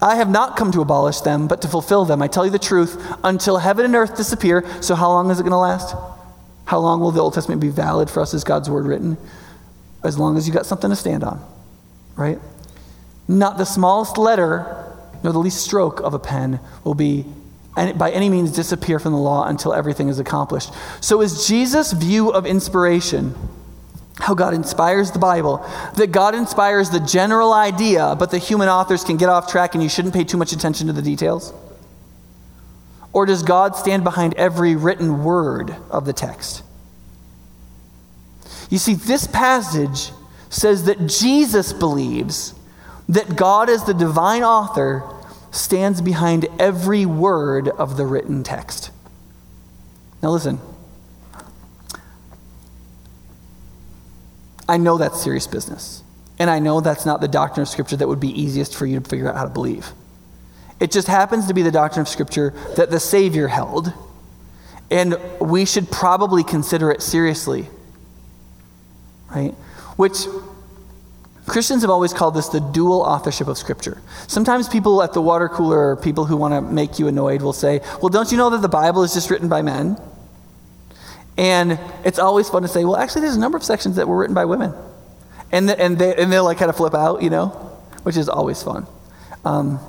I 0.00 0.16
have 0.16 0.30
not 0.30 0.56
come 0.56 0.70
to 0.72 0.80
abolish 0.80 1.20
them, 1.20 1.48
but 1.48 1.62
to 1.62 1.68
fulfill 1.68 2.04
them. 2.04 2.22
I 2.22 2.28
tell 2.28 2.44
you 2.44 2.52
the 2.52 2.58
truth, 2.58 3.02
until 3.24 3.58
heaven 3.58 3.84
and 3.84 3.94
earth 3.94 4.16
disappear. 4.16 4.64
So, 4.80 4.94
how 4.94 5.08
long 5.08 5.30
is 5.30 5.40
it 5.40 5.42
going 5.42 5.52
to 5.52 5.56
last? 5.56 5.94
How 6.66 6.78
long 6.78 7.00
will 7.00 7.10
the 7.10 7.20
Old 7.20 7.34
Testament 7.34 7.60
be 7.60 7.68
valid 7.68 8.10
for 8.10 8.20
us 8.20 8.34
as 8.34 8.44
God's 8.44 8.70
word 8.70 8.86
written? 8.86 9.16
As 10.04 10.18
long 10.18 10.36
as 10.36 10.46
you 10.46 10.54
got 10.54 10.66
something 10.66 10.90
to 10.90 10.96
stand 10.96 11.24
on, 11.24 11.44
right? 12.14 12.38
Not 13.26 13.58
the 13.58 13.64
smallest 13.64 14.18
letter, 14.18 14.84
nor 15.24 15.32
the 15.32 15.40
least 15.40 15.64
stroke 15.64 16.00
of 16.00 16.14
a 16.14 16.18
pen 16.18 16.60
will 16.84 16.94
be 16.94 17.26
and 17.78 17.96
by 17.96 18.10
any 18.10 18.28
means 18.28 18.50
disappear 18.50 18.98
from 18.98 19.12
the 19.12 19.18
law 19.18 19.46
until 19.46 19.72
everything 19.72 20.08
is 20.08 20.18
accomplished. 20.18 20.72
So, 21.00 21.22
is 21.22 21.46
Jesus' 21.46 21.92
view 21.92 22.30
of 22.30 22.44
inspiration, 22.44 23.34
how 24.18 24.34
God 24.34 24.54
inspires 24.54 25.12
the 25.12 25.18
Bible, 25.18 25.64
that 25.96 26.12
God 26.12 26.34
inspires 26.34 26.90
the 26.90 27.00
general 27.00 27.52
idea, 27.52 28.16
but 28.18 28.30
the 28.30 28.38
human 28.38 28.68
authors 28.68 29.04
can 29.04 29.16
get 29.16 29.28
off 29.28 29.50
track 29.50 29.74
and 29.74 29.82
you 29.82 29.88
shouldn't 29.88 30.14
pay 30.14 30.24
too 30.24 30.36
much 30.36 30.52
attention 30.52 30.88
to 30.88 30.92
the 30.92 31.02
details? 31.02 31.52
Or 33.12 33.26
does 33.26 33.42
God 33.42 33.76
stand 33.76 34.04
behind 34.04 34.34
every 34.34 34.76
written 34.76 35.24
word 35.24 35.74
of 35.90 36.04
the 36.04 36.12
text? 36.12 36.62
You 38.70 38.78
see, 38.78 38.94
this 38.94 39.26
passage 39.26 40.10
says 40.50 40.84
that 40.84 41.06
Jesus 41.06 41.72
believes 41.72 42.54
that 43.08 43.36
God, 43.36 43.70
as 43.70 43.84
the 43.84 43.94
divine 43.94 44.42
author, 44.42 45.02
stands 45.50 46.02
behind 46.02 46.46
every 46.58 47.06
word 47.06 47.68
of 47.68 47.96
the 47.96 48.04
written 48.04 48.42
text. 48.42 48.90
Now, 50.22 50.30
listen. 50.30 50.60
I 54.68 54.76
know 54.76 54.98
that's 54.98 55.22
serious 55.22 55.46
business. 55.46 56.02
And 56.38 56.50
I 56.50 56.58
know 56.58 56.80
that's 56.80 57.06
not 57.06 57.20
the 57.20 57.28
doctrine 57.28 57.62
of 57.62 57.68
Scripture 57.68 57.96
that 57.96 58.06
would 58.06 58.20
be 58.20 58.28
easiest 58.28 58.76
for 58.76 58.86
you 58.86 59.00
to 59.00 59.08
figure 59.08 59.28
out 59.28 59.36
how 59.36 59.44
to 59.44 59.50
believe. 59.50 59.90
It 60.78 60.92
just 60.92 61.08
happens 61.08 61.48
to 61.48 61.54
be 61.54 61.62
the 61.62 61.72
doctrine 61.72 62.02
of 62.02 62.08
Scripture 62.08 62.54
that 62.76 62.90
the 62.90 63.00
Savior 63.00 63.48
held. 63.48 63.92
And 64.90 65.18
we 65.40 65.64
should 65.64 65.90
probably 65.90 66.44
consider 66.44 66.90
it 66.92 67.02
seriously. 67.02 67.66
Right? 69.34 69.52
Which 69.96 70.26
Christians 71.46 71.82
have 71.82 71.90
always 71.90 72.12
called 72.12 72.34
this 72.34 72.48
the 72.48 72.60
dual 72.60 73.00
authorship 73.00 73.48
of 73.48 73.58
Scripture. 73.58 74.00
Sometimes 74.28 74.68
people 74.68 75.02
at 75.02 75.14
the 75.14 75.22
water 75.22 75.48
cooler 75.48 75.90
or 75.90 75.96
people 75.96 76.26
who 76.26 76.36
want 76.36 76.54
to 76.54 76.60
make 76.60 76.98
you 76.98 77.08
annoyed 77.08 77.42
will 77.42 77.52
say, 77.52 77.80
Well, 78.00 78.10
don't 78.10 78.30
you 78.30 78.38
know 78.38 78.50
that 78.50 78.62
the 78.62 78.68
Bible 78.68 79.02
is 79.02 79.14
just 79.14 79.30
written 79.30 79.48
by 79.48 79.62
men? 79.62 79.98
And 81.38 81.78
it's 82.04 82.18
always 82.18 82.50
fun 82.50 82.62
to 82.62 82.68
say, 82.68 82.84
Well, 82.84 82.96
actually, 82.96 83.22
there's 83.22 83.36
a 83.36 83.40
number 83.40 83.56
of 83.56 83.64
sections 83.64 83.96
that 83.96 84.06
were 84.06 84.18
written 84.18 84.34
by 84.34 84.44
women. 84.44 84.74
And, 85.50 85.68
the, 85.68 85.80
and, 85.80 85.96
they, 85.96 86.14
and 86.16 86.30
they'll 86.30 86.44
like 86.44 86.58
kind 86.58 86.68
of 86.68 86.76
flip 86.76 86.94
out, 86.94 87.22
you 87.22 87.30
know, 87.30 87.46
which 88.02 88.16
is 88.16 88.28
always 88.28 88.62
fun. 88.62 88.86
Um, 89.44 89.80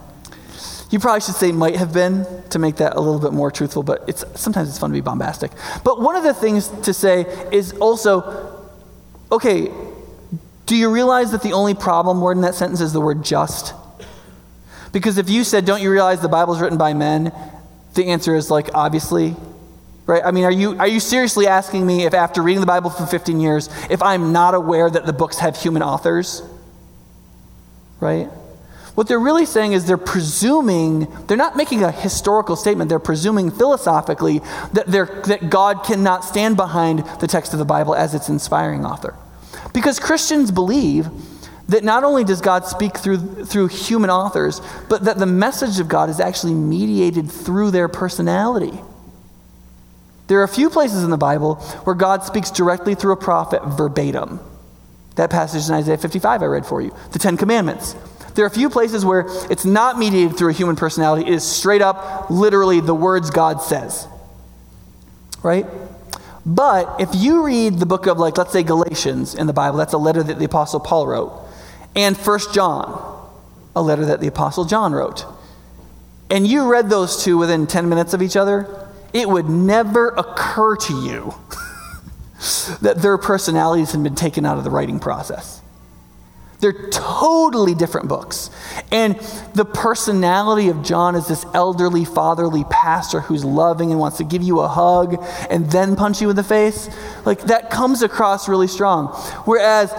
you 0.90 1.00
probably 1.00 1.22
should 1.22 1.36
say 1.36 1.52
might 1.52 1.76
have 1.76 1.94
been 1.94 2.26
to 2.52 2.60
make 2.60 2.78
that 2.78 2.96
a 2.96 3.00
little 3.00 3.20
bit 3.20 3.34
more 3.34 3.52
truthful, 3.52 3.84
but 3.84 4.06
it's, 4.08 4.24
sometimes 4.40 4.70
it's 4.70 4.80
fun 4.80 4.92
to 4.92 4.94
be 4.94 5.02
bombastic. 5.02 5.52
But 5.84 6.02
one 6.02 6.16
of 6.16 6.24
the 6.24 6.34
things 6.34 6.70
to 6.84 6.94
say 6.94 7.26
is 7.52 7.74
also, 7.74 8.70
okay, 9.32 9.72
do 10.66 10.76
you 10.76 10.90
realize 10.90 11.32
that 11.32 11.42
the 11.42 11.54
only 11.54 11.74
problem 11.74 12.22
word 12.22 12.38
in 12.38 12.42
that 12.42 12.56
sentence 12.56 12.80
is 12.80 12.94
the 12.94 13.02
word 13.02 13.24
just? 13.24 13.74
Because 14.92 15.18
if 15.18 15.30
you 15.30 15.44
said, 15.44 15.66
Don't 15.66 15.82
you 15.82 15.92
realize 15.92 16.22
the 16.22 16.30
Bible's 16.30 16.62
written 16.62 16.78
by 16.78 16.94
men? 16.94 17.34
The 17.96 18.06
answer 18.08 18.36
is 18.36 18.50
like, 18.52 18.70
obviously. 18.74 19.36
Right? 20.10 20.26
I 20.26 20.32
mean, 20.32 20.44
are 20.44 20.52
you, 20.52 20.76
are 20.80 20.88
you 20.88 21.00
seriously 21.00 21.46
asking 21.46 21.86
me 21.86 22.04
if 22.04 22.16
after 22.16 22.42
reading 22.42 22.62
the 22.62 22.66
Bible 22.66 22.90
for 22.90 23.06
15 23.06 23.40
years, 23.40 23.70
if 23.92 24.02
I'm 24.02 24.32
not 24.32 24.56
aware 24.56 24.90
that 24.90 25.06
the 25.06 25.14
books 25.14 25.38
have 25.38 25.56
human 25.56 25.84
authors? 25.84 26.42
Right? 28.00 28.26
What 28.96 29.08
they're 29.08 29.20
really 29.20 29.46
saying 29.46 29.74
is 29.74 29.86
they're 29.86 29.98
presuming, 29.98 31.06
they're 31.28 31.38
not 31.38 31.56
making 31.56 31.84
a 31.84 31.92
historical 31.92 32.56
statement, 32.56 32.90
they're 32.90 32.98
presuming 32.98 33.52
philosophically 33.52 34.40
that, 34.74 34.88
that 34.88 35.48
God 35.52 35.84
cannot 35.84 36.24
stand 36.24 36.58
behind 36.58 37.06
the 37.20 37.28
text 37.28 37.54
of 37.54 37.60
the 37.60 37.66
Bible 37.66 37.94
as 37.94 38.16
its 38.16 38.30
inspiring 38.30 38.88
author. 38.88 39.14
Because 39.76 40.00
Christians 40.00 40.50
believe 40.50 41.08
that 41.68 41.84
not 41.84 42.04
only 42.04 42.24
does 42.24 42.42
God 42.42 42.66
speak 42.66 42.98
through, 42.98 43.46
through 43.46 43.68
human 43.68 44.10
authors, 44.10 44.60
but 44.90 45.04
that 45.04 45.20
the 45.20 45.28
message 45.28 45.80
of 45.80 45.88
God 45.88 46.10
is 46.10 46.20
actually 46.20 46.56
mediated 46.56 47.32
through 47.32 47.70
their 47.70 47.88
personality. 47.88 48.82
There 50.30 50.40
are 50.40 50.44
a 50.44 50.48
few 50.48 50.70
places 50.70 51.04
in 51.04 51.10
the 51.10 51.18
Bible 51.18 51.56
where 51.84 51.96
God 51.96 52.24
speaks 52.24 52.52
directly 52.52 52.94
through 52.94 53.14
a 53.14 53.18
prophet 53.18 53.64
verbatim. 53.66 54.40
That 55.16 55.32
passage 55.32 55.68
in 55.68 55.74
Isaiah 55.74 55.98
55 55.98 56.44
I 56.44 56.46
read 56.46 56.68
for 56.68 56.82
you, 56.82 56.96
the 57.12 57.20
Ten 57.20 57.36
Commandments. 57.36 57.96
There 58.36 58.46
are 58.46 58.48
a 58.48 58.52
few 58.52 58.70
places 58.70 59.04
where 59.04 59.26
it's 59.50 59.66
not 59.66 59.98
mediated 59.98 60.38
through 60.38 60.52
a 60.52 60.54
human 60.54 60.76
personality, 60.76 61.28
it 61.28 61.34
is 61.34 61.44
straight 61.44 61.82
up, 61.82 62.30
literally, 62.30 62.80
the 62.80 62.94
words 62.94 63.32
God 63.32 63.64
says. 63.64 64.08
Right? 65.42 65.66
But 66.46 67.02
if 67.02 67.10
you 67.16 67.44
read 67.44 67.80
the 67.80 67.88
book 67.88 68.06
of, 68.06 68.20
like, 68.20 68.38
let's 68.38 68.54
say 68.54 68.62
Galatians 68.62 69.34
in 69.34 69.48
the 69.48 69.54
Bible, 69.54 69.80
that's 69.80 69.94
a 69.94 69.98
letter 69.98 70.22
that 70.22 70.38
the 70.38 70.46
Apostle 70.46 70.80
Paul 70.80 71.08
wrote, 71.08 71.34
and 71.96 72.16
First 72.16 72.54
John, 72.54 73.32
a 73.76 73.82
letter 73.82 74.06
that 74.06 74.22
the 74.22 74.28
Apostle 74.28 74.66
John 74.66 74.94
wrote, 74.94 75.26
and 76.30 76.46
you 76.46 76.70
read 76.72 76.92
those 76.92 77.24
two 77.24 77.40
within 77.40 77.66
10 77.66 77.90
minutes 77.90 78.14
of 78.14 78.22
each 78.22 78.38
other, 78.38 78.89
it 79.14 79.30
would 79.30 79.50
never 79.50 80.10
occur 80.10 80.76
to 80.76 80.94
you 81.02 81.34
that 82.82 82.98
their 83.02 83.18
personalities 83.18 83.92
had 83.92 84.04
been 84.04 84.16
taken 84.16 84.46
out 84.46 84.58
of 84.58 84.64
the 84.64 84.70
writing 84.70 85.00
process. 85.00 85.62
They're 86.60 86.90
totally 86.90 87.74
different 87.74 88.10
books. 88.10 88.50
And 88.92 89.16
the 89.54 89.64
personality 89.64 90.68
of 90.68 90.84
John 90.84 91.16
is 91.16 91.28
this 91.28 91.46
elderly, 91.54 92.04
fatherly 92.04 92.66
pastor 92.70 93.22
who's 93.22 93.46
loving 93.46 93.92
and 93.92 94.00
wants 94.00 94.18
to 94.18 94.26
give 94.26 94.42
you 94.42 94.60
a 94.60 94.68
hug 94.68 95.24
and 95.50 95.72
then 95.72 95.96
punch 95.96 96.22
you 96.22 96.30
in 96.30 96.36
the 96.36 96.44
face. 96.44 96.90
Like 97.26 97.44
that 97.44 97.70
comes 97.70 98.02
across 98.02 98.50
really 98.50 98.68
strong. 98.68 99.08
Whereas, 99.46 99.94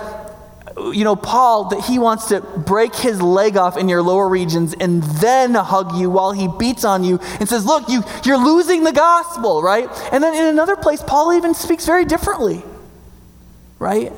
you 0.88 1.04
know, 1.04 1.16
Paul, 1.16 1.68
that 1.70 1.84
he 1.84 1.98
wants 1.98 2.28
to 2.28 2.40
break 2.40 2.94
his 2.94 3.20
leg 3.20 3.56
off 3.56 3.76
in 3.76 3.88
your 3.88 4.02
lower 4.02 4.28
regions 4.28 4.74
and 4.74 5.02
then 5.02 5.54
hug 5.54 5.96
you 5.96 6.10
while 6.10 6.32
he 6.32 6.48
beats 6.58 6.84
on 6.84 7.04
you 7.04 7.18
and 7.38 7.48
says, 7.48 7.64
Look, 7.66 7.88
you, 7.88 8.02
you're 8.24 8.42
losing 8.42 8.84
the 8.84 8.92
gospel, 8.92 9.62
right? 9.62 9.88
And 10.12 10.22
then 10.22 10.34
in 10.34 10.46
another 10.46 10.76
place, 10.76 11.02
Paul 11.02 11.32
even 11.32 11.54
speaks 11.54 11.86
very 11.86 12.04
differently, 12.04 12.62
right? 13.78 14.12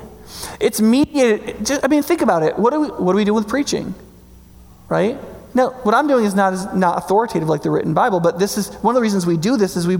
It's 0.59 0.81
mediated. 0.81 1.65
Just, 1.65 1.83
I 1.83 1.87
mean, 1.87 2.03
think 2.03 2.21
about 2.21 2.43
it. 2.43 2.57
What 2.57 2.71
do 2.71 2.81
we, 2.81 2.87
what 2.87 3.13
do 3.13 3.17
we 3.17 3.25
do 3.25 3.33
with 3.33 3.47
preaching? 3.47 3.93
Right? 4.89 5.17
Now, 5.53 5.71
what 5.83 5.93
I'm 5.93 6.07
doing 6.07 6.25
is 6.25 6.33
not, 6.33 6.53
is 6.53 6.65
not 6.73 6.97
authoritative 6.97 7.47
like 7.47 7.61
the 7.61 7.69
written 7.69 7.93
Bible, 7.93 8.19
but 8.19 8.39
this 8.39 8.57
is 8.57 8.73
one 8.75 8.95
of 8.95 8.95
the 8.95 9.01
reasons 9.01 9.25
we 9.25 9.37
do 9.37 9.55
this 9.55 9.75
is 9.75 9.87
we, 9.87 9.97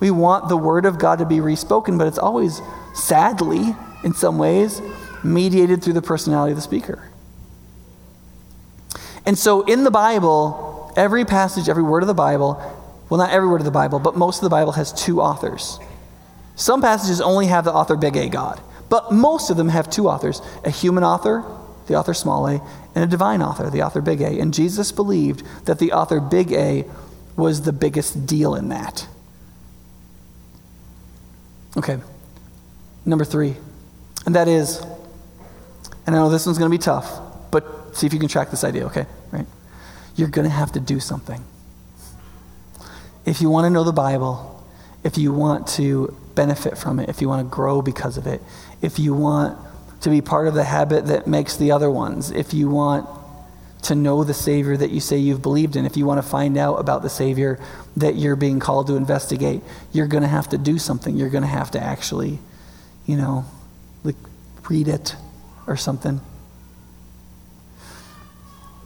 we 0.00 0.10
want 0.10 0.48
the 0.48 0.56
word 0.56 0.86
of 0.86 0.98
God 0.98 1.18
to 1.18 1.26
be 1.26 1.40
respoken, 1.40 1.98
but 1.98 2.06
it's 2.06 2.18
always, 2.18 2.60
sadly, 2.94 3.74
in 4.02 4.14
some 4.14 4.38
ways, 4.38 4.80
mediated 5.24 5.82
through 5.82 5.94
the 5.94 6.02
personality 6.02 6.52
of 6.52 6.56
the 6.56 6.62
speaker. 6.62 7.08
And 9.26 9.38
so 9.38 9.62
in 9.62 9.84
the 9.84 9.90
Bible, 9.90 10.92
every 10.96 11.24
passage, 11.24 11.68
every 11.68 11.82
word 11.82 12.02
of 12.02 12.06
the 12.06 12.14
Bible, 12.14 12.60
well, 13.08 13.18
not 13.18 13.30
every 13.30 13.48
word 13.48 13.60
of 13.60 13.64
the 13.64 13.70
Bible, 13.70 13.98
but 13.98 14.16
most 14.16 14.38
of 14.38 14.42
the 14.42 14.50
Bible 14.50 14.72
has 14.72 14.92
two 14.92 15.20
authors. 15.20 15.78
Some 16.56 16.82
passages 16.82 17.20
only 17.20 17.46
have 17.46 17.64
the 17.64 17.72
author 17.72 17.96
big 17.96 18.16
A 18.16 18.28
God. 18.28 18.60
But 18.88 19.12
most 19.12 19.50
of 19.50 19.56
them 19.56 19.70
have 19.70 19.90
two 19.90 20.08
authors 20.08 20.40
a 20.64 20.70
human 20.70 21.04
author, 21.04 21.44
the 21.86 21.94
author 21.94 22.14
small 22.14 22.46
a, 22.46 22.60
and 22.94 23.02
a 23.04 23.06
divine 23.06 23.42
author, 23.42 23.68
the 23.70 23.82
author 23.82 24.00
big 24.00 24.20
A. 24.20 24.38
And 24.38 24.54
Jesus 24.54 24.92
believed 24.92 25.42
that 25.64 25.78
the 25.78 25.92
author 25.92 26.20
big 26.20 26.52
A 26.52 26.84
was 27.36 27.62
the 27.62 27.72
biggest 27.72 28.26
deal 28.26 28.54
in 28.54 28.68
that. 28.68 29.08
Okay, 31.76 31.98
number 33.04 33.24
three, 33.24 33.56
and 34.26 34.34
that 34.36 34.46
is, 34.46 34.80
and 36.06 36.14
I 36.14 36.18
know 36.18 36.30
this 36.30 36.46
one's 36.46 36.58
going 36.58 36.70
to 36.70 36.76
be 36.76 36.82
tough, 36.82 37.20
but 37.50 37.96
see 37.96 38.06
if 38.06 38.12
you 38.12 38.18
can 38.18 38.28
track 38.28 38.50
this 38.50 38.64
idea, 38.64 38.86
okay? 38.86 39.06
Right? 39.30 39.46
You're 40.16 40.28
going 40.28 40.46
to 40.46 40.54
have 40.54 40.72
to 40.72 40.80
do 40.80 41.00
something. 41.00 41.42
If 43.24 43.40
you 43.40 43.48
want 43.48 43.64
to 43.64 43.70
know 43.70 43.84
the 43.84 43.92
Bible, 43.92 44.62
if 45.02 45.16
you 45.16 45.32
want 45.32 45.66
to 45.68 46.14
benefit 46.34 46.76
from 46.76 47.00
it, 47.00 47.08
if 47.08 47.20
you 47.20 47.28
want 47.28 47.46
to 47.46 47.54
grow 47.54 47.80
because 47.80 48.16
of 48.16 48.26
it, 48.26 48.42
if 48.82 48.98
you 48.98 49.14
want 49.14 49.58
to 50.02 50.10
be 50.10 50.20
part 50.20 50.46
of 50.46 50.54
the 50.54 50.64
habit 50.64 51.06
that 51.06 51.26
makes 51.26 51.56
the 51.56 51.70
other 51.70 51.90
ones, 51.90 52.30
if 52.30 52.52
you 52.52 52.68
want 52.68 53.08
to 53.82 53.94
know 53.94 54.24
the 54.24 54.34
Savior 54.34 54.76
that 54.76 54.90
you 54.90 55.00
say 55.00 55.16
you've 55.16 55.42
believed 55.42 55.76
in, 55.76 55.84
if 55.84 55.96
you 55.96 56.06
want 56.06 56.22
to 56.22 56.28
find 56.28 56.56
out 56.58 56.76
about 56.76 57.02
the 57.02 57.10
Savior 57.10 57.58
that 57.96 58.14
you're 58.14 58.36
being 58.36 58.58
called 58.58 58.86
to 58.88 58.96
investigate, 58.96 59.62
you're 59.92 60.06
going 60.06 60.22
to 60.22 60.28
have 60.28 60.48
to 60.50 60.58
do 60.58 60.78
something. 60.78 61.16
You're 61.16 61.30
going 61.30 61.42
to 61.42 61.48
have 61.48 61.70
to 61.72 61.80
actually, 61.82 62.38
you 63.06 63.16
know, 63.16 63.44
like 64.02 64.16
read 64.68 64.88
it 64.88 65.16
or 65.66 65.76
something. 65.76 66.20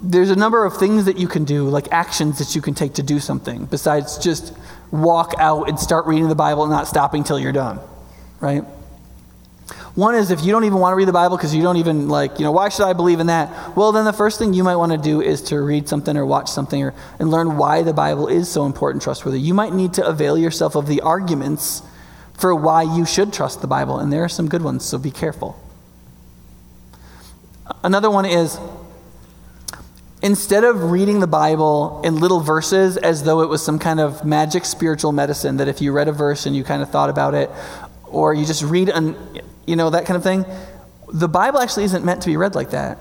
There's 0.00 0.30
a 0.30 0.36
number 0.36 0.64
of 0.64 0.76
things 0.76 1.06
that 1.06 1.18
you 1.18 1.26
can 1.26 1.44
do, 1.44 1.68
like 1.68 1.88
actions 1.90 2.38
that 2.38 2.54
you 2.54 2.62
can 2.62 2.74
take 2.74 2.94
to 2.94 3.02
do 3.02 3.18
something, 3.18 3.64
besides 3.66 4.18
just 4.18 4.54
walk 4.92 5.34
out 5.38 5.68
and 5.68 5.78
start 5.78 6.06
reading 6.06 6.28
the 6.28 6.36
Bible 6.36 6.62
and 6.62 6.70
not 6.70 6.86
stopping 6.86 7.24
till 7.24 7.38
you're 7.38 7.52
done, 7.52 7.80
right? 8.40 8.64
One 9.94 10.14
is 10.14 10.30
if 10.30 10.44
you 10.44 10.52
don't 10.52 10.62
even 10.62 10.78
want 10.78 10.92
to 10.92 10.96
read 10.96 11.08
the 11.08 11.12
Bible 11.12 11.36
because 11.36 11.52
you 11.52 11.60
don't 11.60 11.78
even 11.78 12.08
like, 12.08 12.38
you 12.38 12.44
know, 12.44 12.52
why 12.52 12.68
should 12.68 12.86
I 12.86 12.92
believe 12.92 13.18
in 13.18 13.26
that? 13.26 13.76
Well, 13.76 13.90
then 13.90 14.04
the 14.04 14.12
first 14.12 14.38
thing 14.38 14.54
you 14.54 14.62
might 14.62 14.76
want 14.76 14.92
to 14.92 14.98
do 14.98 15.20
is 15.20 15.42
to 15.42 15.60
read 15.60 15.88
something 15.88 16.16
or 16.16 16.24
watch 16.24 16.48
something 16.48 16.80
or, 16.84 16.94
and 17.18 17.32
learn 17.32 17.56
why 17.56 17.82
the 17.82 17.92
Bible 17.92 18.28
is 18.28 18.48
so 18.48 18.64
important, 18.64 19.02
trustworthy. 19.02 19.40
You 19.40 19.54
might 19.54 19.72
need 19.72 19.94
to 19.94 20.06
avail 20.06 20.38
yourself 20.38 20.76
of 20.76 20.86
the 20.86 21.00
arguments 21.00 21.82
for 22.34 22.54
why 22.54 22.82
you 22.82 23.04
should 23.04 23.32
trust 23.32 23.60
the 23.60 23.66
Bible, 23.66 23.98
and 23.98 24.12
there 24.12 24.22
are 24.22 24.28
some 24.28 24.48
good 24.48 24.62
ones, 24.62 24.84
so 24.84 24.96
be 24.96 25.10
careful. 25.10 25.60
Another 27.82 28.10
one 28.10 28.24
is 28.24 28.58
instead 30.22 30.64
of 30.64 30.90
reading 30.90 31.20
the 31.20 31.26
Bible 31.26 32.00
in 32.04 32.16
little 32.16 32.40
verses 32.40 32.96
as 32.96 33.22
though 33.22 33.42
it 33.42 33.48
was 33.48 33.64
some 33.64 33.78
kind 33.78 34.00
of 34.00 34.24
magic 34.24 34.64
spiritual 34.64 35.12
medicine, 35.12 35.58
that 35.58 35.68
if 35.68 35.80
you 35.80 35.92
read 35.92 36.08
a 36.08 36.12
verse 36.12 36.46
and 36.46 36.56
you 36.56 36.64
kind 36.64 36.82
of 36.82 36.90
thought 36.90 37.10
about 37.10 37.34
it, 37.34 37.50
or 38.06 38.34
you 38.34 38.44
just 38.44 38.62
read 38.62 38.88
an, 38.88 39.16
you 39.66 39.76
know, 39.76 39.90
that 39.90 40.06
kind 40.06 40.16
of 40.16 40.22
thing. 40.22 40.44
The 41.12 41.28
Bible 41.28 41.60
actually 41.60 41.84
isn't 41.84 42.04
meant 42.04 42.22
to 42.22 42.28
be 42.28 42.36
read 42.36 42.54
like 42.54 42.70
that, 42.70 42.98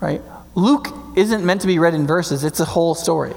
right? 0.00 0.22
Luke 0.54 0.88
isn't 1.16 1.44
meant 1.44 1.60
to 1.60 1.66
be 1.66 1.78
read 1.78 1.94
in 1.94 2.06
verses, 2.06 2.44
it's 2.44 2.60
a 2.60 2.64
whole 2.64 2.94
story. 2.94 3.34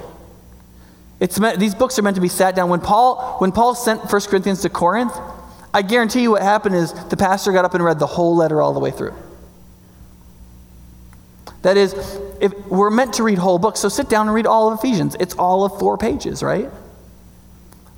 It's 1.20 1.40
meant, 1.40 1.60
these 1.60 1.76
books 1.76 1.98
are 2.00 2.02
meant 2.02 2.16
to 2.16 2.22
be 2.22 2.28
sat 2.28 2.56
down. 2.56 2.70
When 2.70 2.82
Paul, 2.82 3.38
when 3.40 3.52
Paul 3.52 3.76
sent 3.76 4.12
1 4.12 4.22
Corinthians 4.24 4.62
to 4.62 4.70
Corinth, 4.70 5.16
I 5.74 5.82
guarantee 5.82 6.22
you 6.22 6.32
what 6.32 6.42
happened 6.42 6.76
is 6.76 6.94
the 7.10 7.18
pastor 7.18 7.52
got 7.52 7.66
up 7.66 7.74
and 7.74 7.84
read 7.84 8.00
the 8.00 8.08
whole 8.08 8.36
letter 8.36 8.62
all 8.62 8.74
the 8.74 8.80
way 8.80 8.92
through. 8.92 9.14
That 11.64 11.78
is, 11.78 11.94
if 12.40 12.54
we're 12.68 12.90
meant 12.90 13.14
to 13.16 13.24
read 13.24 13.38
whole 13.38 13.58
books, 13.58 13.80
so 13.80 13.90
sit 13.90 14.10
down 14.10 14.28
and 14.28 14.36
read 14.36 14.46
all 14.46 14.72
of 14.72 14.80
Ephesians. 14.80 15.16
It's 15.20 15.34
all 15.36 15.66
of 15.66 15.80
four 15.80 15.98
pages, 15.98 16.44
right? 16.44 16.70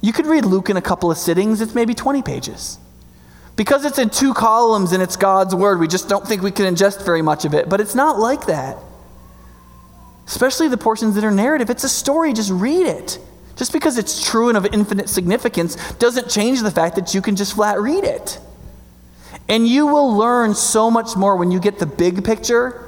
You 0.01 0.13
could 0.13 0.28
read 0.28 0.45
Luke 0.45 0.70
in 0.70 0.78
a 0.78 0.82
couple 0.82 1.09
of 1.09 1.18
sittings, 1.18 1.61
it's 1.61 1.74
maybe 1.74 1.95
20 1.95 2.22
pages. 2.22 2.78
Because 3.55 3.84
it's 3.84 3.97
in 3.97 4.11
two 4.11 4.36
columns 4.36 4.91
and 4.91 5.01
it's 5.01 5.16
God's 5.16 5.55
word, 5.55 5.80
we 5.80 5.88
just 5.88 6.07
don't 6.07 6.28
think 6.28 6.43
we 6.43 6.51
can 6.51 6.76
ingest 6.76 7.03
very 7.03 7.24
much 7.24 7.43
of 7.43 7.55
it. 7.55 7.68
But 7.68 7.82
it's 7.82 7.95
not 7.95 8.20
like 8.20 8.45
that. 8.45 8.78
Especially 10.28 10.68
the 10.68 10.78
portions 10.78 11.16
that 11.16 11.24
are 11.24 11.32
narrative. 11.32 11.72
It's 11.72 11.84
a 11.84 11.89
story, 11.89 12.34
just 12.34 12.51
read 12.51 12.86
it. 12.86 13.18
Just 13.55 13.74
because 13.74 13.97
it's 13.97 14.30
true 14.30 14.49
and 14.49 14.57
of 14.57 14.66
infinite 14.68 15.09
significance 15.09 15.76
doesn't 15.93 16.30
change 16.30 16.61
the 16.61 16.72
fact 16.72 16.95
that 16.97 17.16
you 17.16 17.22
can 17.22 17.36
just 17.36 17.55
flat 17.55 17.80
read 17.80 18.03
it. 18.03 18.38
And 19.47 19.68
you 19.68 19.88
will 19.88 20.16
learn 20.16 20.53
so 20.53 20.91
much 20.91 21.16
more 21.16 21.36
when 21.36 21.49
you 21.49 21.59
get 21.59 21.80
the 21.80 21.86
big 21.88 22.24
picture 22.24 22.85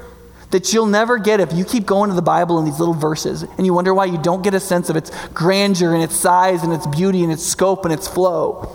that 0.52 0.72
you'll 0.72 0.86
never 0.86 1.18
get 1.18 1.40
if 1.40 1.52
you 1.52 1.66
keep 1.66 1.86
going 1.86 2.10
to 2.10 2.16
the 2.16 2.22
Bible 2.22 2.58
in 2.60 2.66
these 2.66 2.80
little 2.80 2.94
verses 2.94 3.44
and 3.44 3.66
you 3.66 3.74
wonder 3.74 3.94
why 3.94 4.06
you 4.06 4.18
don't 4.18 4.44
get 4.44 4.54
a 4.54 4.60
sense 4.60 4.90
of 4.90 4.96
its 4.96 5.12
grandeur 5.30 5.94
and 5.94 6.02
its 6.02 6.16
size 6.16 6.64
and 6.64 6.72
its 6.72 6.88
beauty 6.88 7.24
and 7.24 7.32
its 7.32 7.44
scope 7.44 7.84
and 7.84 7.94
its 7.94 8.08
flow. 8.08 8.74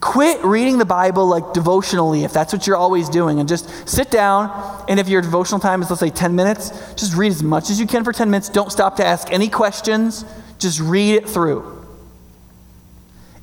Quit 0.00 0.42
reading 0.44 0.78
the 0.78 0.84
Bible 0.84 1.26
like 1.26 1.52
devotionally 1.52 2.24
if 2.24 2.32
that's 2.32 2.52
what 2.52 2.66
you're 2.66 2.76
always 2.76 3.08
doing 3.08 3.38
and 3.38 3.48
just 3.48 3.88
sit 3.88 4.10
down 4.10 4.84
and 4.88 4.98
if 4.98 5.08
your 5.08 5.22
devotional 5.22 5.60
time 5.60 5.82
is 5.82 5.90
let's 5.90 6.00
say 6.00 6.10
10 6.10 6.34
minutes, 6.34 6.70
just 6.94 7.14
read 7.14 7.30
as 7.30 7.42
much 7.42 7.70
as 7.70 7.80
you 7.80 7.86
can 7.86 8.04
for 8.04 8.12
10 8.12 8.30
minutes. 8.30 8.48
Don't 8.48 8.72
stop 8.72 8.96
to 8.96 9.04
ask 9.04 9.30
any 9.32 9.48
questions. 9.48 10.24
Just 10.58 10.80
read 10.80 11.14
it 11.14 11.28
through. 11.28 11.78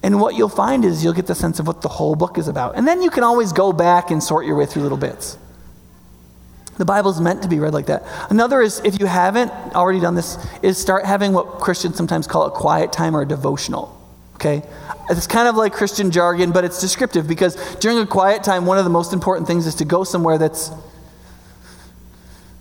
And 0.04 0.22
what 0.22 0.36
you'll 0.36 0.50
find 0.50 0.86
is 0.86 1.04
you'll 1.04 1.14
get 1.14 1.26
the 1.26 1.36
sense 1.36 1.60
of 1.60 1.66
what 1.66 1.82
the 1.82 1.90
whole 1.90 2.16
book 2.16 2.38
is 2.38 2.48
about. 2.48 2.76
And 2.76 2.88
then 2.88 3.02
you 3.02 3.10
can 3.10 3.24
always 3.24 3.52
go 3.54 3.74
back 3.74 4.12
and 4.12 4.22
sort 4.22 4.46
your 4.46 4.56
way 4.56 4.68
through 4.68 4.84
little 4.84 4.98
bits. 4.98 5.38
The 6.78 6.86
Bible's 6.86 7.20
meant 7.20 7.42
to 7.42 7.48
be 7.48 7.60
read 7.60 7.74
like 7.74 7.88
that. 7.88 8.06
Another 8.30 8.62
is, 8.62 8.82
if 8.84 9.00
you 9.00 9.08
haven't 9.08 9.52
already 9.76 10.00
done 10.00 10.16
this, 10.16 10.38
is 10.62 10.78
start 10.78 11.06
having 11.06 11.34
what 11.34 11.60
Christians 11.60 11.98
sometimes 11.98 12.28
call 12.28 12.46
a 12.46 12.52
quiet 12.52 12.94
time 12.94 13.16
or 13.16 13.24
a 13.24 13.28
devotional. 13.28 14.00
Okay? 14.36 14.62
It's 15.10 15.26
kind 15.26 15.48
of 15.48 15.56
like 15.56 15.74
Christian 15.74 16.12
jargon, 16.12 16.52
but 16.52 16.64
it's 16.64 16.80
descriptive 16.80 17.28
because 17.28 17.56
during 17.78 17.98
a 17.98 18.06
quiet 18.06 18.44
time, 18.44 18.66
one 18.66 18.78
of 18.78 18.84
the 18.84 18.92
most 18.92 19.12
important 19.12 19.48
things 19.48 19.66
is 19.66 19.76
to 19.76 19.86
go 19.86 20.04
somewhere 20.04 20.38
that's 20.38 20.72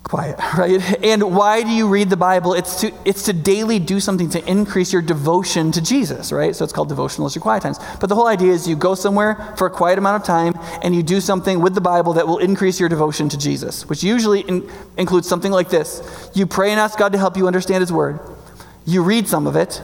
quiet, 0.08 0.38
right? 0.58 1.04
And 1.04 1.34
why 1.34 1.62
do 1.62 1.70
you 1.70 1.88
read 1.88 2.10
the 2.10 2.16
Bible? 2.16 2.54
It's 2.54 2.80
to, 2.80 2.92
it's 3.04 3.24
to 3.24 3.32
daily 3.32 3.78
do 3.78 4.00
something 4.00 4.30
to 4.30 4.50
increase 4.50 4.92
your 4.92 5.02
devotion 5.02 5.72
to 5.72 5.82
Jesus, 5.82 6.32
right? 6.32 6.54
So 6.54 6.64
it's 6.64 6.72
called 6.72 6.90
devotionals 6.90 7.36
or 7.36 7.40
quiet 7.40 7.62
times. 7.62 7.78
But 8.00 8.08
the 8.08 8.14
whole 8.14 8.28
idea 8.28 8.52
is 8.52 8.68
you 8.68 8.76
go 8.76 8.94
somewhere 8.94 9.54
for 9.56 9.66
a 9.66 9.70
quiet 9.70 9.98
amount 9.98 10.22
of 10.22 10.26
time 10.26 10.54
and 10.82 10.94
you 10.94 11.02
do 11.02 11.20
something 11.20 11.60
with 11.60 11.74
the 11.74 11.80
Bible 11.80 12.14
that 12.14 12.26
will 12.26 12.38
increase 12.38 12.78
your 12.78 12.88
devotion 12.88 13.28
to 13.30 13.38
Jesus, 13.38 13.88
which 13.88 14.02
usually 14.02 14.40
in, 14.40 14.68
includes 14.96 15.28
something 15.28 15.52
like 15.52 15.68
this 15.68 16.30
You 16.34 16.46
pray 16.46 16.70
and 16.70 16.80
ask 16.80 16.98
God 16.98 17.12
to 17.12 17.18
help 17.18 17.36
you 17.36 17.46
understand 17.46 17.82
His 17.82 17.92
Word, 17.92 18.20
you 18.84 19.02
read 19.02 19.28
some 19.28 19.46
of 19.46 19.56
it, 19.56 19.82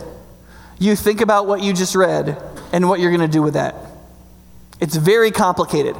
you 0.78 0.96
think 0.96 1.20
about 1.20 1.46
what 1.46 1.62
you 1.62 1.72
just 1.72 1.94
read 1.94 2.40
and 2.72 2.88
what 2.88 3.00
you're 3.00 3.10
going 3.10 3.20
to 3.20 3.28
do 3.28 3.42
with 3.42 3.54
that. 3.54 3.74
It's 4.80 4.96
very 4.96 5.30
complicated, 5.30 5.96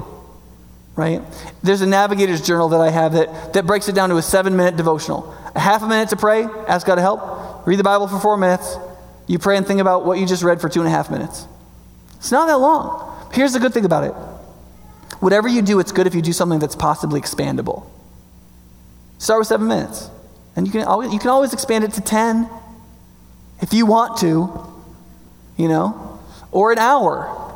right? 0.96 1.22
There's 1.62 1.80
a 1.80 1.86
navigator's 1.86 2.42
journal 2.42 2.68
that 2.70 2.80
I 2.80 2.90
have 2.90 3.12
that, 3.14 3.54
that 3.54 3.66
breaks 3.66 3.88
it 3.88 3.94
down 3.94 4.10
to 4.10 4.16
a 4.16 4.22
seven 4.22 4.56
minute 4.56 4.76
devotional. 4.76 5.34
A 5.54 5.60
half 5.60 5.82
a 5.82 5.88
minute 5.88 6.10
to 6.10 6.16
pray, 6.16 6.44
ask 6.66 6.86
God 6.86 6.96
to 6.96 7.00
help, 7.00 7.66
read 7.66 7.78
the 7.78 7.84
Bible 7.84 8.08
for 8.08 8.18
four 8.18 8.36
minutes, 8.36 8.76
you 9.26 9.38
pray 9.38 9.56
and 9.56 9.66
think 9.66 9.80
about 9.80 10.04
what 10.04 10.18
you 10.18 10.26
just 10.26 10.42
read 10.42 10.60
for 10.60 10.68
two 10.68 10.80
and 10.80 10.88
a 10.88 10.90
half 10.90 11.10
minutes. 11.10 11.46
It's 12.16 12.32
not 12.32 12.46
that 12.46 12.58
long. 12.58 13.30
Here's 13.32 13.52
the 13.52 13.60
good 13.60 13.72
thing 13.72 13.84
about 13.84 14.04
it 14.04 14.14
whatever 15.20 15.46
you 15.46 15.62
do, 15.62 15.78
it's 15.78 15.92
good 15.92 16.08
if 16.08 16.16
you 16.16 16.22
do 16.22 16.32
something 16.32 16.58
that's 16.58 16.74
possibly 16.74 17.20
expandable. 17.20 17.86
Start 19.18 19.38
with 19.38 19.46
seven 19.46 19.68
minutes. 19.68 20.10
And 20.56 20.66
you 20.66 20.72
can 20.72 20.82
always, 20.82 21.12
you 21.12 21.18
can 21.20 21.30
always 21.30 21.52
expand 21.52 21.84
it 21.84 21.92
to 21.92 22.00
10 22.00 22.50
if 23.60 23.72
you 23.72 23.86
want 23.86 24.18
to, 24.18 24.50
you 25.56 25.68
know, 25.68 26.18
or 26.50 26.72
an 26.72 26.78
hour. 26.78 27.51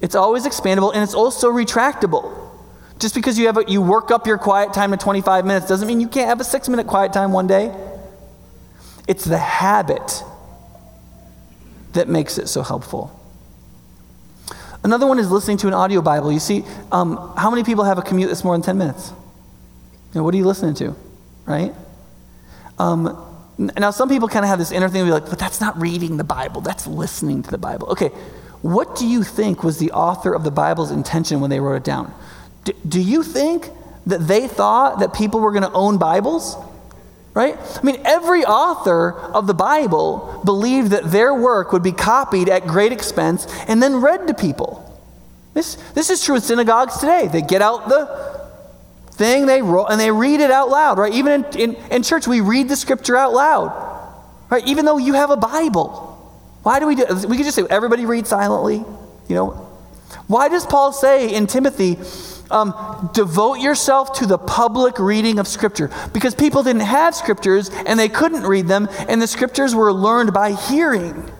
It's 0.00 0.14
always 0.14 0.46
expandable 0.46 0.92
and 0.94 1.02
it's 1.02 1.14
also 1.14 1.50
retractable. 1.50 2.34
Just 2.98 3.14
because 3.14 3.38
you, 3.38 3.46
have 3.46 3.58
a, 3.58 3.64
you 3.68 3.80
work 3.80 4.10
up 4.10 4.26
your 4.26 4.38
quiet 4.38 4.72
time 4.72 4.90
to 4.90 4.96
25 4.96 5.44
minutes 5.44 5.66
doesn't 5.66 5.86
mean 5.86 6.00
you 6.00 6.08
can't 6.08 6.28
have 6.28 6.40
a 6.40 6.44
six 6.44 6.68
minute 6.68 6.86
quiet 6.86 7.12
time 7.12 7.32
one 7.32 7.46
day. 7.46 7.74
It's 9.06 9.24
the 9.24 9.38
habit 9.38 10.22
that 11.92 12.08
makes 12.08 12.38
it 12.38 12.48
so 12.48 12.62
helpful. 12.62 13.14
Another 14.84 15.06
one 15.06 15.18
is 15.18 15.30
listening 15.30 15.56
to 15.58 15.68
an 15.68 15.74
audio 15.74 16.00
Bible. 16.00 16.30
You 16.30 16.38
see, 16.38 16.64
um, 16.92 17.32
how 17.36 17.50
many 17.50 17.64
people 17.64 17.84
have 17.84 17.98
a 17.98 18.02
commute 18.02 18.28
that's 18.28 18.44
more 18.44 18.54
than 18.54 18.62
10 18.62 18.78
minutes? 18.78 19.10
You 19.10 20.20
know, 20.20 20.22
what 20.22 20.34
are 20.34 20.36
you 20.36 20.46
listening 20.46 20.74
to? 20.74 20.94
Right? 21.46 21.74
Um, 22.78 23.24
now, 23.58 23.90
some 23.90 24.08
people 24.08 24.28
kind 24.28 24.44
of 24.44 24.48
have 24.48 24.58
this 24.58 24.70
inner 24.70 24.88
thing, 24.88 25.04
be 25.04 25.10
like, 25.10 25.28
but 25.28 25.38
that's 25.38 25.60
not 25.60 25.80
reading 25.80 26.16
the 26.16 26.24
Bible, 26.24 26.60
that's 26.60 26.86
listening 26.86 27.42
to 27.42 27.50
the 27.50 27.58
Bible. 27.58 27.88
Okay, 27.88 28.10
what 28.62 28.96
do 28.96 29.06
you 29.06 29.22
think 29.22 29.62
was 29.62 29.78
the 29.78 29.92
author 29.92 30.34
of 30.34 30.44
the 30.44 30.50
Bible's 30.50 30.90
intention 30.90 31.40
when 31.40 31.50
they 31.50 31.60
wrote 31.60 31.76
it 31.76 31.84
down? 31.84 32.12
D- 32.64 32.74
do 32.86 33.00
you 33.00 33.22
think 33.22 33.70
that 34.06 34.26
they 34.26 34.48
thought 34.48 35.00
that 35.00 35.12
people 35.12 35.40
were 35.40 35.52
going 35.52 35.62
to 35.62 35.72
own 35.72 35.98
Bibles? 35.98 36.56
Right? 37.34 37.56
I 37.56 37.82
mean, 37.82 38.00
every 38.04 38.44
author 38.44 39.12
of 39.12 39.46
the 39.46 39.54
Bible 39.54 40.40
believed 40.44 40.90
that 40.90 41.12
their 41.12 41.32
work 41.32 41.72
would 41.72 41.84
be 41.84 41.92
copied 41.92 42.48
at 42.48 42.66
great 42.66 42.90
expense 42.90 43.46
and 43.68 43.80
then 43.80 43.96
read 43.96 44.26
to 44.26 44.34
people. 44.34 44.84
This, 45.54 45.76
this 45.94 46.10
is 46.10 46.24
true 46.24 46.36
in 46.36 46.40
synagogues 46.40 46.98
today. 46.98 47.28
They 47.30 47.42
get 47.42 47.62
out 47.62 47.88
the 47.88 48.38
thing 49.12 49.46
they 49.46 49.62
roll 49.62 49.86
and 49.86 50.00
they 50.00 50.10
read 50.10 50.40
it 50.40 50.50
out 50.50 50.68
loud, 50.68 50.98
right? 50.98 51.12
Even 51.12 51.44
in, 51.44 51.60
in, 51.60 51.74
in 51.90 52.02
church, 52.02 52.26
we 52.26 52.40
read 52.40 52.68
the 52.68 52.76
scripture 52.76 53.16
out 53.16 53.32
loud, 53.32 53.72
right? 54.50 54.66
Even 54.66 54.84
though 54.84 54.98
you 54.98 55.14
have 55.14 55.30
a 55.30 55.36
Bible. 55.36 56.07
Why 56.68 56.80
do 56.80 56.86
we 56.86 56.96
do 56.96 57.06
We 57.26 57.38
could 57.38 57.46
just 57.46 57.56
say, 57.56 57.64
everybody 57.70 58.04
read 58.04 58.26
silently, 58.26 58.84
you 59.26 59.34
know? 59.34 59.52
Why 60.26 60.50
does 60.50 60.66
Paul 60.66 60.92
say 60.92 61.34
in 61.34 61.46
Timothy, 61.46 61.96
um, 62.50 63.08
devote 63.14 63.54
yourself 63.54 64.12
to 64.18 64.26
the 64.26 64.36
public 64.36 64.98
reading 64.98 65.38
of 65.38 65.48
Scripture 65.48 65.90
because 66.12 66.34
people 66.34 66.62
didn't 66.62 66.82
have 66.82 67.14
Scriptures 67.14 67.70
and 67.86 67.98
they 67.98 68.10
couldn't 68.10 68.42
read 68.42 68.68
them, 68.68 68.86
and 69.08 69.22
the 69.22 69.26
Scriptures 69.26 69.74
were 69.74 69.94
learned 69.94 70.34
by 70.34 70.52
hearing. 70.52 71.32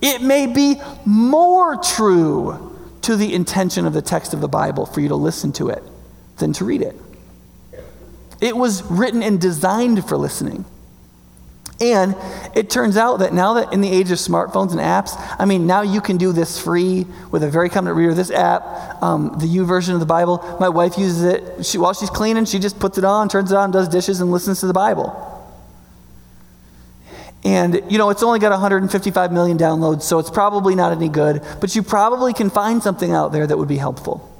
It 0.00 0.22
may 0.22 0.46
be 0.46 0.80
more 1.04 1.76
true 1.76 2.78
to 3.02 3.14
the 3.14 3.34
intention 3.34 3.84
of 3.84 3.92
the 3.92 4.00
text 4.00 4.32
of 4.32 4.40
the 4.40 4.48
Bible 4.48 4.86
for 4.86 5.02
you 5.02 5.08
to 5.08 5.16
listen 5.16 5.52
to 5.52 5.68
it 5.68 5.82
than 6.38 6.54
to 6.54 6.64
read 6.64 6.80
it. 6.80 6.96
It 8.40 8.56
was 8.56 8.82
written 8.84 9.22
and 9.22 9.38
designed 9.38 10.08
for 10.08 10.16
listening. 10.16 10.64
And 11.78 12.16
it 12.54 12.70
turns 12.70 12.96
out 12.96 13.18
that 13.18 13.34
now 13.34 13.54
that 13.54 13.72
in 13.72 13.82
the 13.82 13.90
age 13.90 14.10
of 14.10 14.16
smartphones 14.16 14.70
and 14.70 14.80
apps, 14.80 15.14
I 15.38 15.44
mean, 15.44 15.66
now 15.66 15.82
you 15.82 16.00
can 16.00 16.16
do 16.16 16.32
this 16.32 16.58
free 16.58 17.06
with 17.30 17.42
a 17.42 17.50
very 17.50 17.68
competent 17.68 17.98
reader. 17.98 18.14
This 18.14 18.30
app, 18.30 19.02
um, 19.02 19.36
the 19.38 19.58
version 19.62 19.92
of 19.92 20.00
the 20.00 20.06
Bible, 20.06 20.42
my 20.58 20.70
wife 20.70 20.96
uses 20.96 21.22
it 21.22 21.66
she, 21.66 21.76
while 21.76 21.92
she's 21.92 22.08
cleaning. 22.08 22.46
She 22.46 22.58
just 22.58 22.78
puts 22.78 22.96
it 22.96 23.04
on, 23.04 23.28
turns 23.28 23.52
it 23.52 23.58
on, 23.58 23.72
does 23.72 23.88
dishes, 23.88 24.20
and 24.20 24.32
listens 24.32 24.60
to 24.60 24.66
the 24.66 24.72
Bible. 24.72 25.22
And, 27.44 27.82
you 27.90 27.98
know, 27.98 28.08
it's 28.08 28.22
only 28.22 28.38
got 28.38 28.52
155 28.52 29.30
million 29.30 29.58
downloads, 29.58 30.02
so 30.02 30.18
it's 30.18 30.30
probably 30.30 30.74
not 30.74 30.92
any 30.92 31.08
good, 31.08 31.42
but 31.60 31.76
you 31.76 31.82
probably 31.82 32.32
can 32.32 32.48
find 32.48 32.82
something 32.82 33.12
out 33.12 33.32
there 33.32 33.46
that 33.46 33.56
would 33.56 33.68
be 33.68 33.76
helpful 33.76 34.35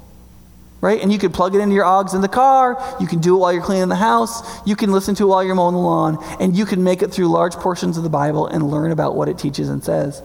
right? 0.81 1.01
And 1.01 1.11
you 1.11 1.19
can 1.19 1.31
plug 1.31 1.55
it 1.55 1.59
into 1.59 1.75
your 1.75 1.85
aux 1.85 2.13
in 2.13 2.21
the 2.21 2.27
car. 2.27 2.77
You 2.99 3.07
can 3.07 3.19
do 3.19 3.35
it 3.35 3.39
while 3.39 3.51
you're 3.51 3.63
cleaning 3.63 3.89
the 3.89 3.95
house. 3.95 4.65
You 4.65 4.75
can 4.75 4.91
listen 4.91 5.15
to 5.15 5.23
it 5.23 5.27
while 5.27 5.43
you're 5.43 5.55
mowing 5.55 5.73
the 5.73 5.81
lawn. 5.81 6.23
And 6.39 6.55
you 6.55 6.65
can 6.65 6.83
make 6.83 7.01
it 7.01 7.11
through 7.11 7.29
large 7.29 7.55
portions 7.55 7.97
of 7.97 8.03
the 8.03 8.09
Bible 8.09 8.47
and 8.47 8.69
learn 8.69 8.91
about 8.91 9.15
what 9.15 9.29
it 9.29 9.37
teaches 9.37 9.69
and 9.69 9.83
says. 9.83 10.21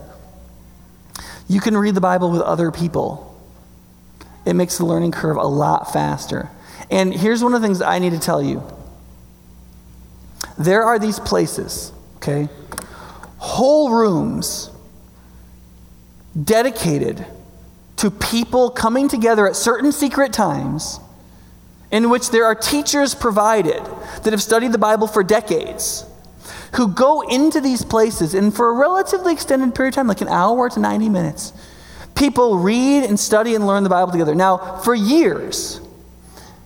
You 1.47 1.59
can 1.59 1.75
read 1.75 1.95
the 1.95 2.01
Bible 2.01 2.31
with 2.31 2.41
other 2.41 2.71
people. 2.71 3.29
It 4.45 4.53
makes 4.53 4.77
the 4.77 4.85
learning 4.85 5.11
curve 5.11 5.37
a 5.37 5.47
lot 5.47 5.91
faster. 5.91 6.49
And 6.89 7.13
here's 7.13 7.43
one 7.43 7.53
of 7.53 7.61
the 7.61 7.67
things 7.67 7.81
I 7.81 7.99
need 7.99 8.11
to 8.11 8.19
tell 8.19 8.41
you 8.41 8.63
there 10.57 10.83
are 10.83 10.99
these 10.99 11.19
places, 11.19 11.91
okay? 12.17 12.47
Whole 13.37 13.91
rooms 13.91 14.69
dedicated 16.41 17.25
to 18.03 18.11
people 18.11 18.69
coming 18.69 19.07
together 19.07 19.47
at 19.47 19.55
certain 19.55 19.89
secret 19.93 20.33
times 20.33 20.99
in 21.89 22.09
which 22.09 22.31
there 22.31 22.43
are 22.43 22.53
teachers 22.53 23.15
provided 23.15 23.81
that 24.23 24.33
have 24.33 24.41
studied 24.41 24.73
the 24.73 24.77
Bible 24.77 25.07
for 25.07 25.23
decades 25.23 26.05
who 26.75 26.89
go 26.89 27.21
into 27.21 27.61
these 27.61 27.85
places 27.85 28.33
and 28.33 28.53
for 28.53 28.71
a 28.71 28.73
relatively 28.73 29.31
extended 29.31 29.73
period 29.73 29.93
of 29.93 29.95
time, 29.95 30.07
like 30.07 30.19
an 30.19 30.27
hour 30.27 30.69
to 30.69 30.81
90 30.81 31.07
minutes, 31.07 31.53
people 32.13 32.57
read 32.57 33.05
and 33.05 33.17
study 33.17 33.55
and 33.55 33.65
learn 33.65 33.83
the 33.83 33.89
Bible 33.89 34.11
together. 34.11 34.35
Now, 34.35 34.81
for 34.83 34.93
years, 34.93 35.79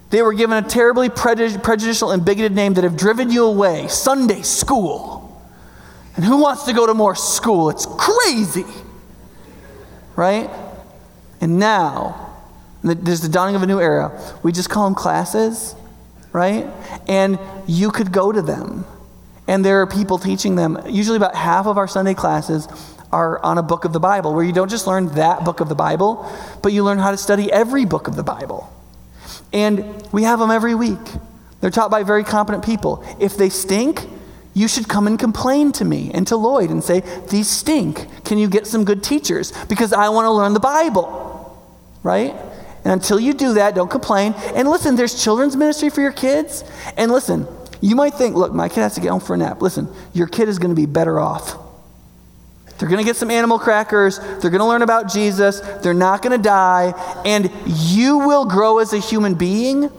they 0.10 0.24
were 0.24 0.34
given 0.34 0.58
a 0.58 0.68
terribly 0.68 1.08
prejudicial 1.08 2.10
and 2.10 2.26
bigoted 2.26 2.54
name 2.54 2.74
that 2.74 2.84
have 2.84 2.98
driven 2.98 3.30
you 3.30 3.46
away 3.46 3.90
Sunday 3.90 4.42
school. 4.42 5.40
And 6.16 6.26
who 6.26 6.42
wants 6.42 6.64
to 6.64 6.74
go 6.74 6.88
to 6.88 6.96
more 6.96 7.14
school? 7.14 7.70
It's 7.70 7.86
crazy. 7.86 8.66
Right? 10.16 10.50
And 11.42 11.60
now, 11.60 12.36
there's 12.84 13.22
the 13.22 13.30
dawning 13.30 13.56
of 13.56 13.64
a 13.64 13.68
new 13.68 13.80
era. 13.80 14.20
We 14.44 14.52
just 14.52 14.70
call 14.70 14.86
them 14.86 14.96
classes, 14.96 15.76
right? 16.32 16.68
And 17.08 17.40
you 17.68 17.92
could 17.92 18.12
go 18.12 18.32
to 18.32 18.42
them. 18.42 18.86
And 19.48 19.64
there 19.64 19.82
are 19.82 19.88
people 19.88 20.18
teaching 20.18 20.56
them. 20.56 20.78
Usually, 20.88 21.18
about 21.18 21.36
half 21.36 21.68
of 21.68 21.78
our 21.78 21.88
Sunday 21.88 22.14
classes 22.14 22.68
are 23.12 23.44
on 23.44 23.58
a 23.58 23.64
book 23.64 23.86
of 23.86 23.94
the 23.94 24.00
Bible, 24.00 24.34
where 24.34 24.44
you 24.44 24.52
don't 24.52 24.70
just 24.70 24.88
learn 24.88 25.08
that 25.16 25.46
book 25.46 25.60
of 25.62 25.70
the 25.70 25.76
Bible, 25.76 26.30
but 26.62 26.74
you 26.74 26.84
learn 26.84 27.00
how 27.00 27.12
to 27.12 27.18
study 27.18 27.52
every 27.52 27.86
book 27.86 28.08
of 28.08 28.16
the 28.16 28.24
Bible. 28.24 28.72
And 29.54 30.06
we 30.12 30.24
have 30.24 30.40
them 30.40 30.52
every 30.52 30.76
week. 30.76 31.00
They're 31.62 31.72
taught 31.72 31.90
by 31.90 32.04
very 32.04 32.24
competent 32.24 32.66
people. 32.66 33.04
If 33.20 33.38
they 33.38 33.50
stink, 33.50 34.06
you 34.54 34.68
should 34.68 34.90
come 34.90 35.08
and 35.08 35.18
complain 35.18 35.72
to 35.74 35.86
me 35.86 36.12
and 36.14 36.28
to 36.28 36.36
Lloyd 36.36 36.70
and 36.70 36.84
say, 36.84 37.02
These 37.30 37.48
stink. 37.48 38.08
Can 38.26 38.38
you 38.38 38.50
get 38.50 38.68
some 38.68 38.84
good 38.84 39.04
teachers? 39.04 39.54
Because 39.68 39.94
I 39.94 40.10
want 40.10 40.26
to 40.26 40.32
learn 40.32 40.54
the 40.54 40.60
Bible 40.60 41.27
right? 42.04 42.34
And 42.84 42.94
until 42.94 43.20
you 43.20 43.34
do 43.34 43.54
that, 43.56 43.76
don't 43.76 43.92
complain. 43.92 44.34
And 44.56 44.70
listen, 44.70 44.96
there's 44.96 45.22
children's 45.22 45.56
ministry 45.56 45.90
for 45.90 46.02
your 46.02 46.14
kids. 46.14 46.64
And 46.96 47.12
listen, 47.12 47.48
you 47.82 47.96
might 47.96 48.14
think, 48.14 48.36
look, 48.36 48.54
my 48.54 48.70
kid 48.70 48.82
has 48.82 48.96
to 48.96 49.02
get 49.02 49.10
home 49.10 49.20
for 49.20 49.34
a 49.34 49.38
nap. 49.38 49.62
Listen, 49.62 49.90
your 50.14 50.28
kid 50.28 50.48
is 50.48 50.58
going 50.58 50.70
to 50.70 50.76
be 50.76 50.86
better 50.86 51.20
off. 51.20 51.58
They're 52.78 52.88
going 52.88 53.00
to 53.00 53.06
get 53.06 53.16
some 53.16 53.32
animal 53.32 53.60
crackers. 53.60 54.20
They're 54.20 54.52
going 54.52 54.60
to 54.60 54.66
learn 54.66 54.84
about 54.84 55.12
Jesus. 55.12 55.60
They're 55.82 55.94
not 55.94 56.22
going 56.22 56.38
to 56.38 56.42
die. 56.42 56.94
And 57.26 57.52
you 57.66 58.20
will 58.20 58.46
grow 58.46 58.80
as 58.80 58.94
a 58.94 59.00
human 59.00 59.34
being, 59.36 59.90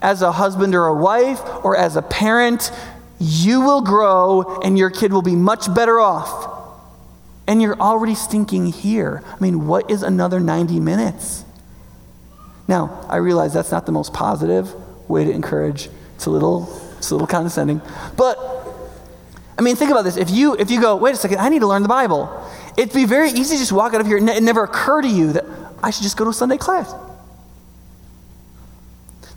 as 0.00 0.22
a 0.22 0.32
husband 0.32 0.74
or 0.74 0.86
a 0.86 0.94
wife, 0.94 1.40
or 1.62 1.76
as 1.76 1.96
a 1.96 2.02
parent. 2.02 2.72
You 3.20 3.60
will 3.60 3.82
grow, 3.82 4.60
and 4.62 4.78
your 4.78 4.90
kid 4.90 5.12
will 5.12 5.22
be 5.22 5.36
much 5.36 5.72
better 5.74 6.00
off. 6.00 6.61
And 7.46 7.60
you're 7.60 7.78
already 7.80 8.14
stinking 8.14 8.66
here. 8.66 9.22
I 9.26 9.36
mean, 9.40 9.66
what 9.66 9.90
is 9.90 10.02
another 10.02 10.40
90 10.40 10.80
minutes? 10.80 11.44
Now, 12.68 13.04
I 13.08 13.16
realize 13.16 13.52
that's 13.52 13.72
not 13.72 13.86
the 13.86 13.92
most 13.92 14.12
positive 14.12 14.72
way 15.08 15.24
to 15.24 15.30
encourage. 15.30 15.88
It's 16.14 16.26
a 16.26 16.30
little, 16.30 16.68
it's 16.96 17.10
a 17.10 17.14
little 17.14 17.26
condescending. 17.26 17.80
But 18.16 18.38
I 19.58 19.62
mean, 19.62 19.76
think 19.76 19.90
about 19.90 20.02
this. 20.02 20.16
If 20.16 20.30
you 20.30 20.56
if 20.56 20.70
you 20.70 20.80
go, 20.80 20.96
wait 20.96 21.14
a 21.14 21.16
second, 21.16 21.38
I 21.38 21.48
need 21.48 21.60
to 21.60 21.66
learn 21.66 21.82
the 21.82 21.88
Bible, 21.88 22.30
it'd 22.76 22.94
be 22.94 23.04
very 23.04 23.30
easy 23.30 23.54
to 23.54 23.58
just 23.60 23.72
walk 23.72 23.94
out 23.94 24.00
of 24.00 24.06
here 24.06 24.16
and 24.16 24.28
it 24.28 24.42
never 24.42 24.64
occur 24.64 25.02
to 25.02 25.08
you 25.08 25.32
that 25.34 25.44
I 25.82 25.90
should 25.90 26.02
just 26.02 26.16
go 26.16 26.24
to 26.24 26.30
a 26.30 26.34
Sunday 26.34 26.56
class. 26.56 26.94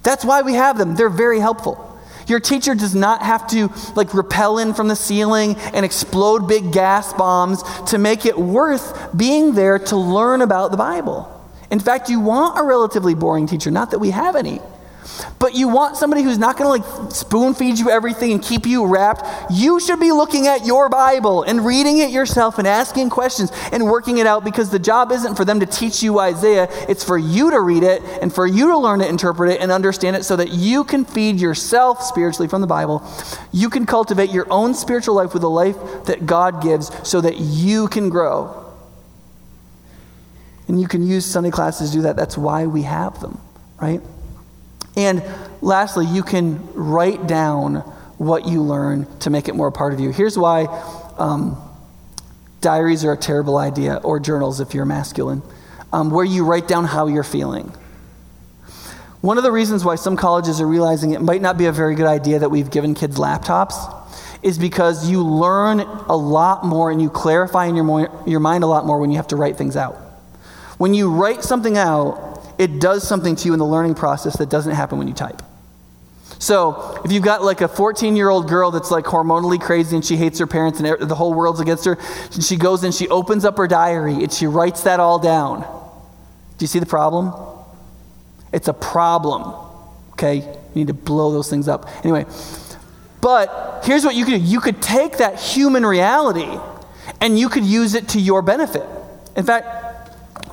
That's 0.03 0.23
why 0.23 0.41
we 0.43 0.53
have 0.53 0.77
them. 0.77 0.95
They're 0.95 1.09
very 1.09 1.39
helpful. 1.39 1.94
Your 2.27 2.39
teacher 2.39 2.75
does 2.75 2.95
not 2.95 3.21
have 3.21 3.47
to 3.47 3.71
like 3.95 4.13
repel 4.13 4.57
in 4.57 4.73
from 4.73 4.87
the 4.87 4.95
ceiling 4.95 5.55
and 5.73 5.85
explode 5.85 6.47
big 6.47 6.71
gas 6.71 7.13
bombs 7.13 7.63
to 7.87 7.97
make 7.97 8.25
it 8.25 8.37
worth 8.37 9.15
being 9.15 9.53
there 9.53 9.79
to 9.79 9.95
learn 9.95 10.41
about 10.41 10.71
the 10.71 10.77
Bible. 10.77 11.31
In 11.71 11.79
fact, 11.79 12.09
you 12.09 12.19
want 12.19 12.59
a 12.59 12.63
relatively 12.63 13.15
boring 13.15 13.47
teacher, 13.47 13.71
not 13.71 13.91
that 13.91 13.99
we 13.99 14.11
have 14.11 14.35
any. 14.35 14.59
But 15.39 15.53
you 15.53 15.67
want 15.67 15.97
somebody 15.97 16.23
who's 16.23 16.37
not 16.37 16.57
going 16.57 16.81
to 16.81 16.85
like 16.85 17.11
spoon 17.11 17.53
feed 17.53 17.77
you 17.77 17.89
everything 17.89 18.31
and 18.31 18.41
keep 18.41 18.65
you 18.65 18.85
wrapped. 18.85 19.51
You 19.51 19.79
should 19.79 19.99
be 19.99 20.11
looking 20.11 20.47
at 20.47 20.65
your 20.65 20.89
Bible 20.89 21.43
and 21.43 21.65
reading 21.65 21.99
it 21.99 22.09
yourself 22.09 22.57
and 22.57 22.67
asking 22.67 23.09
questions 23.09 23.51
and 23.71 23.85
working 23.85 24.17
it 24.17 24.25
out 24.25 24.43
because 24.43 24.69
the 24.69 24.79
job 24.79 25.11
isn't 25.11 25.35
for 25.35 25.45
them 25.45 25.59
to 25.59 25.65
teach 25.65 26.01
you 26.01 26.19
Isaiah. 26.19 26.67
It's 26.89 27.03
for 27.03 27.17
you 27.17 27.51
to 27.51 27.59
read 27.59 27.83
it 27.83 28.01
and 28.21 28.33
for 28.33 28.47
you 28.47 28.67
to 28.67 28.77
learn 28.77 28.99
to 28.99 29.07
interpret 29.07 29.51
it 29.51 29.61
and 29.61 29.71
understand 29.71 30.15
it 30.15 30.23
so 30.23 30.35
that 30.35 30.51
you 30.51 30.83
can 30.83 31.05
feed 31.05 31.39
yourself 31.39 32.01
spiritually 32.01 32.47
from 32.47 32.61
the 32.61 32.67
Bible. 32.67 33.03
You 33.51 33.69
can 33.69 33.85
cultivate 33.85 34.31
your 34.31 34.47
own 34.49 34.73
spiritual 34.73 35.15
life 35.15 35.33
with 35.33 35.41
the 35.41 35.49
life 35.49 35.77
that 36.05 36.25
God 36.25 36.61
gives 36.61 36.91
so 37.07 37.21
that 37.21 37.37
you 37.37 37.87
can 37.87 38.09
grow. 38.09 38.63
And 40.67 40.81
you 40.81 40.87
can 40.87 41.05
use 41.05 41.25
Sunday 41.25 41.51
classes 41.51 41.91
to 41.91 41.97
do 41.97 42.01
that. 42.03 42.15
That's 42.15 42.37
why 42.37 42.65
we 42.65 42.83
have 42.83 43.21
them, 43.21 43.39
right? 43.79 44.01
And 44.95 45.23
lastly, 45.61 46.05
you 46.05 46.23
can 46.23 46.73
write 46.73 47.27
down 47.27 47.75
what 48.17 48.47
you 48.47 48.61
learn 48.61 49.07
to 49.19 49.29
make 49.29 49.47
it 49.47 49.55
more 49.55 49.67
a 49.67 49.71
part 49.71 49.93
of 49.93 49.99
you. 49.99 50.11
Here's 50.11 50.37
why 50.37 50.65
um, 51.17 51.57
diaries 52.61 53.03
are 53.03 53.13
a 53.13 53.17
terrible 53.17 53.57
idea, 53.57 53.97
or 53.97 54.19
journals 54.19 54.59
if 54.59 54.73
you're 54.73 54.85
masculine, 54.85 55.41
um, 55.91 56.09
where 56.11 56.25
you 56.25 56.45
write 56.45 56.67
down 56.67 56.85
how 56.85 57.07
you're 57.07 57.23
feeling. 57.23 57.73
One 59.21 59.37
of 59.37 59.43
the 59.43 59.51
reasons 59.51 59.83
why 59.83 59.95
some 59.95 60.15
colleges 60.15 60.61
are 60.61 60.67
realizing 60.67 61.11
it 61.11 61.21
might 61.21 61.41
not 61.41 61.57
be 61.57 61.65
a 61.65 61.71
very 61.71 61.95
good 61.95 62.05
idea 62.05 62.39
that 62.39 62.49
we've 62.49 62.69
given 62.69 62.93
kids 62.93 63.17
laptops 63.17 63.73
is 64.43 64.59
because 64.59 65.09
you 65.09 65.23
learn 65.23 65.79
a 65.79 66.15
lot 66.15 66.63
more 66.63 66.91
and 66.91 67.01
you 67.01 67.09
clarify 67.09 67.65
in 67.65 67.75
your, 67.75 67.83
mo- 67.83 68.23
your 68.27 68.39
mind 68.39 68.63
a 68.63 68.67
lot 68.67 68.85
more 68.85 68.99
when 68.99 69.09
you 69.09 69.17
have 69.17 69.27
to 69.29 69.35
write 69.35 69.57
things 69.57 69.75
out. 69.75 69.95
When 70.77 70.93
you 70.93 71.09
write 71.09 71.43
something 71.43 71.75
out, 71.75 72.34
it 72.57 72.79
does 72.79 73.07
something 73.07 73.35
to 73.35 73.47
you 73.47 73.53
in 73.53 73.59
the 73.59 73.65
learning 73.65 73.95
process 73.95 74.37
that 74.37 74.49
doesn't 74.49 74.73
happen 74.73 74.97
when 74.97 75.07
you 75.07 75.13
type. 75.13 75.41
So, 76.39 77.01
if 77.05 77.11
you've 77.11 77.23
got 77.23 77.43
like 77.43 77.61
a 77.61 77.67
14 77.67 78.15
year 78.15 78.29
old 78.29 78.49
girl 78.49 78.71
that's 78.71 78.91
like 78.91 79.05
hormonally 79.05 79.59
crazy 79.59 79.95
and 79.95 80.05
she 80.05 80.17
hates 80.17 80.39
her 80.39 80.47
parents 80.47 80.79
and 80.79 81.09
the 81.09 81.15
whole 81.15 81.33
world's 81.33 81.59
against 81.59 81.85
her, 81.85 81.97
and 82.33 82.43
she 82.43 82.57
goes 82.57 82.83
and 82.83 82.93
she 82.93 83.07
opens 83.07 83.45
up 83.45 83.57
her 83.57 83.67
diary 83.67 84.15
and 84.15 84.31
she 84.31 84.45
writes 84.45 84.83
that 84.83 84.99
all 84.99 85.17
down. 85.17 85.61
Do 86.57 86.63
you 86.63 86.67
see 86.67 86.79
the 86.79 86.85
problem? 86.85 87.33
It's 88.51 88.67
a 88.67 88.73
problem. 88.73 89.53
Okay? 90.13 90.35
You 90.35 90.55
need 90.73 90.87
to 90.87 90.93
blow 90.93 91.31
those 91.31 91.49
things 91.49 91.67
up. 91.67 91.89
Anyway, 92.03 92.25
but 93.21 93.81
here's 93.85 94.03
what 94.05 94.15
you 94.15 94.25
could 94.25 94.31
do 94.31 94.37
you 94.37 94.59
could 94.59 94.81
take 94.81 95.17
that 95.17 95.39
human 95.39 95.85
reality 95.85 96.59
and 97.21 97.39
you 97.39 97.49
could 97.49 97.65
use 97.65 97.93
it 97.93 98.09
to 98.09 98.19
your 98.19 98.41
benefit. 98.41 98.85
In 99.35 99.45
fact, 99.45 99.84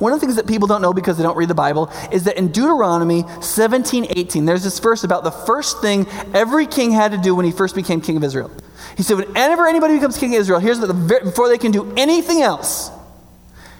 one 0.03 0.11
of 0.11 0.19
the 0.19 0.25
things 0.25 0.35
that 0.35 0.45
people 0.45 0.67
don't 0.67 0.81
know 0.81 0.91
because 0.91 1.15
they 1.15 1.23
don't 1.23 1.37
read 1.37 1.47
the 1.47 1.55
Bible 1.55 1.89
is 2.11 2.25
that 2.25 2.37
in 2.37 2.49
Deuteronomy 2.51 3.23
17 3.41 4.07
18, 4.09 4.43
there's 4.43 4.61
this 4.63 4.77
verse 4.79 5.05
about 5.05 5.23
the 5.23 5.31
first 5.31 5.81
thing 5.81 6.05
every 6.33 6.67
king 6.67 6.91
had 6.91 7.13
to 7.13 7.17
do 7.17 7.33
when 7.33 7.45
he 7.45 7.53
first 7.53 7.73
became 7.73 8.01
king 8.01 8.17
of 8.17 8.23
Israel. 8.23 8.51
He 8.97 9.03
said, 9.03 9.17
whenever 9.17 9.65
anybody 9.65 9.95
becomes 9.95 10.17
king 10.17 10.35
of 10.35 10.41
Israel, 10.41 10.59
here's 10.59 10.77
what 10.77 10.87
the, 10.87 11.21
before 11.23 11.47
they 11.47 11.57
can 11.57 11.71
do 11.71 11.93
anything 11.95 12.41
else, 12.41 12.91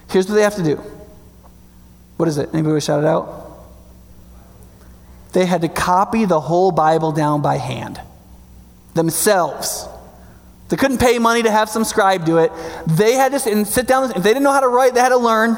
here's 0.10 0.30
what 0.30 0.36
they 0.36 0.44
have 0.44 0.56
to 0.56 0.64
do. 0.64 0.76
What 2.16 2.30
is 2.30 2.38
it? 2.38 2.50
Anybody 2.54 2.80
shout 2.80 3.04
it 3.04 3.06
out? 3.06 3.66
They 5.34 5.46
had 5.46 5.62
to 5.62 5.68
copy 5.68 6.24
the 6.24 6.40
whole 6.40 6.72
Bible 6.72 7.12
down 7.12 7.42
by 7.42 7.58
hand 7.58 8.00
themselves. 8.94 9.90
They 10.70 10.78
couldn't 10.78 11.00
pay 11.00 11.20
money 11.20 11.44
to 11.44 11.52
have 11.52 11.70
some 11.70 11.84
scribe 11.84 12.24
do 12.24 12.38
it. 12.38 12.52
They 12.88 13.14
had 13.14 13.34
to 13.34 13.66
sit 13.66 13.88
down. 13.88 14.12
If 14.12 14.24
they 14.24 14.30
didn't 14.30 14.44
know 14.44 14.54
how 14.54 14.62
to 14.62 14.70
write, 14.70 14.94
they 14.94 15.02
had 15.02 15.10
to 15.10 15.18
learn. 15.18 15.58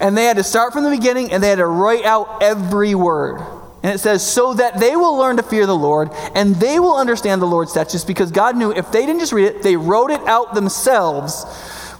And 0.00 0.16
they 0.16 0.24
had 0.24 0.36
to 0.36 0.44
start 0.44 0.72
from 0.72 0.84
the 0.84 0.90
beginning 0.90 1.32
and 1.32 1.42
they 1.42 1.48
had 1.48 1.56
to 1.56 1.66
write 1.66 2.04
out 2.04 2.42
every 2.42 2.94
word. 2.94 3.40
And 3.82 3.94
it 3.94 3.98
says, 3.98 4.26
so 4.26 4.54
that 4.54 4.80
they 4.80 4.96
will 4.96 5.16
learn 5.16 5.36
to 5.36 5.42
fear 5.42 5.66
the 5.66 5.76
Lord 5.76 6.10
and 6.34 6.56
they 6.56 6.80
will 6.80 6.96
understand 6.96 7.40
the 7.40 7.46
Lord's 7.46 7.70
statutes 7.70 8.04
because 8.04 8.30
God 8.30 8.56
knew 8.56 8.72
if 8.72 8.90
they 8.90 9.06
didn't 9.06 9.20
just 9.20 9.32
read 9.32 9.46
it, 9.46 9.62
they 9.62 9.76
wrote 9.76 10.10
it 10.10 10.20
out 10.26 10.54
themselves. 10.54 11.44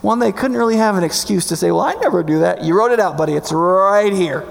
One, 0.03 0.19
they 0.19 0.33
couldn't 0.33 0.57
really 0.57 0.77
have 0.77 0.97
an 0.97 1.05
excuse 1.05 1.47
to 1.47 1.57
say, 1.57 1.71
well, 1.71 1.83
I 1.83 1.95
never 1.95 2.23
do 2.23 2.41
that. 2.41 2.63
You 2.63 2.77
wrote 2.77 2.93
it 2.93 3.01
out, 3.01 3.17
buddy. 3.17 3.35
It's 3.35 3.53
right 3.53 4.13
here 4.13 4.47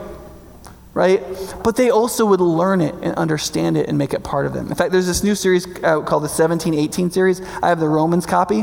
right? 0.98 1.22
But 1.64 1.76
they 1.76 1.92
also 1.92 2.26
would 2.26 2.42
learn 2.42 2.82
it 2.82 2.96
and 3.04 3.14
understand 3.18 3.78
it 3.78 3.88
and 3.88 4.00
make 4.00 4.16
it 4.16 4.24
part 4.24 4.48
of 4.48 4.54
them. 4.54 4.68
In 4.68 4.74
fact, 4.74 4.92
there's 4.92 5.06
this 5.06 5.24
new 5.24 5.36
series 5.36 5.68
uh, 5.68 6.02
called 6.02 6.24
the 6.24 6.34
1718 6.34 7.12
series. 7.12 7.40
I 7.62 7.70
have 7.70 7.80
the 7.80 7.88
Romans 7.88 8.26
copy, 8.26 8.62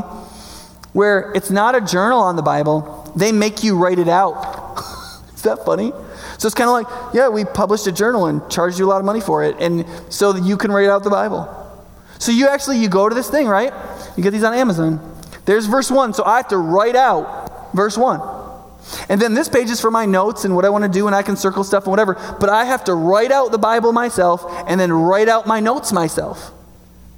where 0.91 1.31
it's 1.33 1.49
not 1.49 1.75
a 1.75 1.81
journal 1.81 2.19
on 2.19 2.35
the 2.35 2.41
Bible, 2.41 3.04
they 3.15 3.31
make 3.31 3.63
you 3.63 3.77
write 3.77 3.99
it 3.99 4.09
out. 4.09 4.77
Is 5.33 5.41
that 5.43 5.65
funny? 5.65 5.91
So 6.37 6.47
it's 6.47 6.55
kind 6.55 6.69
of 6.69 6.73
like, 6.73 7.13
yeah, 7.13 7.29
we 7.29 7.45
published 7.45 7.87
a 7.87 7.91
journal 7.91 8.25
and 8.25 8.47
charged 8.49 8.77
you 8.77 8.85
a 8.85 8.89
lot 8.89 8.99
of 8.99 9.05
money 9.05 9.21
for 9.21 9.43
it, 9.43 9.55
and 9.59 9.85
so 10.09 10.33
that 10.33 10.43
you 10.43 10.57
can 10.57 10.71
write 10.71 10.89
out 10.89 11.03
the 11.03 11.09
Bible. 11.09 11.49
So 12.19 12.31
you 12.31 12.47
actually 12.47 12.77
you 12.77 12.89
go 12.89 13.07
to 13.09 13.15
this 13.15 13.29
thing, 13.29 13.47
right? 13.47 13.73
You 14.17 14.23
get 14.23 14.31
these 14.31 14.43
on 14.43 14.53
Amazon. 14.53 14.99
There's 15.45 15.67
verse 15.67 15.91
one, 15.91 16.13
so 16.13 16.23
I 16.25 16.37
have 16.37 16.47
to 16.49 16.57
write 16.57 16.95
out 16.95 17.73
verse 17.73 17.97
one. 17.97 18.21
And 19.09 19.19
then 19.19 19.33
this 19.33 19.49
page 19.49 19.69
is 19.69 19.81
for 19.81 19.91
my 19.91 20.05
notes 20.05 20.45
and 20.45 20.55
what 20.55 20.65
I 20.65 20.69
want 20.69 20.83
to 20.83 20.89
do, 20.89 21.07
and 21.07 21.15
I 21.15 21.21
can 21.21 21.35
circle 21.35 21.63
stuff 21.63 21.83
and 21.85 21.91
whatever. 21.91 22.15
But 22.39 22.49
I 22.49 22.65
have 22.65 22.83
to 22.85 22.93
write 22.93 23.31
out 23.31 23.51
the 23.51 23.57
Bible 23.57 23.91
myself 23.91 24.45
and 24.67 24.79
then 24.79 24.91
write 24.91 25.27
out 25.29 25.47
my 25.47 25.59
notes 25.59 25.91
myself. 25.91 26.51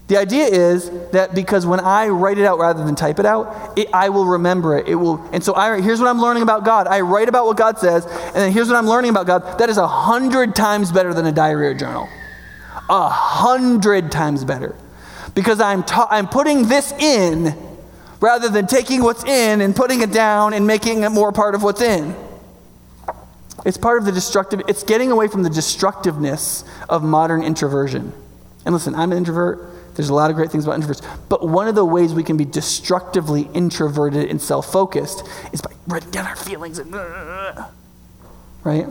The 0.07 0.15
idea 0.15 0.45
is 0.45 0.89
that 1.11 1.35
because 1.35 1.65
when 1.65 1.81
I 1.81 2.07
write 2.07 2.37
it 2.37 2.45
out 2.45 2.59
rather 2.59 2.83
than 2.85 2.95
type 2.95 3.19
it 3.19 3.25
out, 3.25 3.77
it, 3.77 3.89
I 3.93 4.07
will 4.07 4.25
remember 4.25 4.77
it. 4.77 4.87
It 4.87 4.95
will, 4.95 5.21
and 5.33 5.43
so 5.43 5.53
I, 5.53 5.81
here's 5.81 5.99
what 5.99 6.07
I'm 6.07 6.21
learning 6.21 6.43
about 6.43 6.63
God. 6.63 6.87
I 6.87 7.01
write 7.01 7.27
about 7.27 7.45
what 7.45 7.57
God 7.57 7.77
says, 7.77 8.05
and 8.05 8.35
then 8.35 8.51
here's 8.53 8.69
what 8.69 8.77
I'm 8.77 8.87
learning 8.87 9.11
about 9.11 9.27
God. 9.27 9.59
That 9.59 9.69
is 9.69 9.77
a 9.77 9.87
hundred 9.87 10.55
times 10.55 10.93
better 10.93 11.13
than 11.13 11.25
a 11.25 11.31
diary 11.33 11.67
or 11.67 11.73
journal. 11.73 12.07
A 12.89 13.09
hundred 13.09 14.09
times 14.09 14.45
better, 14.45 14.75
because 15.35 15.59
I'm 15.59 15.83
ta- 15.83 16.07
I'm 16.09 16.29
putting 16.29 16.69
this 16.69 16.93
in 16.93 17.53
rather 18.21 18.47
than 18.47 18.65
taking 18.65 19.03
what's 19.03 19.25
in 19.25 19.59
and 19.59 19.75
putting 19.75 20.01
it 20.01 20.13
down 20.13 20.53
and 20.53 20.65
making 20.65 21.03
it 21.03 21.09
more 21.09 21.33
part 21.33 21.53
of 21.53 21.63
what's 21.63 21.81
in. 21.81 22.15
It's 23.65 23.77
part 23.77 23.99
of 23.99 24.05
the 24.05 24.13
destructive, 24.13 24.61
it's 24.69 24.83
getting 24.83 25.11
away 25.11 25.27
from 25.27 25.43
the 25.43 25.49
destructiveness 25.49 26.63
of 26.87 27.03
modern 27.03 27.43
introversion. 27.43 28.13
And 28.63 28.73
listen, 28.73 28.95
I'm 28.95 29.11
an 29.11 29.17
introvert. 29.17 29.73
There's 29.97 30.09
a 30.09 30.13
lot 30.13 30.29
of 30.29 30.35
great 30.35 30.51
things 30.51 30.63
about 30.63 30.79
introverts. 30.79 31.03
But 31.27 31.47
one 31.47 31.67
of 31.67 31.73
the 31.73 31.83
ways 31.83 32.13
we 32.13 32.21
can 32.21 32.37
be 32.37 32.45
destructively 32.45 33.49
introverted 33.55 34.29
and 34.29 34.39
self 34.39 34.71
focused 34.71 35.27
is 35.51 35.59
by 35.59 35.71
writing 35.87 36.11
down 36.11 36.27
our 36.27 36.35
feelings. 36.35 36.77
And, 36.77 36.93
right? 38.63 38.85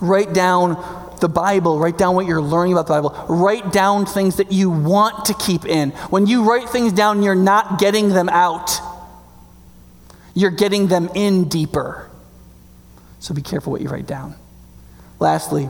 Write 0.00 0.32
down 0.32 1.18
the 1.20 1.28
Bible, 1.28 1.78
write 1.78 1.98
down 1.98 2.14
what 2.14 2.26
you're 2.26 2.40
learning 2.40 2.72
about 2.72 2.86
the 2.86 2.94
Bible, 2.94 3.26
write 3.28 3.70
down 3.70 4.06
things 4.06 4.36
that 4.36 4.50
you 4.50 4.70
want 4.70 5.26
to 5.26 5.34
keep 5.34 5.66
in. 5.66 5.90
When 6.08 6.26
you 6.26 6.48
write 6.48 6.70
things 6.70 6.94
down, 6.94 7.22
you're 7.22 7.34
not 7.34 7.78
getting 7.78 8.08
them 8.08 8.30
out, 8.30 8.80
you're 10.32 10.50
getting 10.50 10.86
them 10.86 11.10
in 11.14 11.50
deeper. 11.50 12.10
So 13.20 13.34
be 13.34 13.42
careful 13.42 13.72
what 13.72 13.82
you 13.82 13.90
write 13.90 14.06
down. 14.06 14.36
Lastly, 15.20 15.68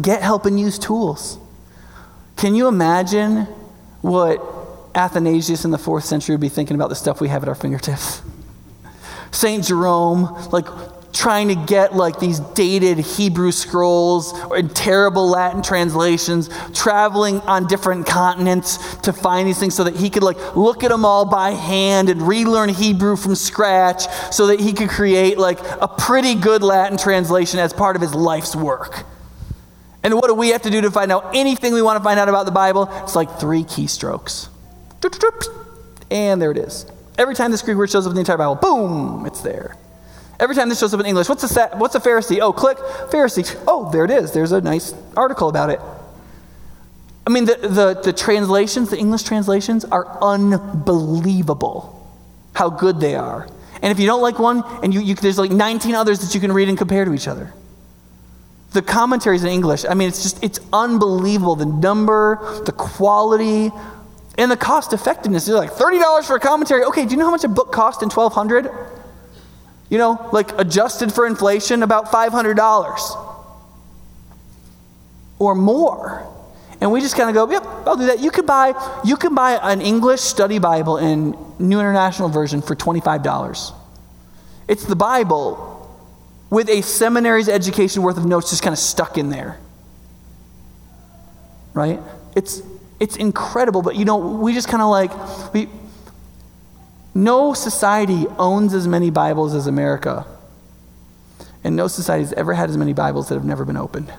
get 0.00 0.22
help 0.22 0.46
and 0.46 0.58
use 0.58 0.78
tools. 0.78 1.38
Can 2.36 2.54
you 2.54 2.68
imagine 2.68 3.46
what 4.00 4.42
Athanasius 4.94 5.64
in 5.64 5.70
the 5.70 5.78
fourth 5.78 6.04
century 6.04 6.34
would 6.34 6.40
be 6.40 6.48
thinking 6.48 6.74
about 6.74 6.88
the 6.88 6.94
stuff 6.94 7.20
we 7.20 7.28
have 7.28 7.42
at 7.42 7.48
our 7.48 7.54
fingertips? 7.54 8.22
St. 9.30 9.64
Jerome, 9.64 10.48
like 10.50 10.66
trying 11.14 11.48
to 11.48 11.54
get 11.54 11.94
like 11.94 12.18
these 12.18 12.40
dated 12.40 12.98
Hebrew 12.98 13.52
scrolls 13.52 14.32
and 14.50 14.74
terrible 14.74 15.28
Latin 15.28 15.62
translations, 15.62 16.50
traveling 16.74 17.40
on 17.42 17.66
different 17.66 18.06
continents 18.06 18.96
to 18.96 19.12
find 19.12 19.48
these 19.48 19.58
things 19.58 19.74
so 19.74 19.84
that 19.84 19.96
he 19.96 20.10
could 20.10 20.24
like 20.24 20.56
look 20.56 20.82
at 20.84 20.90
them 20.90 21.04
all 21.04 21.24
by 21.24 21.52
hand 21.52 22.08
and 22.08 22.20
relearn 22.20 22.68
Hebrew 22.68 23.16
from 23.16 23.36
scratch 23.36 24.06
so 24.32 24.48
that 24.48 24.60
he 24.60 24.72
could 24.72 24.90
create 24.90 25.38
like 25.38 25.60
a 25.80 25.88
pretty 25.88 26.34
good 26.34 26.62
Latin 26.62 26.98
translation 26.98 27.60
as 27.60 27.72
part 27.72 27.96
of 27.96 28.02
his 28.02 28.14
life's 28.14 28.56
work. 28.56 29.04
And 30.04 30.14
what 30.14 30.28
do 30.28 30.34
we 30.34 30.50
have 30.50 30.62
to 30.62 30.70
do 30.70 30.82
to 30.82 30.90
find 30.90 31.10
out 31.10 31.34
anything 31.34 31.72
we 31.72 31.80
want 31.80 31.98
to 31.98 32.04
find 32.04 32.20
out 32.20 32.28
about 32.28 32.44
the 32.44 32.52
Bible? 32.52 32.90
It's 33.02 33.16
like 33.16 33.40
three 33.40 33.64
keystrokes. 33.64 34.48
And 36.10 36.40
there 36.40 36.50
it 36.50 36.58
is. 36.58 36.86
Every 37.16 37.34
time 37.34 37.50
this 37.50 37.62
Greek 37.62 37.78
word 37.78 37.90
shows 37.90 38.06
up 38.06 38.10
in 38.10 38.14
the 38.14 38.20
entire 38.20 38.36
Bible, 38.36 38.56
boom, 38.56 39.24
it's 39.24 39.40
there. 39.40 39.76
Every 40.38 40.54
time 40.54 40.68
this 40.68 40.78
shows 40.78 40.92
up 40.92 41.00
in 41.00 41.06
English, 41.06 41.28
what's 41.28 41.56
a, 41.56 41.68
what's 41.76 41.94
a 41.94 42.00
Pharisee? 42.00 42.40
Oh, 42.40 42.52
click, 42.52 42.76
Pharisee. 42.76 43.58
Oh, 43.66 43.90
there 43.90 44.04
it 44.04 44.10
is. 44.10 44.32
There's 44.32 44.52
a 44.52 44.60
nice 44.60 44.94
article 45.16 45.48
about 45.48 45.70
it. 45.70 45.80
I 47.26 47.30
mean, 47.30 47.46
the, 47.46 47.54
the, 47.54 48.00
the 48.02 48.12
translations, 48.12 48.90
the 48.90 48.98
English 48.98 49.22
translations, 49.22 49.86
are 49.86 50.18
unbelievable 50.20 51.90
how 52.52 52.68
good 52.68 53.00
they 53.00 53.14
are. 53.14 53.48
And 53.80 53.90
if 53.90 53.98
you 53.98 54.06
don't 54.06 54.20
like 54.20 54.38
one, 54.38 54.62
and 54.82 54.92
you, 54.92 55.00
you, 55.00 55.14
there's 55.14 55.38
like 55.38 55.50
19 55.50 55.94
others 55.94 56.20
that 56.20 56.34
you 56.34 56.40
can 56.40 56.52
read 56.52 56.68
and 56.68 56.76
compare 56.76 57.04
to 57.04 57.14
each 57.14 57.28
other. 57.28 57.52
The 58.74 58.82
commentaries 58.82 59.42
in 59.42 59.50
English, 59.50 59.86
I 59.88 59.94
mean, 59.94 60.08
it's 60.08 60.22
just, 60.22 60.42
it's 60.44 60.60
unbelievable. 60.72 61.56
The 61.56 61.66
number, 61.66 62.62
the 62.66 62.72
quality, 62.72 63.70
and 64.36 64.50
the 64.50 64.56
cost 64.56 64.92
effectiveness. 64.92 65.46
They're 65.46 65.56
like 65.56 65.70
$30 65.70 66.24
for 66.26 66.36
a 66.36 66.40
commentary. 66.40 66.84
Okay, 66.84 67.06
do 67.06 67.12
you 67.12 67.16
know 67.16 67.24
how 67.24 67.30
much 67.30 67.44
a 67.44 67.48
book 67.48 67.72
cost 67.72 68.02
in 68.02 68.10
1200 68.10 68.70
you 69.94 69.98
know, 69.98 70.28
like 70.32 70.58
adjusted 70.58 71.12
for 71.12 71.26
inflation, 71.26 71.82
about 71.82 72.06
$500 72.06 73.44
or 75.38 75.54
more. 75.54 76.26
And 76.80 76.90
we 76.90 77.00
just 77.00 77.16
kind 77.16 77.28
of 77.28 77.34
go, 77.34 77.50
yep, 77.50 77.64
I'll 77.86 77.96
do 77.96 78.06
that. 78.06 78.20
You 78.20 78.30
could 78.30 78.46
buy, 78.46 78.74
you 79.04 79.16
can 79.16 79.34
buy 79.34 79.52
an 79.62 79.80
English 79.80 80.20
study 80.20 80.58
Bible 80.58 80.98
in 80.98 81.36
New 81.58 81.78
International 81.78 82.28
Version 82.28 82.60
for 82.60 82.74
$25. 82.74 83.72
It's 84.66 84.84
the 84.84 84.96
Bible 84.96 85.70
with 86.54 86.68
a 86.68 86.82
seminary's 86.82 87.48
education 87.48 88.00
worth 88.04 88.16
of 88.16 88.24
notes 88.24 88.50
just 88.50 88.62
kind 88.62 88.72
of 88.72 88.78
stuck 88.78 89.18
in 89.18 89.28
there. 89.28 89.58
Right? 91.72 91.98
It's, 92.36 92.62
it's 93.00 93.16
incredible, 93.16 93.82
but 93.82 93.96
you 93.96 94.04
know, 94.04 94.18
we 94.18 94.54
just 94.54 94.68
kind 94.68 94.80
of 94.80 94.88
like, 94.88 95.52
we, 95.52 95.68
no 97.12 97.54
society 97.54 98.26
owns 98.38 98.72
as 98.72 98.86
many 98.86 99.10
Bibles 99.10 99.52
as 99.52 99.66
America. 99.66 100.26
And 101.64 101.74
no 101.74 101.88
society 101.88 102.22
has 102.22 102.32
ever 102.34 102.54
had 102.54 102.70
as 102.70 102.76
many 102.76 102.92
Bibles 102.92 103.30
that 103.30 103.34
have 103.34 103.44
never 103.44 103.64
been 103.64 103.76
opened. 103.76 104.12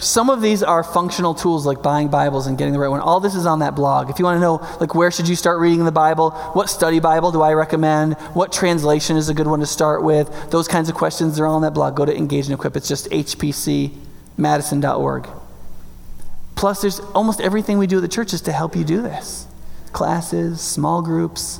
Some 0.00 0.30
of 0.30 0.40
these 0.40 0.62
are 0.62 0.84
functional 0.84 1.34
tools 1.34 1.66
like 1.66 1.82
buying 1.82 2.06
Bibles 2.06 2.46
and 2.46 2.56
getting 2.56 2.72
the 2.72 2.78
right 2.78 2.88
one. 2.88 3.00
All 3.00 3.18
this 3.18 3.34
is 3.34 3.46
on 3.46 3.58
that 3.58 3.74
blog. 3.74 4.10
If 4.10 4.20
you 4.20 4.24
want 4.24 4.36
to 4.36 4.40
know, 4.40 4.64
like, 4.80 4.94
where 4.94 5.10
should 5.10 5.26
you 5.26 5.34
start 5.34 5.58
reading 5.58 5.84
the 5.84 5.90
Bible? 5.90 6.30
What 6.52 6.70
study 6.70 7.00
Bible 7.00 7.32
do 7.32 7.42
I 7.42 7.52
recommend? 7.52 8.14
What 8.32 8.52
translation 8.52 9.16
is 9.16 9.28
a 9.28 9.34
good 9.34 9.48
one 9.48 9.58
to 9.58 9.66
start 9.66 10.04
with? 10.04 10.30
Those 10.50 10.68
kinds 10.68 10.88
of 10.88 10.94
questions, 10.94 11.36
they're 11.36 11.46
all 11.46 11.56
on 11.56 11.62
that 11.62 11.74
blog. 11.74 11.96
Go 11.96 12.04
to 12.04 12.16
Engage 12.16 12.44
and 12.46 12.54
Equip. 12.54 12.76
It's 12.76 12.86
just 12.86 13.10
hpcmadison.org. 13.10 15.28
Plus, 16.54 16.80
there's 16.80 17.00
almost 17.00 17.40
everything 17.40 17.78
we 17.78 17.88
do 17.88 17.98
at 17.98 18.02
the 18.02 18.08
church 18.08 18.32
is 18.32 18.40
to 18.42 18.52
help 18.52 18.76
you 18.76 18.84
do 18.84 19.02
this 19.02 19.48
classes, 19.92 20.60
small 20.60 21.02
groups, 21.02 21.58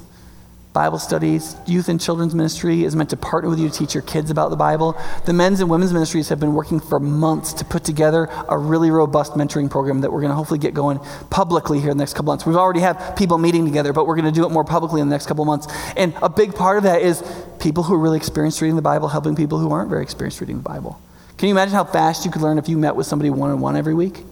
Bible 0.72 0.98
studies, 0.98 1.56
youth 1.66 1.88
and 1.88 2.00
children's 2.00 2.34
ministry 2.34 2.84
is 2.84 2.94
meant 2.94 3.10
to 3.10 3.16
partner 3.16 3.48
with 3.48 3.58
you 3.58 3.68
to 3.68 3.74
teach 3.74 3.94
your 3.94 4.02
kids 4.02 4.30
about 4.30 4.50
the 4.50 4.56
Bible. 4.56 4.96
The 5.24 5.32
men's 5.32 5.60
and 5.60 5.70
women's 5.70 5.92
ministries 5.92 6.28
have 6.28 6.38
been 6.38 6.52
working 6.52 6.78
for 6.78 7.00
months 7.00 7.54
to 7.54 7.64
put 7.64 7.84
together 7.84 8.28
a 8.48 8.56
really 8.56 8.90
robust 8.90 9.32
mentoring 9.32 9.70
program 9.70 10.02
that 10.02 10.12
we're 10.12 10.20
going 10.20 10.30
to 10.30 10.36
hopefully 10.36 10.60
get 10.60 10.74
going 10.74 11.00
publicly 11.30 11.80
here 11.80 11.90
in 11.90 11.96
the 11.96 12.02
next 12.02 12.12
couple 12.12 12.32
months. 12.32 12.44
We've 12.44 12.56
already 12.56 12.80
had 12.80 13.16
people 13.16 13.38
meeting 13.38 13.64
together, 13.64 13.92
but 13.92 14.06
we're 14.06 14.16
going 14.16 14.32
to 14.32 14.40
do 14.40 14.46
it 14.46 14.50
more 14.50 14.64
publicly 14.64 15.00
in 15.00 15.08
the 15.08 15.14
next 15.14 15.26
couple 15.26 15.44
months. 15.46 15.66
And 15.96 16.14
a 16.22 16.28
big 16.28 16.54
part 16.54 16.76
of 16.76 16.84
that 16.84 17.00
is 17.00 17.22
people 17.58 17.82
who 17.82 17.94
are 17.94 17.98
really 17.98 18.18
experienced 18.18 18.60
reading 18.60 18.76
the 18.76 18.82
Bible 18.82 19.08
helping 19.08 19.34
people 19.34 19.58
who 19.58 19.72
aren't 19.72 19.88
very 19.88 20.02
experienced 20.02 20.40
reading 20.40 20.58
the 20.58 20.62
Bible. 20.62 21.00
Can 21.38 21.48
you 21.48 21.54
imagine 21.54 21.74
how 21.74 21.84
fast 21.84 22.24
you 22.24 22.30
could 22.30 22.42
learn 22.42 22.58
if 22.58 22.68
you 22.68 22.76
met 22.76 22.94
with 22.94 23.06
somebody 23.06 23.30
one 23.30 23.50
on 23.50 23.60
one 23.60 23.74
every 23.74 23.94
week? 23.94 24.22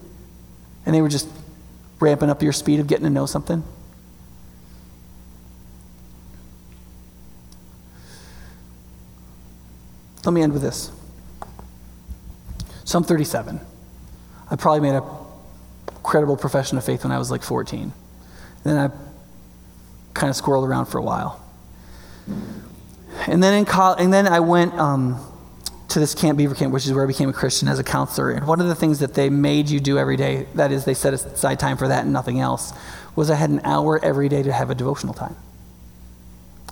And 0.84 0.95
they 0.95 1.01
were 1.01 1.09
just 1.09 1.28
ramping 1.99 2.30
up 2.30 2.43
your 2.43 2.53
speed 2.53 2.78
of 2.78 2.87
getting 2.87 3.05
to 3.05 3.11
know 3.11 3.26
something? 3.26 3.64
Let 10.26 10.32
me 10.32 10.42
end 10.42 10.52
with 10.52 10.62
this 10.62 10.90
Psalm 12.84 13.04
37. 13.04 13.60
I 14.50 14.56
probably 14.56 14.80
made 14.80 14.96
a 14.96 15.08
credible 16.02 16.36
profession 16.36 16.76
of 16.76 16.84
faith 16.84 17.04
when 17.04 17.12
I 17.12 17.18
was 17.18 17.30
like 17.30 17.42
14. 17.42 17.80
And 17.82 17.92
then 18.64 18.76
I 18.76 18.90
kind 20.14 20.30
of 20.30 20.36
squirreled 20.36 20.66
around 20.66 20.86
for 20.86 20.98
a 20.98 21.02
while. 21.02 21.40
And 23.28 23.42
then, 23.42 23.54
in 23.54 23.64
college, 23.64 24.00
and 24.00 24.12
then 24.12 24.26
I 24.26 24.40
went 24.40 24.74
um, 24.74 25.20
to 25.88 26.00
this 26.00 26.14
camp, 26.14 26.38
Beaver 26.38 26.56
Camp, 26.56 26.72
which 26.72 26.86
is 26.86 26.92
where 26.92 27.04
I 27.04 27.06
became 27.06 27.28
a 27.28 27.32
Christian 27.32 27.68
as 27.68 27.78
a 27.78 27.84
counselor. 27.84 28.30
And 28.30 28.46
one 28.46 28.60
of 28.60 28.66
the 28.66 28.74
things 28.74 28.98
that 28.98 29.14
they 29.14 29.30
made 29.30 29.68
you 29.70 29.78
do 29.78 29.96
every 29.96 30.16
day, 30.16 30.46
that 30.54 30.72
is, 30.72 30.84
they 30.84 30.94
set 30.94 31.14
aside 31.14 31.60
time 31.60 31.76
for 31.76 31.86
that 31.86 32.02
and 32.02 32.12
nothing 32.12 32.40
else, 32.40 32.72
was 33.14 33.30
I 33.30 33.36
had 33.36 33.50
an 33.50 33.60
hour 33.62 34.04
every 34.04 34.28
day 34.28 34.42
to 34.42 34.52
have 34.52 34.70
a 34.70 34.74
devotional 34.74 35.14
time. 35.14 35.36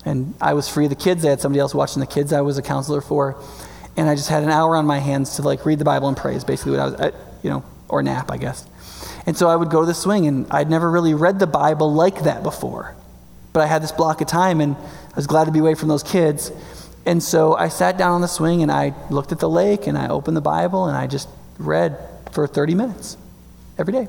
And 0.05 0.35
I 0.41 0.55
was 0.55 0.69
free 0.69 0.85
of 0.85 0.91
the 0.91 0.97
kids. 0.97 1.25
I 1.25 1.31
had 1.31 1.41
somebody 1.41 1.61
else 1.61 1.75
watching 1.75 2.01
the 2.01 2.07
kids 2.07 2.33
I 2.33 2.43
was 2.43 2.59
a 2.59 2.63
counselor 2.63 3.01
for. 3.01 3.37
And 3.97 4.09
I 4.09 4.15
just 4.15 4.29
had 4.29 4.43
an 4.43 4.51
hour 4.51 4.77
on 4.77 4.87
my 4.87 4.99
hands 4.99 5.37
to 5.37 5.43
like 5.43 5.65
read 5.65 5.79
the 5.79 5.85
Bible 5.85 6.09
and 6.09 6.17
pray 6.17 6.35
is 6.35 6.45
basically 6.45 6.73
what 6.73 6.81
I 6.81 6.85
was, 6.85 6.95
uh, 6.95 7.11
you 7.43 7.51
know, 7.51 7.65
or 7.89 8.03
nap, 8.03 8.31
I 8.31 8.37
guess. 8.37 8.67
And 9.27 9.37
so 9.37 9.49
I 9.49 9.57
would 9.57 9.71
go 9.71 9.81
to 9.81 9.87
the 9.87 9.95
swing, 9.95 10.27
and 10.27 10.47
I'd 10.51 10.69
never 10.69 10.91
really 10.91 11.15
read 11.15 11.39
the 11.39 11.47
Bible 11.47 11.93
like 11.93 12.25
that 12.25 12.43
before. 12.43 12.95
But 13.53 13.61
I 13.61 13.67
had 13.67 13.83
this 13.83 13.93
block 13.93 14.21
of 14.21 14.27
time, 14.27 14.61
and 14.61 14.77
I 14.77 15.17
was 15.17 15.27
glad 15.27 15.45
to 15.45 15.53
be 15.53 15.61
away 15.61 15.75
from 15.75 15.89
those 15.89 16.03
kids. 16.03 16.53
And 17.07 17.23
so 17.23 17.55
I 17.55 17.69
sat 17.69 17.97
down 17.97 18.13
on 18.13 18.21
the 18.21 18.29
swing, 18.29 18.63
and 18.63 18.71
I 18.71 18.95
looked 19.11 19.33
at 19.33 19.39
the 19.39 19.49
lake, 19.49 19.87
and 19.87 19.97
I 19.97 20.09
opened 20.09 20.37
the 20.37 20.43
Bible, 20.43 20.87
and 20.87 20.97
I 20.97 21.07
just 21.07 21.29
read 21.59 21.99
for 22.33 22.47
30 22.47 22.75
minutes 22.75 23.17
every 23.79 23.93
day. 23.93 24.09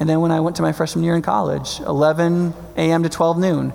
And 0.00 0.08
then 0.08 0.20
when 0.20 0.30
I 0.30 0.40
went 0.40 0.56
to 0.56 0.62
my 0.62 0.72
freshman 0.72 1.04
year 1.04 1.16
in 1.16 1.22
college, 1.22 1.80
11 1.80 2.54
a.m. 2.76 3.02
to 3.02 3.08
12 3.08 3.38
noon, 3.38 3.72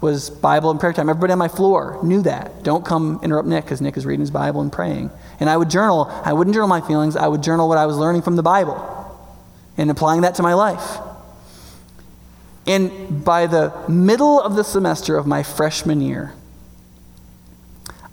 was 0.00 0.30
Bible 0.30 0.70
and 0.70 0.80
prayer 0.80 0.92
time. 0.92 1.08
Everybody 1.08 1.32
on 1.32 1.38
my 1.38 1.48
floor 1.48 1.98
knew 2.02 2.22
that. 2.22 2.62
Don't 2.62 2.84
come 2.84 3.20
interrupt 3.22 3.48
Nick 3.48 3.64
because 3.64 3.80
Nick 3.80 3.96
is 3.96 4.06
reading 4.06 4.20
his 4.20 4.30
Bible 4.30 4.60
and 4.60 4.72
praying. 4.72 5.10
And 5.38 5.50
I 5.50 5.56
would 5.56 5.70
journal. 5.70 6.06
I 6.24 6.32
wouldn't 6.32 6.54
journal 6.54 6.68
my 6.68 6.80
feelings, 6.80 7.16
I 7.16 7.28
would 7.28 7.42
journal 7.42 7.68
what 7.68 7.78
I 7.78 7.86
was 7.86 7.96
learning 7.96 8.22
from 8.22 8.36
the 8.36 8.42
Bible 8.42 8.78
and 9.76 9.90
applying 9.90 10.22
that 10.22 10.34
to 10.36 10.42
my 10.42 10.54
life. 10.54 10.98
And 12.66 13.24
by 13.24 13.46
the 13.46 13.72
middle 13.88 14.40
of 14.40 14.54
the 14.54 14.64
semester 14.64 15.16
of 15.16 15.26
my 15.26 15.42
freshman 15.42 16.00
year, 16.00 16.34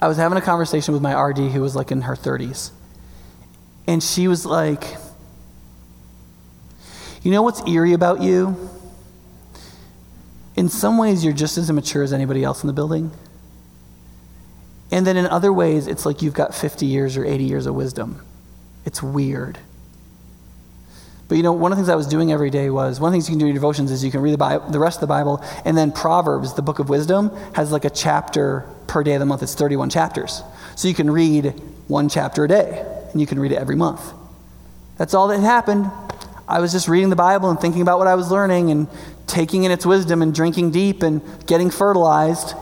I 0.01 0.07
was 0.07 0.17
having 0.17 0.37
a 0.37 0.41
conversation 0.41 0.93
with 0.93 1.01
my 1.01 1.19
RD 1.19 1.51
who 1.51 1.61
was 1.61 1.75
like 1.75 1.91
in 1.91 2.01
her 2.01 2.15
30s. 2.15 2.71
And 3.87 4.03
she 4.03 4.27
was 4.27 4.45
like, 4.45 4.95
You 7.23 7.31
know 7.31 7.41
what's 7.41 7.65
eerie 7.67 7.93
about 7.93 8.21
you? 8.21 8.69
In 10.57 10.69
some 10.69 10.97
ways, 10.97 11.23
you're 11.23 11.33
just 11.33 11.57
as 11.59 11.69
immature 11.69 12.01
as 12.01 12.11
anybody 12.11 12.43
else 12.43 12.63
in 12.63 12.67
the 12.67 12.73
building. 12.73 13.11
And 14.91 15.05
then 15.05 15.15
in 15.15 15.27
other 15.27 15.53
ways, 15.53 15.85
it's 15.85 16.05
like 16.05 16.23
you've 16.23 16.33
got 16.33 16.55
50 16.55 16.85
years 16.85 17.15
or 17.15 17.23
80 17.23 17.43
years 17.43 17.65
of 17.67 17.75
wisdom. 17.75 18.25
It's 18.83 19.03
weird. 19.03 19.59
But 21.27 21.35
you 21.35 21.43
know, 21.43 21.51
one 21.51 21.71
of 21.71 21.77
the 21.77 21.83
things 21.83 21.89
I 21.89 21.95
was 21.95 22.07
doing 22.07 22.31
every 22.31 22.49
day 22.49 22.69
was 22.69 22.99
one 22.99 23.09
of 23.09 23.11
the 23.11 23.15
things 23.17 23.29
you 23.29 23.33
can 23.33 23.39
do 23.39 23.45
in 23.45 23.49
your 23.49 23.53
devotions 23.55 23.91
is 23.91 24.03
you 24.03 24.11
can 24.11 24.21
read 24.21 24.31
the, 24.31 24.37
Bible, 24.37 24.67
the 24.69 24.79
rest 24.79 24.97
of 24.97 25.01
the 25.01 25.07
Bible, 25.07 25.43
and 25.63 25.77
then 25.77 25.91
Proverbs, 25.91 26.53
the 26.53 26.61
book 26.61 26.79
of 26.79 26.89
wisdom, 26.89 27.35
has 27.53 27.71
like 27.71 27.85
a 27.85 27.89
chapter 27.89 28.65
per 28.87 29.03
day 29.03 29.13
of 29.13 29.19
the 29.19 29.25
month. 29.25 29.43
It's 29.43 29.53
31 29.53 29.89
chapters. 29.91 30.41
So 30.75 30.87
you 30.87 30.95
can 30.95 31.11
read 31.11 31.53
one 31.87 32.09
chapter 32.09 32.45
a 32.45 32.47
day, 32.47 32.83
and 33.11 33.21
you 33.21 33.27
can 33.27 33.39
read 33.39 33.51
it 33.51 33.57
every 33.57 33.75
month. 33.75 34.01
That's 34.97 35.13
all 35.13 35.27
that 35.27 35.41
happened. 35.41 35.91
I 36.47 36.61
was 36.61 36.71
just 36.71 36.87
reading 36.87 37.09
the 37.09 37.15
Bible 37.15 37.49
and 37.49 37.59
thinking 37.59 37.81
about 37.81 37.99
what 37.99 38.07
I 38.07 38.15
was 38.15 38.31
learning 38.31 38.71
and 38.71 38.87
taking 39.27 39.63
in 39.63 39.71
its 39.71 39.85
wisdom 39.85 40.21
and 40.21 40.33
drinking 40.33 40.71
deep 40.71 41.03
and 41.03 41.21
getting 41.45 41.69
fertilized. 41.69 42.55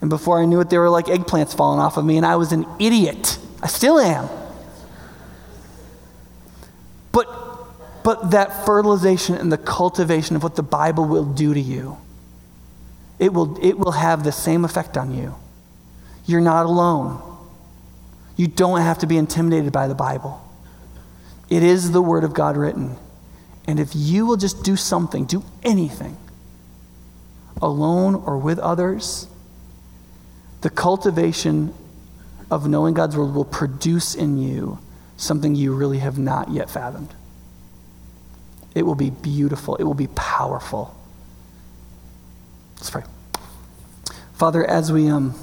And 0.00 0.10
before 0.10 0.40
I 0.40 0.44
knew 0.44 0.60
it, 0.60 0.70
there 0.70 0.80
were 0.80 0.90
like 0.90 1.06
eggplants 1.06 1.56
falling 1.56 1.80
off 1.80 1.96
of 1.96 2.04
me, 2.04 2.16
and 2.16 2.26
I 2.26 2.36
was 2.36 2.52
an 2.52 2.66
idiot. 2.80 3.38
I 3.62 3.68
still 3.68 3.98
am. 3.98 4.28
But, 7.12 7.28
but 8.02 8.32
that 8.32 8.66
fertilization 8.66 9.36
and 9.36 9.52
the 9.52 9.58
cultivation 9.58 10.36
of 10.36 10.42
what 10.42 10.56
the 10.56 10.62
Bible 10.62 11.04
will 11.06 11.24
do 11.24 11.54
to 11.54 11.60
you, 11.60 11.98
it 13.18 13.32
will, 13.32 13.58
it 13.64 13.78
will 13.78 13.92
have 13.92 14.24
the 14.24 14.32
same 14.32 14.64
effect 14.64 14.96
on 14.96 15.14
you. 15.14 15.34
You're 16.26 16.40
not 16.40 16.66
alone. 16.66 17.22
You 18.36 18.48
don't 18.48 18.80
have 18.80 18.98
to 18.98 19.06
be 19.06 19.16
intimidated 19.16 19.72
by 19.72 19.86
the 19.86 19.94
Bible. 19.94 20.40
It 21.48 21.62
is 21.62 21.92
the 21.92 22.02
Word 22.02 22.24
of 22.24 22.34
God 22.34 22.56
written. 22.56 22.96
And 23.66 23.80
if 23.80 23.90
you 23.94 24.26
will 24.26 24.36
just 24.36 24.62
do 24.62 24.76
something, 24.76 25.24
do 25.24 25.42
anything, 25.62 26.16
alone 27.62 28.14
or 28.14 28.38
with 28.38 28.58
others, 28.58 29.26
the 30.60 30.70
cultivation 30.70 31.72
of 32.50 32.68
knowing 32.68 32.94
God's 32.94 33.16
word 33.16 33.34
will 33.34 33.44
produce 33.44 34.14
in 34.14 34.38
you 34.38 34.78
something 35.16 35.54
you 35.54 35.74
really 35.74 35.98
have 35.98 36.18
not 36.18 36.50
yet 36.50 36.68
fathomed. 36.68 37.14
It 38.74 38.82
will 38.82 38.94
be 38.94 39.10
beautiful, 39.10 39.76
it 39.76 39.84
will 39.84 39.94
be 39.94 40.08
powerful. 40.08 40.94
Let's 42.76 42.90
pray. 42.90 43.04
Father, 44.34 44.64
as 44.68 44.92
we 44.92 45.08
um, 45.08 45.34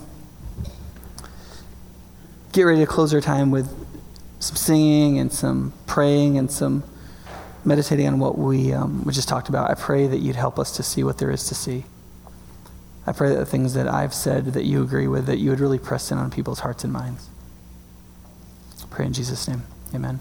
get 2.51 2.63
ready 2.63 2.81
to 2.81 2.85
close 2.85 3.13
our 3.13 3.21
time 3.21 3.51
with 3.51 3.67
some 4.39 4.55
singing 4.55 5.17
and 5.17 5.31
some 5.31 5.73
praying 5.87 6.37
and 6.37 6.51
some 6.51 6.83
meditating 7.65 8.07
on 8.07 8.19
what 8.19 8.37
we, 8.37 8.73
um, 8.73 9.03
we 9.03 9.13
just 9.13 9.27
talked 9.27 9.49
about, 9.49 9.69
I 9.69 9.75
pray 9.75 10.07
that 10.07 10.17
you'd 10.17 10.35
help 10.35 10.57
us 10.59 10.75
to 10.77 10.83
see 10.83 11.03
what 11.03 11.17
there 11.17 11.31
is 11.31 11.45
to 11.45 11.55
see. 11.55 11.85
I 13.05 13.11
pray 13.13 13.29
that 13.29 13.35
the 13.35 13.45
things 13.45 13.73
that 13.73 13.87
I've 13.87 14.13
said 14.13 14.45
that 14.53 14.63
you 14.63 14.83
agree 14.83 15.07
with, 15.07 15.25
that 15.25 15.37
you 15.37 15.49
would 15.49 15.59
really 15.59 15.79
press 15.79 16.11
in 16.11 16.17
on 16.17 16.29
people's 16.29 16.59
hearts 16.59 16.83
and 16.83 16.93
minds. 16.93 17.29
I 18.81 18.85
pray 18.89 19.05
in 19.05 19.13
Jesus' 19.13 19.47
name. 19.47 19.63
Amen. 19.93 20.19